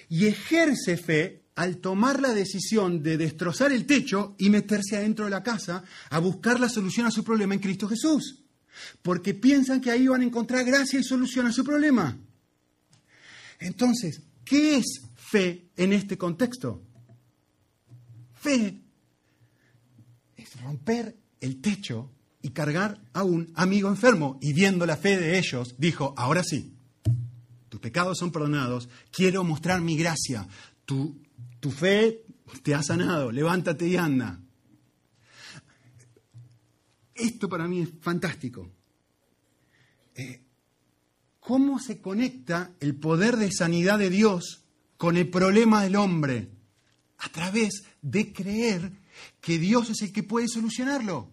Y 0.09 0.27
ejerce 0.27 0.97
fe 0.97 1.43
al 1.55 1.77
tomar 1.77 2.21
la 2.21 2.33
decisión 2.33 3.01
de 3.03 3.17
destrozar 3.17 3.71
el 3.71 3.85
techo 3.85 4.35
y 4.37 4.49
meterse 4.49 4.97
adentro 4.97 5.25
de 5.25 5.31
la 5.31 5.43
casa 5.43 5.83
a 6.09 6.19
buscar 6.19 6.59
la 6.59 6.69
solución 6.69 7.05
a 7.05 7.11
su 7.11 7.23
problema 7.23 7.53
en 7.53 7.59
Cristo 7.59 7.87
Jesús 7.87 8.41
porque 9.01 9.33
piensan 9.33 9.81
que 9.81 9.91
ahí 9.91 10.07
van 10.07 10.21
a 10.21 10.25
encontrar 10.25 10.63
gracia 10.65 10.99
y 10.99 11.03
solución 11.03 11.47
a 11.47 11.51
su 11.51 11.63
problema. 11.63 12.17
Entonces, 13.59 14.21
¿qué 14.43 14.77
es 14.77 15.01
fe 15.15 15.69
en 15.75 15.93
este 15.93 16.17
contexto? 16.17 16.83
Fe 18.33 18.81
es 20.35 20.61
romper 20.61 21.15
el 21.39 21.61
techo 21.61 22.11
y 22.41 22.49
cargar 22.49 22.99
a 23.13 23.23
un 23.23 23.51
amigo 23.55 23.89
enfermo. 23.89 24.37
Y 24.41 24.53
viendo 24.53 24.85
la 24.85 24.97
fe 24.97 25.17
de 25.17 25.37
ellos, 25.37 25.75
dijo, 25.77 26.13
ahora 26.17 26.43
sí, 26.43 26.73
tus 27.69 27.79
pecados 27.79 28.17
son 28.17 28.31
perdonados, 28.31 28.89
quiero 29.11 29.43
mostrar 29.43 29.81
mi 29.81 29.95
gracia, 29.95 30.47
tu, 30.85 31.21
tu 31.59 31.71
fe 31.71 32.25
te 32.63 32.75
ha 32.75 32.83
sanado, 32.83 33.31
levántate 33.31 33.87
y 33.87 33.95
anda. 33.95 34.39
Esto 37.15 37.47
para 37.47 37.67
mí 37.67 37.81
es 37.81 37.89
fantástico. 38.01 38.69
Eh, 40.15 40.43
¿Cómo 41.39 41.79
se 41.79 42.01
conecta 42.01 42.75
el 42.79 42.95
poder 42.95 43.37
de 43.37 43.51
sanidad 43.51 43.99
de 43.99 44.09
Dios 44.09 44.63
con 44.97 45.17
el 45.17 45.29
problema 45.29 45.83
del 45.83 45.95
hombre? 45.95 46.49
A 47.17 47.29
través 47.29 47.83
de 48.01 48.33
creer 48.33 48.91
que 49.39 49.59
Dios 49.59 49.89
es 49.89 50.01
el 50.01 50.11
que 50.11 50.23
puede 50.23 50.47
solucionarlo. 50.47 51.30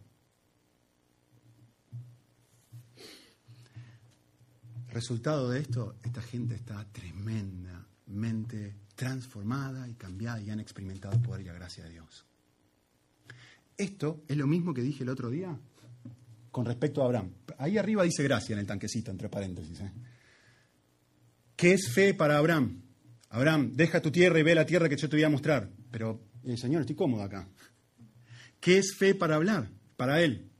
Resultado 4.90 5.50
de 5.50 5.60
esto, 5.60 5.96
esta 6.02 6.22
gente 6.22 6.54
está 6.54 6.84
tremendamente 6.92 8.74
transformada 8.94 9.88
y 9.88 9.94
cambiada 9.94 10.40
y 10.40 10.50
han 10.50 10.60
experimentado 10.60 11.14
el 11.14 11.20
poder 11.20 11.42
y 11.42 11.44
la 11.44 11.52
gracia 11.52 11.84
de 11.84 11.90
Dios. 11.90 12.24
Esto 13.76 14.24
es 14.26 14.36
lo 14.36 14.46
mismo 14.46 14.74
que 14.74 14.82
dije 14.82 15.04
el 15.04 15.10
otro 15.10 15.30
día 15.30 15.56
con 16.50 16.64
respecto 16.64 17.02
a 17.02 17.04
Abraham. 17.04 17.32
Ahí 17.58 17.78
arriba 17.78 18.02
dice 18.02 18.22
gracia 18.22 18.54
en 18.54 18.60
el 18.60 18.66
tanquecito, 18.66 19.10
entre 19.10 19.28
paréntesis. 19.28 19.78
¿eh? 19.80 19.92
¿Qué 21.54 21.74
es 21.74 21.92
fe 21.92 22.14
para 22.14 22.38
Abraham? 22.38 22.82
Abraham, 23.30 23.72
deja 23.74 24.00
tu 24.00 24.10
tierra 24.10 24.40
y 24.40 24.42
ve 24.42 24.54
la 24.54 24.66
tierra 24.66 24.88
que 24.88 24.96
yo 24.96 25.08
te 25.08 25.16
voy 25.16 25.24
a 25.24 25.28
mostrar. 25.28 25.70
Pero, 25.90 26.20
eh, 26.44 26.56
Señor, 26.56 26.80
estoy 26.80 26.96
cómodo 26.96 27.22
acá. 27.22 27.46
¿Qué 28.58 28.78
es 28.78 28.96
fe 28.96 29.14
para 29.14 29.36
hablar? 29.36 29.68
Para 29.96 30.22
él. 30.22 30.50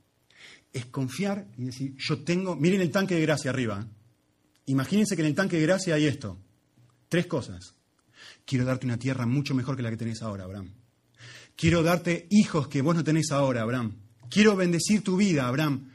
Es 0.71 0.85
confiar 0.85 1.47
y 1.57 1.65
decir, 1.65 1.95
yo 1.97 2.23
tengo, 2.23 2.55
miren 2.55 2.81
el 2.81 2.91
tanque 2.91 3.15
de 3.15 3.21
gracia 3.21 3.49
arriba. 3.49 3.87
Imagínense 4.69 5.15
que 5.15 5.23
en 5.23 5.29
el 5.29 5.33
tanque 5.33 5.57
de 5.57 5.63
gracia 5.63 5.95
hay 5.95 6.05
esto. 6.05 6.37
Tres 7.07 7.25
cosas. 7.25 7.73
Quiero 8.45 8.65
darte 8.65 8.85
una 8.85 8.99
tierra 8.99 9.25
mucho 9.25 9.55
mejor 9.55 9.75
que 9.75 9.81
la 9.81 9.89
que 9.89 9.97
tenés 9.97 10.21
ahora, 10.21 10.43
Abraham. 10.43 10.71
Quiero 11.55 11.81
darte 11.81 12.27
hijos 12.29 12.67
que 12.67 12.83
vos 12.83 12.95
no 12.95 13.03
tenés 13.03 13.31
ahora, 13.31 13.63
Abraham. 13.63 13.95
Quiero 14.29 14.55
bendecir 14.55 15.03
tu 15.03 15.17
vida, 15.17 15.47
Abraham. 15.47 15.89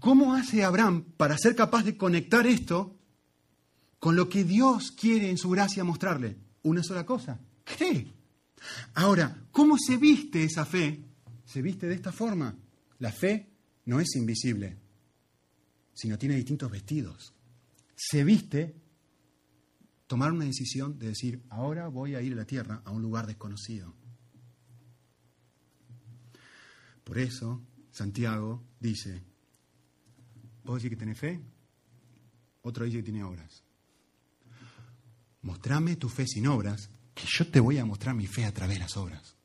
¿Cómo 0.00 0.34
hace 0.34 0.62
Abraham 0.62 1.02
para 1.16 1.38
ser 1.38 1.56
capaz 1.56 1.82
de 1.82 1.96
conectar 1.96 2.46
esto 2.46 2.94
con 3.98 4.16
lo 4.16 4.28
que 4.28 4.44
Dios 4.44 4.90
quiere 4.90 5.30
en 5.30 5.38
su 5.38 5.48
gracia 5.48 5.82
mostrarle? 5.82 6.36
Una 6.64 6.82
sola 6.82 7.06
cosa. 7.06 7.40
Cree. 7.64 8.12
Ahora, 8.96 9.34
¿cómo 9.50 9.78
se 9.78 9.96
viste 9.96 10.44
esa 10.44 10.66
fe? 10.66 11.06
Se 11.46 11.62
viste 11.62 11.86
de 11.86 11.94
esta 11.94 12.12
forma. 12.12 12.54
La 12.98 13.12
fe 13.12 13.48
no 13.86 13.98
es 13.98 14.14
invisible, 14.14 14.76
sino 15.94 16.18
tiene 16.18 16.36
distintos 16.36 16.70
vestidos. 16.70 17.32
Se 18.02 18.24
viste 18.24 18.74
tomar 20.06 20.32
una 20.32 20.46
decisión 20.46 20.98
de 20.98 21.08
decir, 21.08 21.44
ahora 21.50 21.88
voy 21.88 22.14
a 22.14 22.22
ir 22.22 22.32
a 22.32 22.36
la 22.36 22.46
tierra, 22.46 22.80
a 22.86 22.90
un 22.90 23.02
lugar 23.02 23.26
desconocido. 23.26 23.94
Por 27.04 27.18
eso, 27.18 27.60
Santiago 27.90 28.64
dice, 28.80 29.22
vos 30.64 30.76
decís 30.76 30.96
que 30.96 30.96
tenés 30.96 31.18
fe, 31.18 31.42
otro 32.62 32.86
dice 32.86 32.96
que 32.96 33.02
tiene 33.02 33.22
obras. 33.22 33.62
Mostrame 35.42 35.96
tu 35.96 36.08
fe 36.08 36.26
sin 36.26 36.46
obras, 36.46 36.88
que 37.14 37.26
yo 37.26 37.48
te 37.48 37.60
voy 37.60 37.76
a 37.76 37.84
mostrar 37.84 38.14
mi 38.14 38.26
fe 38.26 38.46
a 38.46 38.54
través 38.54 38.78
de 38.78 38.84
las 38.84 38.96
obras. 38.96 39.36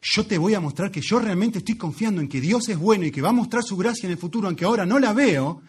Yo 0.00 0.24
te 0.24 0.38
voy 0.38 0.54
a 0.54 0.60
mostrar 0.60 0.92
que 0.92 1.00
yo 1.00 1.18
realmente 1.18 1.58
estoy 1.58 1.76
confiando 1.76 2.20
en 2.20 2.28
que 2.28 2.40
Dios 2.40 2.68
es 2.68 2.78
bueno 2.78 3.06
y 3.06 3.10
que 3.10 3.22
va 3.22 3.30
a 3.30 3.32
mostrar 3.32 3.64
su 3.64 3.76
gracia 3.76 4.06
en 4.06 4.12
el 4.12 4.18
futuro, 4.18 4.46
aunque 4.46 4.64
ahora 4.64 4.86
no 4.86 5.00
la 5.00 5.12
veo, 5.12 5.64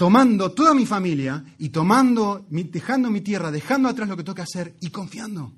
tomando 0.00 0.52
toda 0.52 0.72
mi 0.72 0.86
familia 0.86 1.44
y 1.58 1.68
tomando, 1.68 2.46
dejando 2.48 3.10
mi 3.10 3.20
tierra, 3.20 3.50
dejando 3.50 3.86
atrás 3.86 4.08
lo 4.08 4.16
que 4.16 4.24
toca 4.24 4.44
hacer 4.44 4.74
y 4.80 4.88
confiando. 4.88 5.52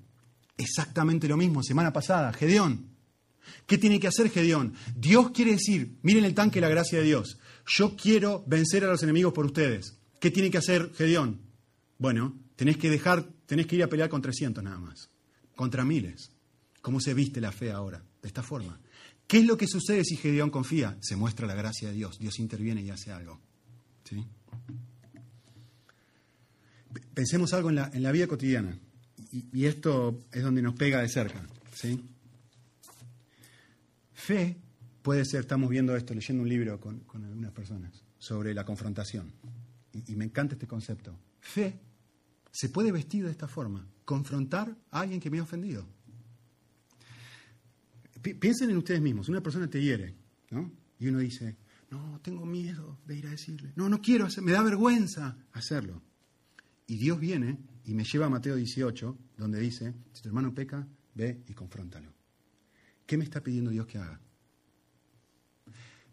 Exactamente 0.57 1.29
lo 1.29 1.37
mismo, 1.37 1.63
semana 1.63 1.93
pasada, 1.93 2.33
Gedeón. 2.33 2.89
¿Qué 3.67 3.79
tiene 3.79 4.01
que 4.01 4.09
hacer 4.09 4.31
Gedeón? 4.31 4.75
Dios 4.97 5.31
quiere 5.31 5.53
decir, 5.53 5.97
miren 6.03 6.25
el 6.25 6.35
tanque 6.35 6.61
la 6.61 6.69
gracia 6.69 6.99
de 6.99 7.05
Dios. 7.05 7.39
Yo 7.69 7.95
quiero 7.95 8.43
vencer 8.49 8.83
a 8.83 8.89
los 8.89 9.05
enemigos 9.05 9.33
por 9.33 9.47
ustedes. 9.47 9.97
¿Qué 10.19 10.33
tiene 10.33 10.51
que 10.51 10.59
hacer 10.59 10.91
Gedeón? 10.93 11.43
Bueno, 11.99 12.37
tenés 12.57 12.79
que 12.79 12.91
dejar, 12.91 13.25
tenés 13.47 13.69
que 13.69 13.77
ir 13.77 13.85
a 13.85 13.89
pelear 13.89 14.09
con 14.09 14.23
300 14.23 14.65
nada 14.65 14.81
más, 14.81 15.09
contra 15.55 15.85
miles. 15.85 16.33
¿Cómo 16.81 16.99
se 16.99 17.15
viste 17.15 17.41
la 17.41 17.53
fe 17.53 17.71
ahora? 17.71 18.03
De 18.21 18.27
esta 18.27 18.43
forma. 18.43 18.81
¿Qué 19.29 19.39
es 19.39 19.47
lo 19.47 19.57
que 19.57 19.69
sucede 19.69 20.05
si 20.05 20.17
Gedeón 20.17 20.51
confía? 20.51 20.99
Se 21.01 21.15
muestra 21.15 21.47
la 21.47 21.55
gracia 21.55 21.91
de 21.91 21.95
Dios. 21.95 22.19
Dios 22.19 22.41
interviene 22.41 22.83
y 22.83 22.91
hace 22.91 23.13
algo. 23.13 23.41
Pensemos 27.15 27.53
algo 27.53 27.71
en 27.71 28.03
la, 28.03 28.13
vida 28.13 28.27
cotidiana. 28.27 28.79
Y, 29.31 29.65
esto 29.65 30.19
es 30.33 30.43
donde 30.43 30.63
nos 30.63 30.75
pega 30.75 31.01
de 31.01 31.09
cerca. 31.09 31.47
¿sí? 31.75 32.03
Fe 34.13 34.57
puede 35.03 35.25
ser, 35.25 35.41
estamos 35.41 35.69
viendo 35.71 35.97
esto, 35.97 36.15
leyendo 36.15 36.43
un 36.43 36.49
libro 36.49 36.81
con, 36.81 37.03
algunas 37.15 37.53
personas 37.53 37.93
sobre 38.19 38.55
la 38.55 38.65
confrontación. 38.65 39.33
Y, 39.93 40.13
y 40.13 40.17
me 40.17 40.25
encanta 40.25 40.55
este 40.55 40.67
concepto. 40.67 41.19
Fe 41.41 41.79
se 42.51 42.69
puede 42.69 42.93
vestir 42.93 43.25
de 43.25 43.31
esta 43.31 43.49
forma. 43.49 43.87
Confrontar 44.05 44.75
a 44.91 45.01
alguien 45.01 45.21
que 45.21 45.31
me 45.31 45.39
ha 45.39 45.43
ofendido. 45.43 45.87
Piensen 48.23 48.71
en 48.71 48.77
ustedes 48.77 49.01
mismos, 49.01 49.29
una 49.29 49.41
persona 49.41 49.69
te 49.69 49.83
hiere, 49.83 50.15
¿no? 50.51 50.71
Y 51.01 51.09
uno 51.09 51.19
dice, 51.19 51.57
no, 51.93 52.21
tengo 52.23 52.47
miedo 52.47 52.99
de 53.05 53.17
ir 53.17 53.27
a 53.27 53.31
decirle, 53.31 53.73
no, 53.77 53.87
no 53.87 54.01
quiero 54.01 54.25
hacer, 54.25 54.43
me 54.43 54.53
da 54.53 54.63
vergüenza 54.63 55.37
hacerlo. 55.53 56.03
Y 56.87 56.97
Dios 56.97 57.21
viene 57.21 57.59
y 57.85 57.93
me 57.93 58.05
lleva 58.05 58.27
a 58.27 58.31
Mateo 58.31 58.57
18, 58.57 59.19
donde 59.37 59.61
dice, 59.61 59.95
si 60.13 60.23
tu 60.23 60.29
hermano 60.29 60.55
peca, 60.55 60.87
ve 61.15 61.43
y 61.47 61.53
confróntalo. 61.53 62.15
¿Qué 63.05 63.19
me 63.19 63.25
está 63.25 63.43
pidiendo 63.43 63.71
Dios 63.71 63.87
que 63.87 63.99
haga? 63.99 64.19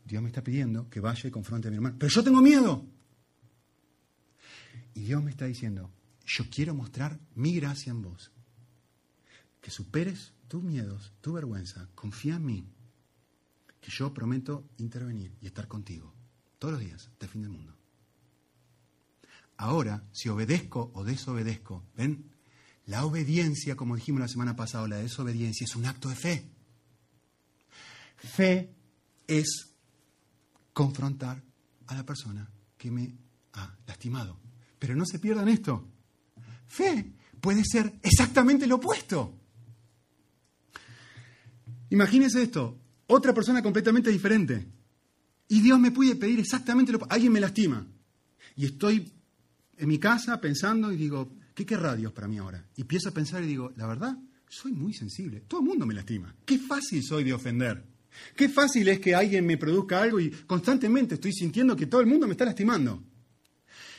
Dios 0.03 0.21
me 0.21 0.27
está 0.27 0.43
pidiendo 0.43 0.89
que 0.89 0.99
vaya 0.99 1.29
y 1.29 1.31
confronte 1.31 1.69
a 1.69 1.71
mi 1.71 1.77
hermano. 1.77 1.95
Pero 1.97 2.11
yo 2.11 2.23
tengo 2.23 2.41
miedo. 2.41 2.85
Y 4.95 5.01
Dios 5.01 5.23
me 5.23 5.31
está 5.31 5.45
diciendo, 5.45 5.91
yo 6.25 6.43
quiero 6.49 6.75
mostrar 6.75 7.19
mi 7.35 7.55
gracia 7.55 7.91
en 7.91 8.01
vos. 8.01 8.31
Que 9.61 9.71
superes 9.71 10.33
tus 10.49 10.61
miedos, 10.61 11.13
tu 11.21 11.33
vergüenza, 11.33 11.87
confía 11.95 12.35
en 12.35 12.45
mí, 12.45 12.67
que 13.81 13.91
yo 13.91 14.13
prometo 14.13 14.69
intervenir 14.77 15.35
y 15.41 15.47
estar 15.47 15.67
contigo 15.67 16.13
todos 16.57 16.73
los 16.73 16.81
días 16.81 17.07
hasta 17.07 17.25
el 17.25 17.31
fin 17.31 17.41
del 17.41 17.51
mundo. 17.51 17.75
Ahora, 19.57 20.03
si 20.11 20.29
obedezco 20.29 20.91
o 20.93 21.03
desobedezco, 21.03 21.85
¿ven? 21.95 22.31
La 22.85 23.05
obediencia, 23.05 23.75
como 23.75 23.95
dijimos 23.95 24.21
la 24.21 24.27
semana 24.27 24.55
pasada, 24.55 24.87
la 24.87 24.97
desobediencia 24.97 25.65
es 25.65 25.75
un 25.75 25.85
acto 25.85 26.09
de 26.09 26.15
fe. 26.15 26.49
Fe 28.17 28.73
es 29.27 29.75
confrontar 30.73 31.43
a 31.87 31.95
la 31.95 32.05
persona 32.05 32.49
que 32.77 32.89
me 32.89 33.13
ha 33.53 33.75
lastimado. 33.85 34.39
Pero 34.79 34.95
no 34.95 35.05
se 35.05 35.19
pierdan 35.19 35.49
esto. 35.49 35.87
Fe 36.67 37.13
puede 37.41 37.63
ser 37.65 37.99
exactamente 38.01 38.65
lo 38.65 38.75
opuesto. 38.75 39.37
Imagínense 41.89 42.43
esto, 42.43 42.79
otra 43.09 43.33
persona 43.33 43.61
completamente 43.61 44.09
diferente. 44.09 44.65
Y 45.47 45.61
Dios 45.61 45.79
me 45.79 45.91
puede 45.91 46.15
pedir 46.15 46.39
exactamente 46.39 46.91
lo 46.91 46.99
Alguien 47.09 47.33
me 47.33 47.39
lastima. 47.39 47.85
Y 48.55 48.65
estoy 48.65 49.11
en 49.77 49.87
mi 49.87 49.97
casa 49.97 50.39
pensando 50.39 50.91
y 50.91 50.95
digo, 50.95 51.31
¿qué 51.55 51.65
querrá 51.65 51.95
Dios 51.95 52.13
para 52.13 52.27
mí 52.27 52.37
ahora? 52.37 52.65
Y 52.75 52.81
empiezo 52.81 53.09
a 53.09 53.13
pensar 53.13 53.43
y 53.43 53.47
digo, 53.47 53.73
la 53.75 53.87
verdad, 53.87 54.17
soy 54.47 54.73
muy 54.73 54.93
sensible. 54.93 55.41
Todo 55.47 55.61
el 55.61 55.65
mundo 55.67 55.85
me 55.85 55.93
lastima. 55.93 56.35
Qué 56.45 56.59
fácil 56.59 57.03
soy 57.03 57.23
de 57.23 57.33
ofender. 57.33 57.83
Qué 58.35 58.47
fácil 58.47 58.87
es 58.87 58.99
que 58.99 59.15
alguien 59.15 59.45
me 59.45 59.57
produzca 59.57 60.01
algo 60.01 60.19
y 60.19 60.29
constantemente 60.29 61.15
estoy 61.15 61.33
sintiendo 61.33 61.75
que 61.75 61.87
todo 61.87 62.01
el 62.01 62.07
mundo 62.07 62.27
me 62.27 62.33
está 62.33 62.45
lastimando. 62.45 63.03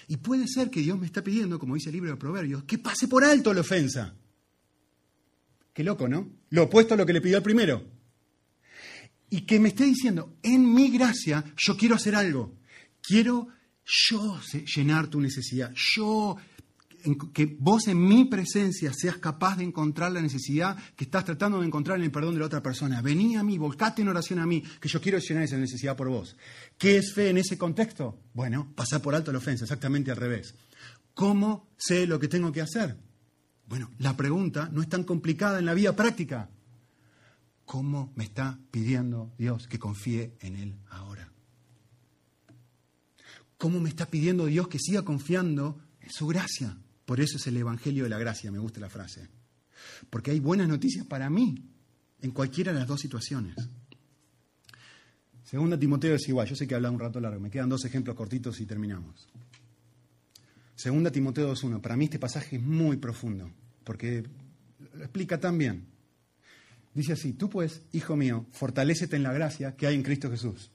Y 0.06 0.18
puede 0.18 0.46
ser 0.46 0.70
que 0.70 0.80
Dios 0.80 0.98
me 0.98 1.06
está 1.06 1.22
pidiendo, 1.22 1.58
como 1.58 1.74
dice 1.74 1.88
el 1.88 1.94
libro 1.94 2.10
de 2.10 2.16
Proverbios, 2.16 2.64
que 2.64 2.78
pase 2.78 3.08
por 3.08 3.24
alto 3.24 3.52
la 3.52 3.60
ofensa. 3.60 4.14
Qué 5.72 5.82
loco, 5.82 6.08
¿no? 6.08 6.28
Lo 6.50 6.64
opuesto 6.64 6.94
a 6.94 6.96
lo 6.96 7.06
que 7.06 7.12
le 7.12 7.20
pidió 7.20 7.36
al 7.36 7.42
primero. 7.42 7.99
Y 9.30 9.42
que 9.42 9.60
me 9.60 9.68
esté 9.68 9.84
diciendo, 9.84 10.36
en 10.42 10.74
mi 10.74 10.90
gracia 10.90 11.44
yo 11.56 11.76
quiero 11.76 11.94
hacer 11.94 12.16
algo. 12.16 12.58
Quiero 13.00 13.48
yo 13.84 14.40
llenar 14.74 15.08
tu 15.08 15.20
necesidad. 15.20 15.72
Yo, 15.94 16.36
que 17.32 17.56
vos 17.58 17.88
en 17.88 18.02
mi 18.02 18.24
presencia 18.24 18.92
seas 18.92 19.18
capaz 19.18 19.56
de 19.56 19.64
encontrar 19.64 20.12
la 20.12 20.20
necesidad 20.20 20.76
que 20.96 21.04
estás 21.04 21.24
tratando 21.24 21.60
de 21.60 21.66
encontrar 21.66 21.98
en 21.98 22.04
el 22.04 22.10
perdón 22.10 22.34
de 22.34 22.40
la 22.40 22.46
otra 22.46 22.62
persona. 22.62 23.00
Vení 23.02 23.36
a 23.36 23.42
mí, 23.42 23.56
volcate 23.56 24.02
en 24.02 24.08
oración 24.08 24.38
a 24.40 24.46
mí, 24.46 24.62
que 24.80 24.88
yo 24.88 25.00
quiero 25.00 25.18
llenar 25.18 25.44
esa 25.44 25.56
necesidad 25.56 25.96
por 25.96 26.08
vos. 26.08 26.36
¿Qué 26.76 26.98
es 26.98 27.12
fe 27.14 27.30
en 27.30 27.38
ese 27.38 27.56
contexto? 27.56 28.20
Bueno, 28.34 28.72
pasar 28.74 29.00
por 29.00 29.14
alto 29.14 29.32
la 29.32 29.38
ofensa, 29.38 29.64
exactamente 29.64 30.10
al 30.10 30.16
revés. 30.16 30.54
¿Cómo 31.14 31.68
sé 31.76 32.06
lo 32.06 32.18
que 32.18 32.28
tengo 32.28 32.52
que 32.52 32.60
hacer? 32.60 32.96
Bueno, 33.66 33.90
la 33.98 34.16
pregunta 34.16 34.68
no 34.72 34.82
es 34.82 34.88
tan 34.88 35.04
complicada 35.04 35.58
en 35.58 35.66
la 35.66 35.74
vida 35.74 35.94
práctica. 35.94 36.50
¿Cómo 37.70 38.12
me 38.16 38.24
está 38.24 38.58
pidiendo 38.72 39.32
Dios 39.38 39.68
que 39.68 39.78
confíe 39.78 40.34
en 40.40 40.56
Él 40.56 40.74
ahora? 40.88 41.30
¿Cómo 43.56 43.78
me 43.78 43.88
está 43.88 44.06
pidiendo 44.06 44.46
Dios 44.46 44.66
que 44.66 44.80
siga 44.80 45.04
confiando 45.04 45.80
en 46.00 46.10
su 46.10 46.26
gracia? 46.26 46.76
Por 47.04 47.20
eso 47.20 47.36
es 47.36 47.46
el 47.46 47.56
Evangelio 47.56 48.02
de 48.02 48.10
la 48.10 48.18
Gracia, 48.18 48.50
me 48.50 48.58
gusta 48.58 48.80
la 48.80 48.90
frase. 48.90 49.28
Porque 50.10 50.32
hay 50.32 50.40
buenas 50.40 50.66
noticias 50.66 51.06
para 51.06 51.30
mí 51.30 51.62
en 52.20 52.32
cualquiera 52.32 52.72
de 52.72 52.80
las 52.80 52.88
dos 52.88 52.98
situaciones. 52.98 53.54
Segunda 55.44 55.78
Timoteo 55.78 56.16
es 56.16 56.28
igual, 56.28 56.48
yo 56.48 56.56
sé 56.56 56.66
que 56.66 56.74
he 56.74 56.76
hablado 56.76 56.94
un 56.94 57.00
rato 57.00 57.20
largo, 57.20 57.38
me 57.38 57.52
quedan 57.52 57.68
dos 57.68 57.84
ejemplos 57.84 58.16
cortitos 58.16 58.60
y 58.60 58.66
terminamos. 58.66 59.28
Segunda 60.74 61.12
Timoteo 61.12 61.52
2.1. 61.54 61.80
Para 61.80 61.96
mí 61.96 62.06
este 62.06 62.18
pasaje 62.18 62.56
es 62.56 62.62
muy 62.62 62.96
profundo, 62.96 63.48
porque 63.84 64.24
lo 64.92 65.04
explica 65.04 65.38
tan 65.38 65.56
bien. 65.56 65.99
Dice 66.94 67.12
así, 67.12 67.32
tú 67.32 67.48
pues, 67.48 67.82
hijo 67.92 68.16
mío, 68.16 68.46
fortalécete 68.50 69.16
en 69.16 69.22
la 69.22 69.32
gracia 69.32 69.76
que 69.76 69.86
hay 69.86 69.94
en 69.94 70.02
Cristo 70.02 70.30
Jesús. 70.30 70.70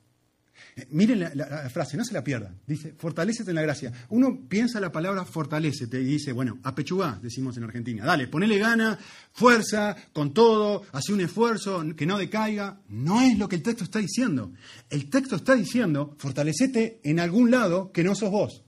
Eh, 0.78 0.88
miren 0.92 1.20
la, 1.20 1.70
frase, 1.70 1.98
no 1.98 2.06
se 2.06 2.14
la 2.14 2.24
pierdan. 2.24 2.60
Dice, 2.66 2.94
fortalécete 2.98 3.52
en 3.52 3.56
la 3.56 3.62
gracia. 3.62 3.92
Uno 4.10 4.48
piensa 4.48 4.80
la 4.80 4.92
palabra 4.92 5.26
fortalécete 5.26 6.02
y 6.02 6.06
dice, 6.06 6.32
bueno, 6.32 6.60
apechugá, 6.64 7.20
decimos 7.22 7.58
en 7.58 7.64
Argentina. 7.64 8.06
Dale, 8.06 8.28
ponele 8.28 8.58
gana, 8.58 8.98
fuerza, 9.32 9.96
con 10.14 10.34
todo, 10.34 10.84
hace 10.92 11.14
un 11.14 11.22
esfuerzo, 11.22 11.84
que 11.96 12.06
no 12.06 12.18
decaiga. 12.18 12.80
No 12.90 13.22
es 13.22 13.38
lo 13.38 13.48
que 13.48 13.58
el 13.58 13.64
texto 13.64 13.84
está 13.84 14.00
diciendo. 14.00 14.54
El 14.90 15.10
texto 15.10 15.36
está 15.36 15.56
diciendo, 15.56 16.16
fortalecete 16.18 17.00
en 17.04 17.20
algún 17.20 17.52
lado 17.52 17.92
que 17.92 18.04
no 18.04 18.16
sos 18.16 18.32
vos, 18.32 18.64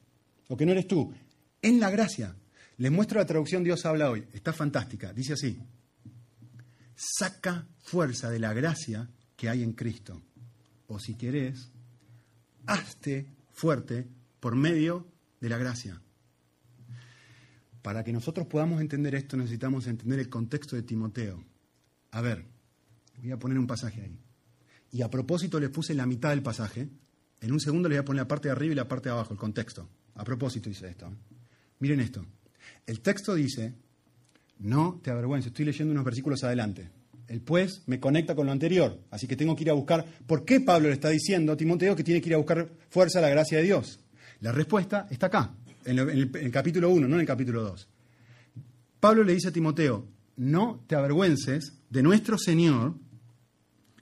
o 0.47 0.57
que 0.57 0.65
no 0.65 0.73
eres 0.73 0.87
tú. 0.87 1.13
En 1.61 1.79
la 1.79 1.89
gracia. 1.89 2.35
Les 2.77 2.91
muestro 2.91 3.19
la 3.19 3.25
traducción 3.25 3.63
Dios 3.63 3.85
habla 3.85 4.11
hoy. 4.11 4.25
Está 4.33 4.53
fantástica. 4.53 5.11
Dice 5.11 5.33
así. 5.33 5.57
Saca 6.97 7.67
fuerza 7.77 8.29
de 8.31 8.39
la 8.39 8.53
gracia 8.53 9.07
que 9.35 9.49
hay 9.49 9.61
en 9.61 9.73
Cristo. 9.73 10.19
O 10.87 10.99
si 10.99 11.15
querés, 11.15 11.69
hazte 12.65 13.27
fuerte 13.51 14.07
por 14.39 14.55
medio 14.55 15.05
de 15.39 15.49
la 15.49 15.57
gracia. 15.57 16.01
Para 17.83 18.03
que 18.03 18.11
nosotros 18.11 18.47
podamos 18.47 18.81
entender 18.81 19.15
esto 19.15 19.37
necesitamos 19.37 19.87
entender 19.87 20.19
el 20.19 20.29
contexto 20.29 20.75
de 20.75 20.81
Timoteo. 20.81 21.43
A 22.11 22.21
ver, 22.21 22.45
voy 23.21 23.31
a 23.31 23.39
poner 23.39 23.59
un 23.59 23.67
pasaje 23.67 24.01
ahí. 24.01 24.19
Y 24.91 25.03
a 25.03 25.09
propósito 25.09 25.59
les 25.59 25.69
puse 25.69 25.93
la 25.93 26.05
mitad 26.05 26.31
del 26.31 26.41
pasaje. 26.41 26.89
En 27.41 27.51
un 27.51 27.59
segundo 27.59 27.87
les 27.87 27.97
voy 27.97 28.01
a 28.01 28.05
poner 28.05 28.23
la 28.23 28.27
parte 28.27 28.47
de 28.47 28.53
arriba 28.53 28.73
y 28.73 28.75
la 28.75 28.87
parte 28.87 29.09
de 29.09 29.13
abajo, 29.13 29.33
el 29.33 29.39
contexto. 29.39 29.87
A 30.15 30.23
propósito 30.23 30.67
dice 30.67 30.89
esto. 30.89 31.13
Miren 31.79 31.99
esto. 31.99 32.25
El 32.85 33.01
texto 33.01 33.35
dice, 33.35 33.75
no 34.59 34.99
te 35.03 35.11
avergüences, 35.11 35.51
estoy 35.51 35.65
leyendo 35.65 35.91
unos 35.91 36.05
versículos 36.05 36.43
adelante. 36.43 36.89
El 37.27 37.41
pues 37.41 37.83
me 37.87 37.99
conecta 37.99 38.35
con 38.35 38.45
lo 38.45 38.51
anterior, 38.51 39.01
así 39.11 39.27
que 39.27 39.35
tengo 39.35 39.55
que 39.55 39.63
ir 39.63 39.69
a 39.69 39.73
buscar 39.73 40.05
por 40.25 40.45
qué 40.45 40.61
Pablo 40.61 40.87
le 40.87 40.93
está 40.93 41.09
diciendo 41.09 41.51
a 41.51 41.57
Timoteo 41.57 41.95
que 41.95 42.03
tiene 42.03 42.21
que 42.21 42.29
ir 42.29 42.35
a 42.35 42.37
buscar 42.37 42.69
fuerza 42.89 43.19
a 43.19 43.21
la 43.21 43.29
gracia 43.29 43.57
de 43.57 43.65
Dios. 43.65 43.99
La 44.39 44.51
respuesta 44.51 45.07
está 45.09 45.27
acá, 45.27 45.53
en 45.83 45.99
el, 45.99 46.51
capítulo 46.51 46.89
1, 46.89 47.07
no 47.07 47.15
en 47.15 47.21
el 47.21 47.27
capítulo 47.27 47.63
2. 47.63 47.87
Pablo 48.99 49.23
le 49.23 49.33
dice 49.33 49.49
a 49.49 49.51
Timoteo, 49.51 50.07
no 50.37 50.83
te 50.87 50.95
avergüences 50.95 51.73
de 51.89 52.03
nuestro 52.03 52.37
Señor, 52.37 52.95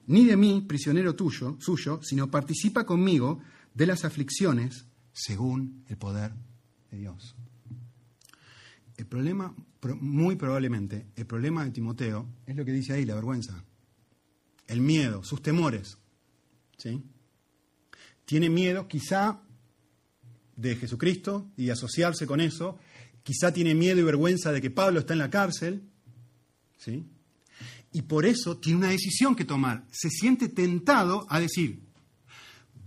ni 0.07 0.25
de 0.25 0.37
mí, 0.37 0.63
prisionero 0.67 1.15
tuyo, 1.15 1.57
suyo, 1.59 1.99
sino 2.03 2.29
participa 2.29 2.85
conmigo 2.85 3.39
de 3.73 3.87
las 3.87 4.05
aflicciones 4.05 4.85
según 5.13 5.83
el 5.87 5.97
poder 5.97 6.33
de 6.91 6.97
Dios. 6.97 7.35
El 8.97 9.05
problema, 9.07 9.53
pro- 9.79 9.95
muy 9.97 10.35
probablemente, 10.35 11.07
el 11.15 11.25
problema 11.25 11.65
de 11.65 11.71
Timoteo 11.71 12.27
es 12.45 12.55
lo 12.55 12.63
que 12.65 12.71
dice 12.71 12.93
ahí, 12.93 13.05
la 13.05 13.15
vergüenza, 13.15 13.63
el 14.67 14.81
miedo, 14.81 15.23
sus 15.23 15.41
temores. 15.41 15.97
¿sí? 16.77 17.03
Tiene 18.25 18.49
miedo 18.49 18.87
quizá 18.87 19.41
de 20.55 20.75
Jesucristo 20.77 21.51
y 21.57 21.65
de 21.65 21.73
asociarse 21.73 22.25
con 22.25 22.39
eso, 22.39 22.77
quizá 23.23 23.51
tiene 23.51 23.75
miedo 23.75 23.99
y 23.99 24.03
vergüenza 24.03 24.51
de 24.51 24.61
que 24.61 24.71
Pablo 24.71 24.99
está 24.99 25.13
en 25.13 25.19
la 25.19 25.29
cárcel, 25.29 25.83
¿sí? 26.77 27.05
y 27.91 28.01
por 28.03 28.25
eso 28.25 28.57
tiene 28.57 28.79
una 28.79 28.89
decisión 28.89 29.35
que 29.35 29.45
tomar. 29.45 29.85
Se 29.91 30.09
siente 30.09 30.47
tentado 30.47 31.25
a 31.29 31.39
decir, 31.39 31.81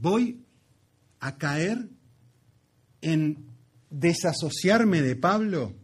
voy 0.01 0.43
a 1.21 1.37
caer 1.37 1.89
en 3.03 3.47
desasociarme 3.91 5.03
de 5.03 5.17
Pablo, 5.17 5.75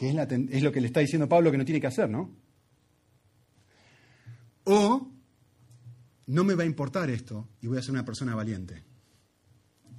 que 0.00 0.08
es, 0.08 0.62
lo 0.62 0.72
que 0.72 0.80
le 0.80 0.86
está 0.86 1.00
diciendo 1.00 1.28
Pablo 1.28 1.50
que 1.50 1.58
no 1.58 1.64
tiene 1.66 1.78
que 1.78 1.86
hacer, 1.86 2.08
¿no? 2.08 2.34
O 4.64 5.10
no 6.24 6.42
me 6.42 6.54
va 6.54 6.62
a 6.62 6.66
importar 6.66 7.10
esto 7.10 7.50
y 7.60 7.66
voy 7.66 7.76
a 7.76 7.82
ser 7.82 7.90
una 7.90 8.04
persona 8.06 8.34
valiente. 8.34 8.82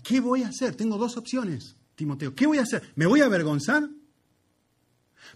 ¿Qué 0.03 0.19
voy 0.19 0.41
a 0.41 0.47
hacer? 0.47 0.73
Tengo 0.73 0.97
dos 0.97 1.17
opciones, 1.17 1.75
Timoteo. 1.93 2.33
¿Qué 2.33 2.47
voy 2.47 2.57
a 2.57 2.63
hacer? 2.63 2.81
¿Me 2.95 3.05
voy 3.05 3.21
a 3.21 3.25
avergonzar? 3.25 3.87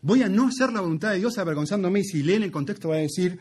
¿Voy 0.02 0.24
a 0.24 0.30
no 0.30 0.48
hacer 0.48 0.74
la 0.74 0.82
voluntad 0.82 1.12
de 1.12 1.20
Dios 1.20 1.38
avergonzándome? 1.38 2.00
Y 2.00 2.06
si 2.06 2.24
leen 2.24 2.42
el 2.42 2.52
contexto 2.52 2.90
va 2.90 2.96
a 2.96 3.00
decir, 3.02 3.38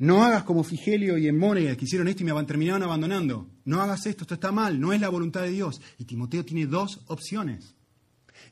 no 0.00 0.24
hagas 0.24 0.42
como 0.42 0.64
Figelio 0.64 1.16
y 1.18 1.28
Emónegas 1.28 1.76
que 1.76 1.84
hicieron 1.84 2.08
esto 2.08 2.24
y 2.24 2.26
me 2.26 2.44
terminaron 2.46 2.82
abandonando. 2.82 3.48
No 3.64 3.80
hagas 3.80 4.06
esto, 4.06 4.24
esto 4.24 4.34
está 4.34 4.50
mal, 4.50 4.80
no 4.80 4.92
es 4.92 5.00
la 5.00 5.08
voluntad 5.08 5.42
de 5.42 5.50
Dios. 5.50 5.80
Y 5.98 6.04
Timoteo 6.04 6.44
tiene 6.44 6.66
dos 6.66 7.02
opciones. 7.06 7.76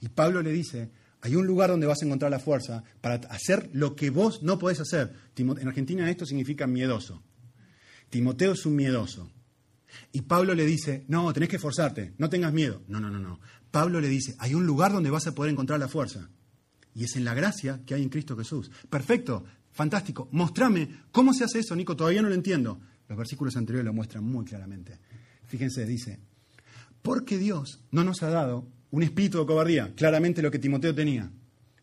Y 0.00 0.08
Pablo 0.08 0.40
le 0.40 0.52
dice, 0.52 1.01
hay 1.22 1.36
un 1.36 1.46
lugar 1.46 1.70
donde 1.70 1.86
vas 1.86 2.02
a 2.02 2.04
encontrar 2.04 2.32
la 2.32 2.40
fuerza 2.40 2.82
para 3.00 3.14
hacer 3.30 3.70
lo 3.72 3.94
que 3.94 4.10
vos 4.10 4.42
no 4.42 4.58
podés 4.58 4.80
hacer. 4.80 5.14
En 5.36 5.68
Argentina 5.68 6.10
esto 6.10 6.26
significa 6.26 6.66
miedoso. 6.66 7.22
Timoteo 8.10 8.52
es 8.52 8.66
un 8.66 8.74
miedoso. 8.74 9.30
Y 10.10 10.22
Pablo 10.22 10.54
le 10.54 10.66
dice, 10.66 11.04
no, 11.06 11.32
tenés 11.32 11.48
que 11.48 11.56
esforzarte, 11.56 12.14
no 12.18 12.28
tengas 12.28 12.52
miedo. 12.52 12.82
No, 12.88 12.98
no, 12.98 13.08
no, 13.08 13.20
no. 13.20 13.38
Pablo 13.70 14.00
le 14.00 14.08
dice, 14.08 14.34
hay 14.40 14.54
un 14.54 14.66
lugar 14.66 14.92
donde 14.92 15.10
vas 15.10 15.28
a 15.28 15.34
poder 15.34 15.52
encontrar 15.52 15.78
la 15.78 15.86
fuerza. 15.86 16.28
Y 16.92 17.04
es 17.04 17.14
en 17.14 17.24
la 17.24 17.34
gracia 17.34 17.80
que 17.86 17.94
hay 17.94 18.02
en 18.02 18.08
Cristo 18.08 18.36
Jesús. 18.36 18.70
Perfecto, 18.90 19.44
fantástico. 19.70 20.28
Mostrame 20.32 21.02
cómo 21.12 21.32
se 21.32 21.44
hace 21.44 21.60
eso, 21.60 21.76
Nico, 21.76 21.94
todavía 21.94 22.22
no 22.22 22.30
lo 22.30 22.34
entiendo. 22.34 22.80
Los 23.08 23.16
versículos 23.16 23.56
anteriores 23.56 23.86
lo 23.86 23.92
muestran 23.92 24.24
muy 24.24 24.44
claramente. 24.44 24.98
Fíjense, 25.44 25.86
dice, 25.86 26.18
porque 27.00 27.38
Dios 27.38 27.80
no 27.92 28.02
nos 28.02 28.24
ha 28.24 28.30
dado 28.30 28.66
un 28.92 29.02
espíritu 29.02 29.38
de 29.38 29.46
cobardía, 29.46 29.94
claramente 29.94 30.42
lo 30.42 30.50
que 30.50 30.58
Timoteo 30.58 30.94
tenía, 30.94 31.30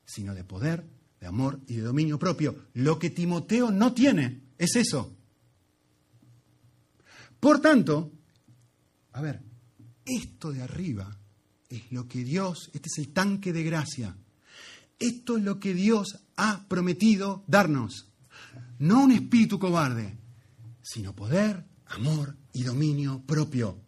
sino 0.05 0.33
de 0.33 0.43
poder, 0.43 0.85
de 1.19 1.27
amor 1.27 1.59
y 1.67 1.75
de 1.75 1.81
dominio 1.81 2.17
propio. 2.17 2.67
Lo 2.73 2.97
que 2.97 3.09
Timoteo 3.09 3.71
no 3.71 3.93
tiene 3.93 4.43
es 4.57 4.75
eso. 4.75 5.15
Por 7.39 7.61
tanto, 7.61 8.11
a 9.13 9.21
ver, 9.21 9.41
esto 10.05 10.51
de 10.51 10.61
arriba 10.61 11.17
es 11.67 11.91
lo 11.91 12.07
que 12.07 12.23
Dios, 12.23 12.69
este 12.73 12.89
es 12.89 12.97
el 12.99 13.11
tanque 13.11 13.53
de 13.53 13.63
gracia. 13.63 14.15
Esto 14.99 15.37
es 15.37 15.43
lo 15.43 15.59
que 15.59 15.73
Dios 15.73 16.19
ha 16.35 16.67
prometido 16.67 17.43
darnos. 17.47 18.11
No 18.77 19.03
un 19.03 19.11
espíritu 19.11 19.57
cobarde, 19.57 20.17
sino 20.81 21.15
poder, 21.15 21.65
amor 21.87 22.35
y 22.53 22.63
dominio 22.63 23.23
propio. 23.25 23.79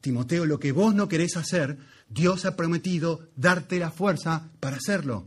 Timoteo, 0.00 0.46
lo 0.46 0.58
que 0.58 0.72
vos 0.72 0.94
no 0.94 1.08
querés 1.08 1.36
hacer, 1.36 1.78
Dios 2.12 2.44
ha 2.44 2.56
prometido 2.56 3.28
darte 3.36 3.78
la 3.78 3.90
fuerza 3.90 4.50
para 4.60 4.76
hacerlo. 4.76 5.26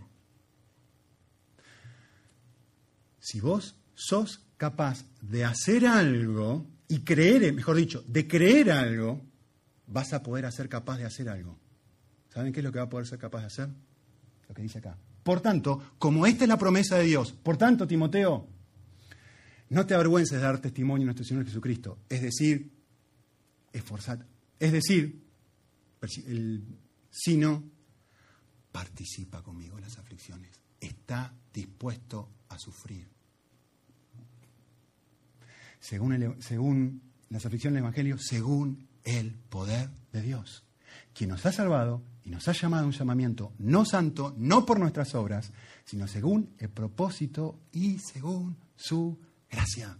Si 3.19 3.39
vos 3.39 3.75
sos 3.95 4.41
capaz 4.57 5.03
de 5.21 5.45
hacer 5.45 5.87
algo 5.87 6.67
y 6.87 6.99
creer, 6.99 7.51
mejor 7.53 7.77
dicho, 7.77 8.03
de 8.07 8.27
creer 8.27 8.71
algo, 8.71 9.25
vas 9.87 10.13
a 10.13 10.21
poder 10.21 10.51
ser 10.51 10.69
capaz 10.69 10.97
de 10.97 11.05
hacer 11.05 11.27
algo. 11.29 11.57
¿Saben 12.29 12.53
qué 12.53 12.59
es 12.59 12.63
lo 12.63 12.71
que 12.71 12.79
va 12.79 12.85
a 12.85 12.89
poder 12.89 13.07
ser 13.07 13.17
capaz 13.17 13.39
de 13.41 13.47
hacer? 13.47 13.69
Lo 14.47 14.53
que 14.53 14.61
dice 14.61 14.77
acá. 14.77 14.95
Por 15.23 15.41
tanto, 15.41 15.95
como 15.97 16.27
esta 16.27 16.43
es 16.43 16.49
la 16.49 16.59
promesa 16.59 16.97
de 16.97 17.05
Dios, 17.05 17.31
por 17.31 17.57
tanto, 17.57 17.87
Timoteo, 17.87 18.47
no 19.69 19.85
te 19.87 19.95
avergüences 19.95 20.37
de 20.37 20.43
dar 20.43 20.59
testimonio 20.59 21.05
a 21.05 21.07
nuestro 21.07 21.25
Señor 21.25 21.45
Jesucristo. 21.45 21.97
Es 22.07 22.21
decir, 22.21 22.71
esforzad. 23.73 24.19
Es 24.59 24.71
decir, 24.71 25.24
el- 26.01 26.63
sino 27.09 27.63
participa 28.71 29.41
conmigo 29.41 29.77
en 29.77 29.83
las 29.83 29.97
aflicciones. 29.97 30.59
Está 30.79 31.33
dispuesto 31.53 32.29
a 32.49 32.59
sufrir. 32.59 33.07
Según, 35.79 36.13
el- 36.13 36.41
según 36.41 37.01
las 37.29 37.45
aflicciones 37.45 37.75
del 37.75 37.83
Evangelio, 37.83 38.17
según 38.17 38.87
el 39.03 39.33
poder 39.33 39.89
de 40.11 40.21
Dios, 40.21 40.63
quien 41.13 41.29
nos 41.29 41.45
ha 41.45 41.51
salvado 41.51 42.01
y 42.23 42.29
nos 42.31 42.47
ha 42.47 42.53
llamado 42.53 42.83
a 42.83 42.87
un 42.87 42.93
llamamiento 42.93 43.53
no 43.59 43.85
santo, 43.85 44.33
no 44.37 44.65
por 44.65 44.79
nuestras 44.79 45.13
obras, 45.15 45.51
sino 45.85 46.07
según 46.07 46.53
el 46.57 46.69
propósito 46.69 47.59
y 47.71 47.99
según 47.99 48.57
su 48.75 49.17
gracia. 49.49 49.97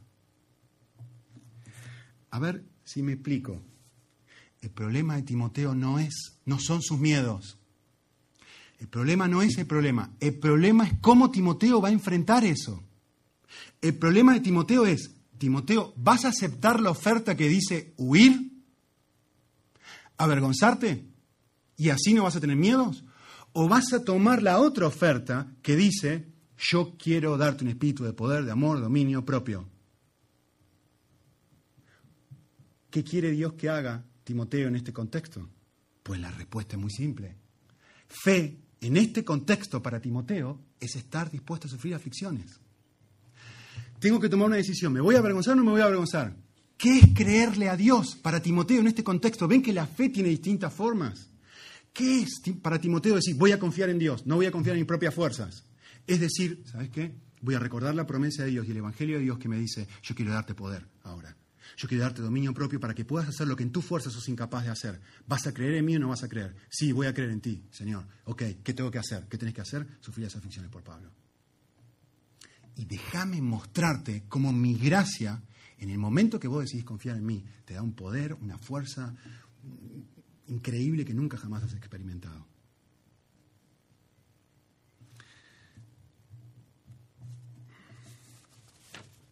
A 2.31 2.39
ver 2.39 2.65
si 2.83 3.01
me 3.03 3.13
explico. 3.13 3.61
El 4.65 4.71
problema 4.71 5.15
de 5.15 5.21
Timoteo 5.21 5.75
no 5.75 5.99
es, 5.99 6.39
no 6.43 6.57
son 6.57 6.81
sus 6.81 6.97
miedos. 6.97 7.59
El 8.79 8.87
problema 8.87 9.27
no 9.27 9.43
es 9.43 9.59
el 9.59 9.67
problema. 9.67 10.09
El 10.19 10.39
problema 10.39 10.87
es 10.87 10.93
cómo 11.01 11.29
Timoteo 11.29 11.79
va 11.79 11.89
a 11.89 11.91
enfrentar 11.91 12.43
eso. 12.43 12.83
El 13.79 13.95
problema 13.99 14.33
de 14.33 14.39
Timoteo 14.39 14.87
es, 14.87 15.11
Timoteo, 15.37 15.93
¿vas 15.97 16.25
a 16.25 16.29
aceptar 16.29 16.81
la 16.81 16.89
oferta 16.89 17.37
que 17.37 17.47
dice 17.47 17.93
huir? 17.97 18.53
¿Avergonzarte? 20.17 21.11
¿Y 21.77 21.89
así 21.89 22.15
no 22.15 22.23
vas 22.23 22.35
a 22.35 22.41
tener 22.41 22.57
miedos? 22.57 23.03
¿O 23.53 23.69
vas 23.69 23.93
a 23.93 24.03
tomar 24.03 24.41
la 24.41 24.57
otra 24.57 24.87
oferta 24.87 25.53
que 25.61 25.75
dice, 25.75 26.25
yo 26.57 26.95
quiero 26.97 27.37
darte 27.37 27.63
un 27.63 27.69
espíritu 27.69 28.03
de 28.03 28.13
poder, 28.13 28.45
de 28.45 28.51
amor, 28.51 28.81
dominio 28.81 29.23
propio? 29.23 29.69
¿Qué 32.89 33.03
quiere 33.03 33.29
Dios 33.29 33.53
que 33.53 33.69
haga 33.69 34.05
Timoteo 34.25 34.67
en 34.67 34.75
este 34.75 34.91
contexto? 34.91 35.47
Pues 36.03 36.19
la 36.19 36.31
respuesta 36.31 36.75
es 36.75 36.81
muy 36.81 36.91
simple. 36.91 37.35
Fe 38.07 38.59
en 38.81 38.97
este 38.97 39.23
contexto 39.23 39.81
para 39.81 40.01
Timoteo 40.01 40.59
es 40.79 40.95
estar 40.95 41.31
dispuesto 41.31 41.67
a 41.67 41.71
sufrir 41.71 41.95
aflicciones. 41.95 42.59
Tengo 43.99 44.19
que 44.19 44.27
tomar 44.27 44.47
una 44.47 44.57
decisión. 44.57 44.91
¿Me 44.91 44.99
voy 44.99 45.15
a 45.15 45.19
avergonzar 45.19 45.53
o 45.53 45.55
no 45.55 45.63
me 45.63 45.71
voy 45.71 45.81
a 45.81 45.85
avergonzar? 45.85 46.35
¿Qué 46.77 46.99
es 46.99 47.05
creerle 47.13 47.69
a 47.69 47.77
Dios 47.77 48.15
para 48.15 48.41
Timoteo 48.41 48.81
en 48.81 48.87
este 48.87 49.03
contexto? 49.03 49.47
¿Ven 49.47 49.61
que 49.61 49.71
la 49.71 49.87
fe 49.87 50.09
tiene 50.09 50.29
distintas 50.29 50.73
formas? 50.73 51.29
¿Qué 51.93 52.23
es 52.23 52.41
para 52.61 52.81
Timoteo 52.81 53.15
decir, 53.15 53.35
voy 53.35 53.53
a 53.53 53.59
confiar 53.59 53.89
en 53.89 53.97
Dios, 53.97 54.25
no 54.25 54.35
voy 54.35 54.47
a 54.47 54.51
confiar 54.51 54.75
en 54.75 54.81
mis 54.81 54.87
propias 54.87 55.13
fuerzas? 55.13 55.63
Es 56.05 56.19
decir, 56.19 56.63
¿sabes 56.69 56.89
qué? 56.89 57.15
Voy 57.41 57.55
a 57.55 57.59
recordar 57.59 57.95
la 57.95 58.05
promesa 58.05 58.43
de 58.43 58.49
Dios 58.49 58.67
y 58.67 58.71
el 58.71 58.77
Evangelio 58.77 59.17
de 59.17 59.23
Dios 59.23 59.37
que 59.37 59.47
me 59.47 59.57
dice, 59.57 59.87
yo 60.03 60.13
quiero 60.13 60.31
darte 60.31 60.53
poder 60.53 60.85
ahora. 61.03 61.37
Yo 61.77 61.87
quiero 61.87 62.03
darte 62.03 62.21
dominio 62.21 62.53
propio 62.53 62.79
para 62.79 62.93
que 62.93 63.05
puedas 63.05 63.27
hacer 63.27 63.47
lo 63.47 63.55
que 63.55 63.63
en 63.63 63.71
tu 63.71 63.81
fuerza 63.81 64.09
sos 64.09 64.29
incapaz 64.29 64.63
de 64.63 64.69
hacer. 64.71 65.01
¿Vas 65.27 65.45
a 65.47 65.53
creer 65.53 65.75
en 65.75 65.85
mí 65.85 65.95
o 65.95 65.99
no 65.99 66.09
vas 66.09 66.23
a 66.23 66.29
creer? 66.29 66.55
Sí, 66.69 66.91
voy 66.91 67.07
a 67.07 67.13
creer 67.13 67.31
en 67.31 67.41
ti, 67.41 67.63
Señor. 67.71 68.07
Ok, 68.25 68.43
¿qué 68.63 68.73
tengo 68.73 68.89
que 68.89 68.99
hacer? 68.99 69.27
¿Qué 69.27 69.37
tenés 69.37 69.53
que 69.53 69.61
hacer? 69.61 69.85
Sufrir 69.99 70.25
las 70.25 70.35
aflicciones 70.35 70.71
por 70.71 70.83
Pablo. 70.83 71.11
Y 72.77 72.85
déjame 72.85 73.41
mostrarte 73.41 74.23
cómo 74.27 74.51
mi 74.51 74.75
gracia, 74.75 75.41
en 75.77 75.89
el 75.89 75.97
momento 75.97 76.39
que 76.39 76.47
vos 76.47 76.61
decidís 76.61 76.85
confiar 76.85 77.17
en 77.17 77.25
mí, 77.25 77.43
te 77.65 77.73
da 77.73 77.81
un 77.81 77.93
poder, 77.93 78.33
una 78.33 78.57
fuerza 78.57 79.13
increíble 80.47 81.05
que 81.05 81.13
nunca 81.13 81.37
jamás 81.37 81.63
has 81.63 81.73
experimentado. 81.73 82.45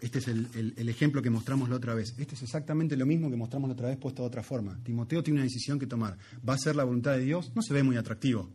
Este 0.03 0.19
es 0.19 0.27
el, 0.27 0.89
ejemplo 0.89 1.21
que 1.21 1.29
mostramos 1.29 1.69
la 1.69 1.77
otra 1.77 1.93
vez. 1.93 2.13
Este 2.17 2.35
es 2.35 2.41
exactamente 2.43 2.97
lo 2.97 3.05
mismo 3.05 3.29
que 3.29 3.37
mostramos 3.37 3.69
la 3.69 3.73
otra 3.73 3.87
vez 3.87 3.97
puesto 3.97 4.21
de 4.21 4.27
otra 4.27 4.43
forma. 4.43 4.77
Timoteo 4.83 5.23
tiene 5.23 5.39
una 5.39 5.45
decisión 5.45 5.79
que 5.79 5.87
tomar. 5.87 6.17
¿Va 6.47 6.55
a 6.55 6.57
ser 6.57 6.75
la 6.75 6.83
voluntad 6.83 7.13
de 7.13 7.21
Dios? 7.21 7.53
No 7.55 7.61
se 7.61 7.73
ve 7.73 7.83
muy 7.83 7.95
atractivo. 7.95 8.51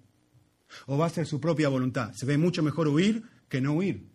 ¿O 0.84 0.98
va 0.98 1.06
a 1.06 1.10
ser 1.10 1.26
su 1.26 1.40
propia 1.40 1.70
voluntad? 1.70 2.12
Se 2.14 2.26
ve 2.26 2.36
mucho 2.36 2.62
mejor 2.62 2.88
huir 2.88 3.22
que 3.48 3.62
no 3.62 3.72
huir. 3.72 4.10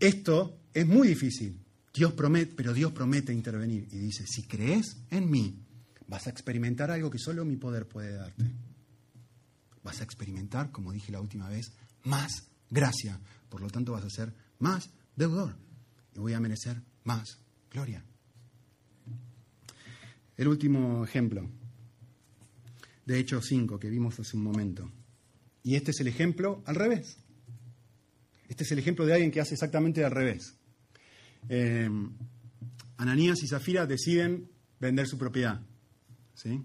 Esto 0.00 0.58
es 0.72 0.86
muy 0.86 1.08
difícil. 1.08 1.60
Dios 1.92 2.14
promete, 2.14 2.54
pero 2.56 2.72
Dios 2.72 2.92
promete 2.92 3.34
intervenir 3.34 3.86
y 3.92 3.98
dice, 3.98 4.26
si 4.26 4.44
crees 4.44 4.96
en 5.10 5.30
mí, 5.30 5.62
vas 6.06 6.26
a 6.26 6.30
experimentar 6.30 6.90
algo 6.90 7.10
que 7.10 7.18
solo 7.18 7.44
mi 7.44 7.56
poder 7.56 7.86
puede 7.86 8.14
darte. 8.14 8.50
Vas 9.82 10.00
a 10.00 10.04
experimentar, 10.04 10.70
como 10.70 10.90
dije 10.90 11.12
la 11.12 11.20
última 11.20 11.50
vez, 11.50 11.70
más 12.04 12.44
gracia. 12.70 13.20
Por 13.50 13.60
lo 13.60 13.68
tanto, 13.68 13.92
vas 13.92 14.04
a 14.04 14.08
ser 14.08 14.32
más 14.58 14.88
deudor 15.16 15.62
y 16.14 16.18
voy 16.18 16.32
a 16.32 16.40
merecer 16.40 16.80
más 17.04 17.38
gloria. 17.70 18.04
El 20.36 20.48
último 20.48 21.04
ejemplo, 21.04 21.48
de 23.06 23.18
Hechos 23.18 23.46
5, 23.46 23.78
que 23.78 23.90
vimos 23.90 24.18
hace 24.18 24.36
un 24.36 24.42
momento. 24.42 24.90
Y 25.62 25.76
este 25.76 25.90
es 25.92 26.00
el 26.00 26.08
ejemplo 26.08 26.62
al 26.66 26.74
revés. 26.74 27.18
Este 28.48 28.64
es 28.64 28.72
el 28.72 28.78
ejemplo 28.78 29.06
de 29.06 29.14
alguien 29.14 29.30
que 29.30 29.40
hace 29.40 29.54
exactamente 29.54 30.04
al 30.04 30.10
revés. 30.10 30.56
Eh, 31.48 31.88
Ananías 32.96 33.42
y 33.42 33.46
Zafira 33.46 33.86
deciden 33.86 34.50
vender 34.80 35.06
su 35.06 35.18
propiedad. 35.18 35.60
¿sí? 36.34 36.60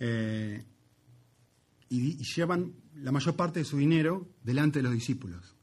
Eh, 0.00 0.62
y 1.88 2.16
llevan 2.34 2.74
la 2.96 3.12
mayor 3.12 3.36
parte 3.36 3.60
de 3.60 3.64
su 3.64 3.78
dinero 3.78 4.28
delante 4.42 4.80
de 4.80 4.84
los 4.84 4.92
discípulos. 4.92 5.54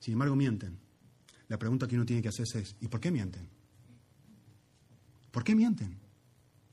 Sin 0.00 0.14
embargo, 0.14 0.36
mienten. 0.36 0.81
La 1.52 1.58
pregunta 1.58 1.86
que 1.86 1.96
uno 1.96 2.06
tiene 2.06 2.22
que 2.22 2.30
hacerse 2.30 2.60
es, 2.60 2.76
¿y 2.80 2.88
por 2.88 2.98
qué 2.98 3.10
mienten? 3.10 3.46
¿Por 5.30 5.44
qué 5.44 5.54
mienten? 5.54 5.98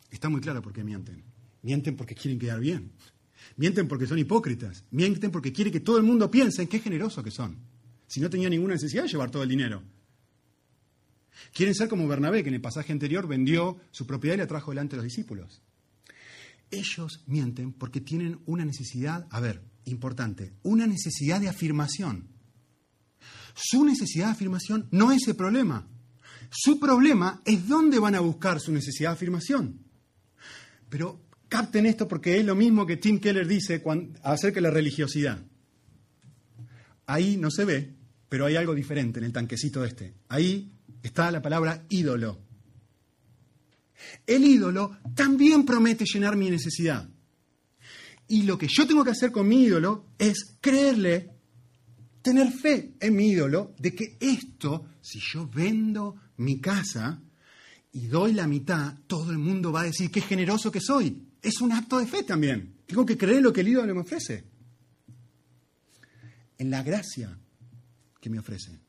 Está 0.10 0.30
muy 0.30 0.40
claro 0.40 0.62
por 0.62 0.72
qué 0.72 0.86
mienten. 0.86 1.22
Mienten 1.64 1.98
porque 1.98 2.16
quieren 2.16 2.40
quedar 2.40 2.62
bien. 2.62 2.94
Mienten 3.58 3.90
porque 3.90 4.08
son 4.08 4.20
hipócritas. 4.20 4.86
Mienten 4.92 5.32
porque 5.32 5.52
quieren 5.52 5.74
que 5.74 5.82
todo 5.82 5.98
el 5.98 6.04
mundo 6.04 6.32
piense 6.32 6.62
en 6.62 6.70
qué 6.70 6.80
generosos 6.80 7.22
que 7.26 7.30
son. 7.30 7.58
Si 8.08 8.22
no 8.22 8.30
tenía 8.30 8.50
ninguna 8.50 8.76
necesidad 8.76 9.04
de 9.04 9.10
llevar 9.10 9.30
todo 9.30 9.44
el 9.44 9.50
dinero. 9.50 9.84
Quieren 11.54 11.76
ser 11.76 11.90
como 11.90 12.08
Bernabé, 12.08 12.42
que 12.42 12.48
en 12.48 12.56
el 12.56 12.62
pasaje 12.62 12.94
anterior 12.94 13.28
vendió 13.28 13.82
su 13.92 14.08
propiedad 14.08 14.36
y 14.36 14.38
la 14.38 14.48
trajo 14.48 14.72
delante 14.72 14.96
de 14.96 15.02
los 15.02 15.12
discípulos. 15.12 15.62
Ellos 16.72 17.26
mienten 17.28 17.74
porque 17.74 18.00
tienen 18.00 18.40
una 18.46 18.64
necesidad, 18.64 19.28
a 19.30 19.42
ver, 19.42 19.62
importante, 19.84 20.54
una 20.64 20.88
necesidad 20.88 21.42
de 21.42 21.50
afirmación. 21.50 22.39
Su 23.62 23.84
necesidad 23.84 24.28
de 24.28 24.32
afirmación 24.32 24.88
no 24.92 25.12
es 25.12 25.28
el 25.28 25.36
problema. 25.36 25.86
Su 26.50 26.80
problema 26.80 27.42
es 27.44 27.68
dónde 27.68 28.00
van 28.00 28.16
a 28.16 28.22
buscar 28.22 28.60
su 28.60 28.72
necesidad 28.72 29.10
de 29.10 29.16
afirmación. 29.16 29.80
Pero 30.88 31.22
capten 31.50 31.86
esto 31.86 32.08
porque 32.08 32.40
es 32.40 32.46
lo 32.46 32.56
mismo 32.56 32.86
que 32.86 32.98
Tim 32.98 33.20
Keller 33.20 33.48
dice 33.48 33.84
acerca 34.24 34.56
de 34.56 34.62
la 34.62 34.72
religiosidad. 34.72 35.44
Ahí 37.06 37.38
no 37.38 37.52
se 37.52 37.66
ve, 37.66 37.96
pero 38.30 38.46
hay 38.46 38.56
algo 38.56 38.74
diferente 38.74 39.20
en 39.20 39.26
el 39.26 39.34
tanquecito 39.34 39.84
este. 39.84 40.14
Ahí 40.30 40.72
está 41.04 41.30
la 41.30 41.42
palabra 41.42 41.86
ídolo. 41.90 42.40
El 44.26 44.46
ídolo 44.46 44.98
también 45.16 45.66
promete 45.66 46.06
llenar 46.06 46.38
mi 46.38 46.50
necesidad. 46.50 47.10
Y 48.28 48.44
lo 48.44 48.58
que 48.58 48.68
yo 48.70 48.88
tengo 48.88 49.04
que 49.04 49.12
hacer 49.12 49.32
con 49.32 49.48
mi 49.48 49.64
ídolo 49.64 50.06
es 50.18 50.56
creerle 50.62 51.39
tener 52.22 52.52
fe 52.52 52.94
en 53.00 53.16
mi 53.16 53.30
ídolo 53.30 53.74
de 53.80 53.94
que 53.94 54.18
esto, 54.20 54.88
si 55.02 55.20
yo 55.20 55.48
vendo 55.48 56.16
mi 56.38 56.60
casa 56.60 57.22
y 57.92 58.08
doy 58.08 58.34
la 58.34 58.48
mitad, 58.48 58.96
todo 59.08 59.32
el 59.32 59.38
mundo 59.38 59.72
va 59.72 59.82
a 59.82 59.86
decir 59.86 60.12
qué 60.12 60.22
generoso 60.22 60.72
que 60.72 60.82
soy. 60.82 61.28
Es 61.42 61.62
un 61.62 61.72
acto 61.72 62.00
de 62.00 62.06
fe 62.06 62.24
también. 62.24 62.76
Tengo 62.86 63.06
que 63.06 63.18
creer 63.18 63.42
lo 63.42 63.54
que 63.54 63.62
el 63.62 63.70
ídolo 63.70 63.94
me 63.94 64.02
ofrece. 64.02 64.44
En 66.58 66.70
la 66.70 66.84
gracia 66.84 67.38
que 68.20 68.30
me 68.30 68.40
ofrece. 68.40 68.80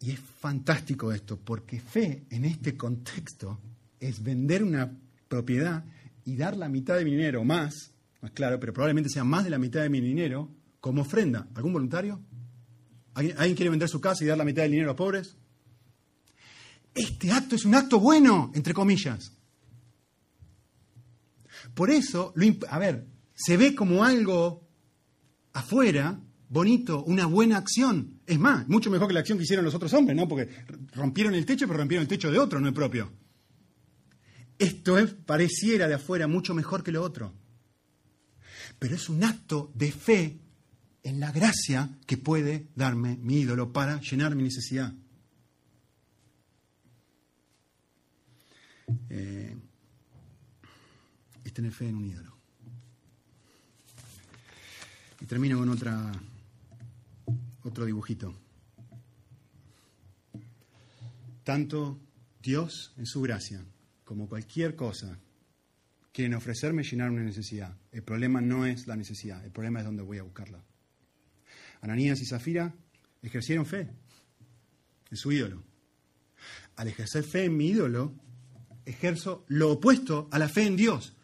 Y 0.00 0.12
es 0.12 0.20
fantástico 0.20 1.12
esto, 1.12 1.38
porque 1.38 1.80
fe 1.80 2.24
en 2.30 2.44
este 2.44 2.76
contexto 2.76 3.58
es 4.00 4.22
vender 4.22 4.62
una 4.62 4.96
propiedad 5.28 5.84
y 6.24 6.36
dar 6.36 6.56
la 6.56 6.68
mitad 6.68 6.96
de 6.96 7.04
mi 7.04 7.10
dinero, 7.12 7.44
más, 7.44 7.92
más 8.20 8.30
claro, 8.32 8.60
pero 8.60 8.72
probablemente 8.72 9.10
sea 9.10 9.24
más 9.24 9.44
de 9.44 9.50
la 9.50 9.58
mitad 9.58 9.82
de 9.82 9.90
mi 9.90 10.00
dinero, 10.00 10.48
como 10.80 11.02
ofrenda. 11.02 11.48
¿Algún 11.54 11.72
voluntario? 11.72 12.20
¿Alguien, 13.14 13.56
quiere 13.56 13.70
vender 13.70 13.88
su 13.88 14.00
casa 14.00 14.22
y 14.22 14.28
dar 14.28 14.38
la 14.38 14.44
mitad 14.44 14.62
del 14.62 14.72
dinero 14.72 14.92
a 14.92 14.96
pobres? 14.96 15.36
Este 16.94 17.32
acto 17.32 17.56
es 17.56 17.64
un 17.64 17.74
acto 17.74 17.98
bueno, 17.98 18.52
entre 18.54 18.72
comillas. 18.74 19.32
Por 21.74 21.90
eso, 21.90 22.32
a 22.68 22.78
ver, 22.78 23.06
se 23.34 23.56
ve 23.56 23.74
como 23.74 24.04
algo 24.04 24.68
afuera, 25.52 26.20
bonito, 26.48 27.02
una 27.04 27.26
buena 27.26 27.56
acción. 27.56 28.20
Es 28.26 28.38
más, 28.38 28.68
mucho 28.68 28.90
mejor 28.90 29.08
que 29.08 29.14
la 29.14 29.20
acción 29.20 29.38
que 29.38 29.44
hicieron 29.44 29.64
los 29.64 29.74
otros 29.74 29.92
hombres, 29.94 30.16
¿no? 30.16 30.28
Porque 30.28 30.48
rompieron 30.92 31.34
el 31.34 31.44
techo, 31.44 31.66
pero 31.66 31.78
rompieron 31.78 32.02
el 32.02 32.08
techo 32.08 32.30
de 32.30 32.38
otro, 32.38 32.60
no 32.60 32.68
el 32.68 32.74
propio. 32.74 33.12
Esto 34.58 34.98
es, 34.98 35.12
pareciera 35.12 35.88
de 35.88 35.94
afuera 35.94 36.26
mucho 36.26 36.54
mejor 36.54 36.82
que 36.82 36.92
lo 36.92 37.02
otro. 37.02 37.32
Pero 38.78 38.94
es 38.94 39.08
un 39.08 39.24
acto 39.24 39.72
de 39.74 39.92
fe 39.92 40.40
en 41.08 41.20
la 41.20 41.32
gracia 41.32 41.88
que 42.06 42.18
puede 42.18 42.68
darme 42.74 43.16
mi 43.16 43.40
ídolo 43.40 43.72
para 43.72 43.98
llenar 44.00 44.34
mi 44.34 44.42
necesidad. 44.42 44.92
Eh, 49.08 49.56
es 51.44 51.52
tener 51.54 51.72
fe 51.72 51.88
en 51.88 51.96
un 51.96 52.04
ídolo. 52.04 52.36
Y 55.20 55.24
termino 55.24 55.58
con 55.58 55.70
otra, 55.70 56.12
otro 57.62 57.86
dibujito. 57.86 58.34
Tanto 61.42 61.98
Dios 62.42 62.92
en 62.98 63.06
su 63.06 63.22
gracia 63.22 63.64
como 64.04 64.28
cualquier 64.28 64.76
cosa 64.76 65.18
quieren 66.12 66.34
ofrecerme 66.34 66.82
llenar 66.82 67.10
una 67.10 67.22
necesidad. 67.22 67.74
El 67.92 68.02
problema 68.02 68.42
no 68.42 68.66
es 68.66 68.86
la 68.86 68.96
necesidad, 68.96 69.42
el 69.42 69.52
problema 69.52 69.78
es 69.78 69.86
dónde 69.86 70.02
voy 70.02 70.18
a 70.18 70.22
buscarla. 70.22 70.67
Ananías 71.80 72.20
y 72.20 72.26
Zafira 72.26 72.74
ejercieron 73.22 73.66
fe 73.66 73.88
en 75.10 75.16
su 75.16 75.32
ídolo. 75.32 75.62
Al 76.76 76.88
ejercer 76.88 77.24
fe 77.24 77.44
en 77.44 77.56
mi 77.56 77.68
ídolo, 77.68 78.14
ejerzo 78.84 79.44
lo 79.48 79.72
opuesto 79.72 80.28
a 80.30 80.38
la 80.38 80.48
fe 80.48 80.66
en 80.66 80.76
Dios. 80.76 81.14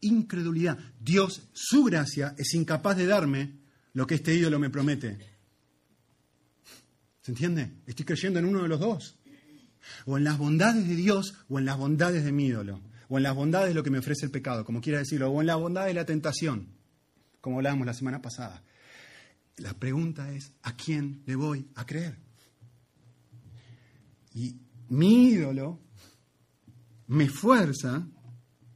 Incredulidad. 0.00 0.78
Dios, 1.00 1.42
su 1.52 1.84
gracia, 1.84 2.34
es 2.38 2.54
incapaz 2.54 2.96
de 2.96 3.06
darme 3.06 3.58
lo 3.92 4.06
que 4.06 4.16
este 4.16 4.34
ídolo 4.34 4.58
me 4.58 4.70
promete. 4.70 5.18
¿Se 7.20 7.32
entiende? 7.32 7.72
Estoy 7.86 8.06
creyendo 8.06 8.38
en 8.38 8.46
uno 8.46 8.62
de 8.62 8.68
los 8.68 8.80
dos. 8.80 9.18
O 10.06 10.16
en 10.16 10.24
las 10.24 10.38
bondades 10.38 10.88
de 10.88 10.94
Dios 10.94 11.34
o 11.48 11.58
en 11.58 11.64
las 11.64 11.76
bondades 11.76 12.24
de 12.24 12.32
mi 12.32 12.46
ídolo. 12.46 12.80
O 13.08 13.18
en 13.18 13.24
las 13.24 13.34
bondades 13.34 13.68
de 13.68 13.74
lo 13.74 13.82
que 13.82 13.90
me 13.90 13.98
ofrece 13.98 14.24
el 14.24 14.30
pecado, 14.30 14.64
como 14.64 14.80
quiera 14.80 14.98
decirlo. 14.98 15.30
O 15.30 15.40
en 15.40 15.46
la 15.46 15.56
bondad 15.56 15.86
de 15.86 15.94
la 15.94 16.04
tentación, 16.04 16.68
como 17.40 17.56
hablábamos 17.56 17.86
la 17.86 17.94
semana 17.94 18.22
pasada. 18.22 18.62
La 19.58 19.74
pregunta 19.74 20.32
es, 20.32 20.52
¿a 20.62 20.76
quién 20.76 21.22
le 21.26 21.34
voy 21.34 21.66
a 21.74 21.84
creer? 21.84 22.16
Y 24.34 24.56
mi 24.88 25.30
ídolo 25.30 25.80
me 27.08 27.28
fuerza 27.28 28.06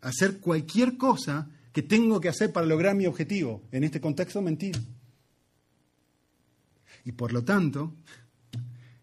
a 0.00 0.08
hacer 0.08 0.40
cualquier 0.40 0.96
cosa 0.96 1.48
que 1.72 1.82
tengo 1.82 2.20
que 2.20 2.28
hacer 2.28 2.52
para 2.52 2.66
lograr 2.66 2.96
mi 2.96 3.06
objetivo. 3.06 3.62
En 3.70 3.84
este 3.84 4.00
contexto, 4.00 4.42
mentir. 4.42 4.76
Y 7.04 7.12
por 7.12 7.32
lo 7.32 7.44
tanto, 7.44 7.94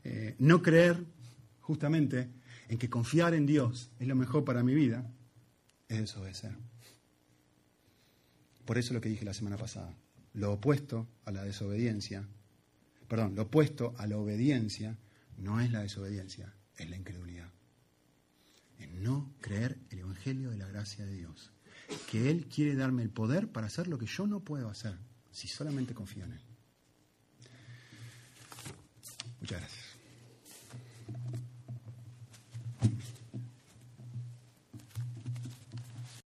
eh, 0.03 0.36
no 0.39 0.61
creer 0.61 1.05
justamente 1.61 2.30
en 2.67 2.77
que 2.77 2.89
confiar 2.89 3.34
en 3.34 3.45
Dios 3.45 3.91
es 3.99 4.07
lo 4.07 4.15
mejor 4.15 4.43
para 4.43 4.63
mi 4.63 4.73
vida, 4.73 5.09
es 5.88 5.99
desobedecer. 5.99 6.55
Por 8.65 8.77
eso 8.77 8.93
lo 8.93 9.01
que 9.01 9.09
dije 9.09 9.25
la 9.25 9.34
semana 9.34 9.57
pasada, 9.57 9.93
lo 10.34 10.53
opuesto 10.53 11.07
a 11.25 11.32
la 11.32 11.43
desobediencia, 11.43 12.27
perdón, 13.07 13.36
lo 13.36 13.43
opuesto 13.43 13.93
a 13.97 14.07
la 14.07 14.17
obediencia 14.17 14.97
no 15.38 15.59
es 15.59 15.71
la 15.71 15.82
desobediencia, 15.82 16.53
es 16.77 16.89
la 16.89 16.97
incredulidad. 16.97 17.49
En 18.77 19.03
no 19.03 19.34
creer 19.41 19.77
el 19.89 19.99
Evangelio 19.99 20.51
de 20.51 20.57
la 20.57 20.67
gracia 20.67 21.05
de 21.05 21.13
Dios. 21.13 21.51
Que 22.11 22.30
Él 22.30 22.45
quiere 22.45 22.75
darme 22.75 23.01
el 23.01 23.09
poder 23.09 23.51
para 23.51 23.67
hacer 23.67 23.88
lo 23.88 23.97
que 23.97 24.05
yo 24.05 24.27
no 24.27 24.41
puedo 24.41 24.69
hacer, 24.69 24.97
si 25.32 25.47
solamente 25.47 25.93
confío 25.93 26.25
en 26.25 26.34
Él. 26.34 26.41
Muchas 29.39 29.59
gracias. 29.59 29.86